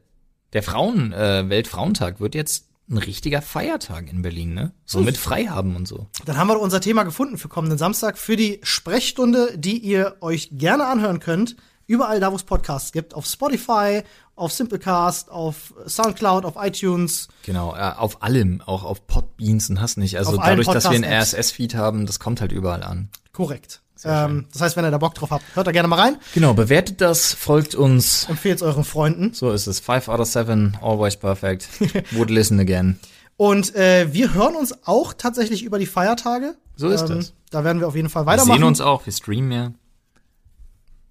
Der 0.54 0.64
Frauen, 0.64 1.14
äh, 1.14 1.48
Weltfrauentag 1.48 2.20
wird 2.20 2.36
jetzt 2.36 2.70
ein 2.90 2.98
richtiger 2.98 3.42
Feiertag 3.42 4.12
in 4.12 4.22
Berlin, 4.22 4.54
ne? 4.54 4.72
So 4.86 5.02
mit 5.02 5.18
Freihaben 5.18 5.76
und 5.76 5.88
so. 5.88 6.08
Dann 6.26 6.38
haben 6.38 6.48
wir 6.48 6.60
unser 6.60 6.82
Thema 6.82 7.04
gefunden 7.04 7.38
für 7.38 7.48
kommenden 7.48 7.78
Samstag 7.78 8.18
für 8.18 8.36
die 8.36 8.60
Sprechstunde, 8.64 9.54
die 9.56 9.78
ihr 9.78 10.18
euch 10.22 10.50
gerne 10.52 10.88
anhören 10.88 11.20
könnt. 11.20 11.56
Überall 11.86 12.20
da, 12.20 12.32
wo 12.32 12.36
es 12.36 12.44
Podcasts 12.44 12.92
gibt. 12.92 13.14
Auf 13.14 13.26
Spotify, 13.26 14.04
auf 14.40 14.54
Simplecast, 14.54 15.30
auf 15.30 15.74
Soundcloud, 15.86 16.46
auf 16.46 16.54
iTunes. 16.58 17.28
Genau, 17.46 17.76
äh, 17.76 17.92
auf 17.98 18.24
allem, 18.24 18.62
auch 18.66 18.84
auf 18.84 19.06
Podbeans 19.06 19.70
und 19.70 19.82
hast 19.82 19.98
nicht. 19.98 20.18
Also 20.18 20.38
dadurch, 20.38 20.68
dass 20.68 20.86
wir 20.86 20.92
einen. 20.92 21.04
RSS-Feed 21.04 21.76
haben, 21.76 22.06
das 22.06 22.20
kommt 22.20 22.42
halt 22.42 22.52
überall 22.52 22.84
an. 22.84 23.10
Korrekt. 23.34 23.82
Ähm, 24.06 24.46
das 24.54 24.62
heißt, 24.62 24.78
wenn 24.78 24.86
ihr 24.86 24.92
da 24.92 24.98
Bock 24.98 25.14
drauf 25.14 25.32
habt, 25.32 25.44
hört 25.56 25.68
da 25.68 25.72
gerne 25.72 25.90
mal 25.90 26.00
rein. 26.00 26.18
Genau, 26.34 26.54
bewertet 26.54 27.02
das, 27.02 27.34
folgt 27.34 27.76
uns. 27.76 28.28
Empfehlt 28.30 28.58
es 28.58 28.62
euren 28.62 28.86
Freunden. 28.86 29.34
So 29.34 29.52
ist 29.52 29.68
es. 29.68 29.80
Five 29.82 30.08
out 30.08 30.22
of 30.22 30.28
seven, 30.28 30.78
always 30.82 31.18
perfect. 31.18 31.68
Would 32.12 32.30
listen 32.30 32.60
again. 32.60 33.00
Und 33.36 33.76
äh, 33.76 34.14
wir 34.14 34.34
hören 34.34 34.56
uns 34.56 34.88
auch 34.88 35.14
tatsächlich 35.14 35.64
über 35.64 35.80
die 35.80 35.86
Feiertage. 35.86 36.56
So 36.76 36.90
ist 36.90 37.10
ähm, 37.10 37.18
es. 37.18 37.34
Da 37.50 37.64
werden 37.64 37.80
wir 37.82 37.88
auf 37.88 37.96
jeden 37.96 38.10
Fall 38.10 38.24
Wir 38.24 38.28
weitermachen. 38.28 38.60
sehen 38.60 38.64
uns 38.64 38.82
auch, 38.82 39.06
wir 39.06 39.14
streamen 39.14 39.52
ja. 39.52 39.72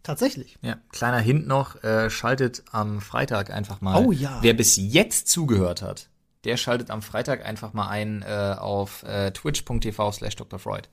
Tatsächlich. 0.08 0.56
Ja, 0.62 0.78
kleiner 0.90 1.18
Hint 1.18 1.46
noch, 1.46 1.84
äh, 1.84 2.08
schaltet 2.08 2.62
am 2.72 3.02
Freitag 3.02 3.50
einfach 3.50 3.82
mal. 3.82 4.02
Oh 4.02 4.10
ja. 4.10 4.38
Wer 4.40 4.54
bis 4.54 4.78
jetzt 4.78 5.28
zugehört 5.28 5.82
hat, 5.82 6.08
der 6.44 6.56
schaltet 6.56 6.90
am 6.90 7.02
Freitag 7.02 7.44
einfach 7.44 7.74
mal 7.74 7.88
ein 7.88 8.22
äh, 8.22 8.56
auf 8.58 9.02
äh, 9.02 9.32
twitch.tv 9.32 10.12
slash 10.12 10.34
Dr. 10.36 10.58
Freud. 10.58 10.88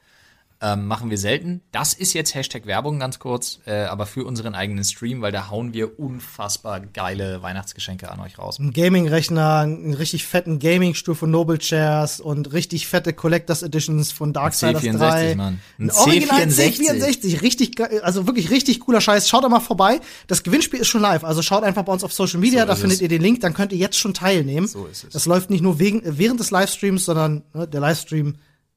Ähm, 0.61 0.87
machen 0.87 1.09
wir 1.09 1.17
selten. 1.17 1.61
Das 1.73 1.93
ist 1.93 2.13
jetzt 2.13 2.33
Hashtag 2.33 2.65
Werbung 2.65 2.97
ganz 2.97 3.19
kurz, 3.19 3.59
äh, 3.65 3.83
aber 3.83 4.05
für 4.05 4.23
unseren 4.23 4.55
eigenen 4.55 4.85
Stream, 4.85 5.21
weil 5.21 5.33
da 5.33 5.49
hauen 5.49 5.73
wir 5.73 5.99
unfassbar 5.99 6.79
geile 6.79 7.41
Weihnachtsgeschenke 7.41 8.09
an 8.09 8.21
euch 8.21 8.39
raus. 8.39 8.57
Ein 8.57 8.71
Gaming-Rechner, 8.71 9.59
einen 9.59 9.93
richtig 9.93 10.25
fetten 10.25 10.59
Gaming-Stuhl 10.59 11.13
von 11.13 11.29
Noble 11.29 11.57
Chairs 11.59 12.21
und 12.21 12.53
richtig 12.53 12.87
fette 12.87 13.11
Collectors 13.11 13.63
Editions 13.63 14.13
von 14.13 14.31
Darksiders 14.31 14.81
C64, 14.81 14.97
3. 14.97 15.35
Mann. 15.35 15.59
Ein 15.77 15.89
Ein 15.89 15.91
Original 15.91 16.41
C64. 16.43 17.21
C64. 17.21 17.41
Richtig, 17.41 17.81
also 18.03 18.25
wirklich 18.25 18.49
richtig 18.49 18.79
cooler 18.79 19.01
Scheiß. 19.01 19.27
Schaut 19.27 19.43
da 19.43 19.49
mal 19.49 19.59
vorbei. 19.59 19.99
Das 20.27 20.43
Gewinnspiel 20.43 20.79
ist 20.79 20.87
schon 20.87 21.01
live. 21.01 21.25
Also 21.25 21.41
schaut 21.41 21.63
einfach 21.63 21.83
bei 21.83 21.91
uns 21.91 22.03
auf 22.05 22.13
Social 22.13 22.39
Media, 22.39 22.61
So 22.61 22.67
da 22.67 22.75
findet 22.75 22.97
es. 22.97 23.01
ihr 23.01 23.09
den 23.09 23.21
Link, 23.21 23.41
dann 23.41 23.53
könnt 23.53 23.73
ihr 23.73 23.77
jetzt 23.77 23.97
schon 23.99 24.13
teilnehmen. 24.13 24.67
So 24.67 24.85
ist 24.85 25.03
es. 25.03 25.09
Das 25.11 25.25
läuft 25.25 25.49
nicht 25.49 25.61
nur 25.61 25.79
wegen, 25.79 26.01
äh, 26.03 26.17
während 26.17 26.39
des 26.39 26.51
Livestreams, 26.51 27.03
sondern 27.05 27.43
ne, 27.53 27.67
der 27.67 27.81
Livestream 27.81 28.35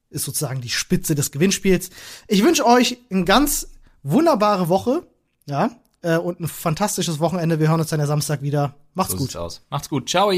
ist 0.09 0.25
sozusagen 0.25 0.61
die 0.61 0.69
Spitze 0.69 1.15
des 1.15 1.31
Gewinnspiels. 1.31 1.89
Ich 2.27 2.43
wünsche 2.43 2.65
euch 2.65 2.97
eine 3.09 3.25
ganz 3.25 3.67
wunderbare 4.03 4.69
Woche, 4.69 5.07
ja, 5.47 5.71
äh, 6.01 6.17
und 6.17 6.39
ein 6.39 6.47
fantastisches 6.47 7.19
Wochenende. 7.19 7.59
Wir 7.59 7.69
hören 7.69 7.79
uns 7.79 7.89
dann 7.89 7.99
ja 7.99 8.07
Samstag 8.07 8.41
wieder. 8.41 8.75
Macht's 8.93 9.11
So 9.11 9.17
gut. 9.17 9.35
aus. 9.35 9.61
Macht's 9.69 9.89
gut. 9.89 10.09
Ciao. 10.09 10.31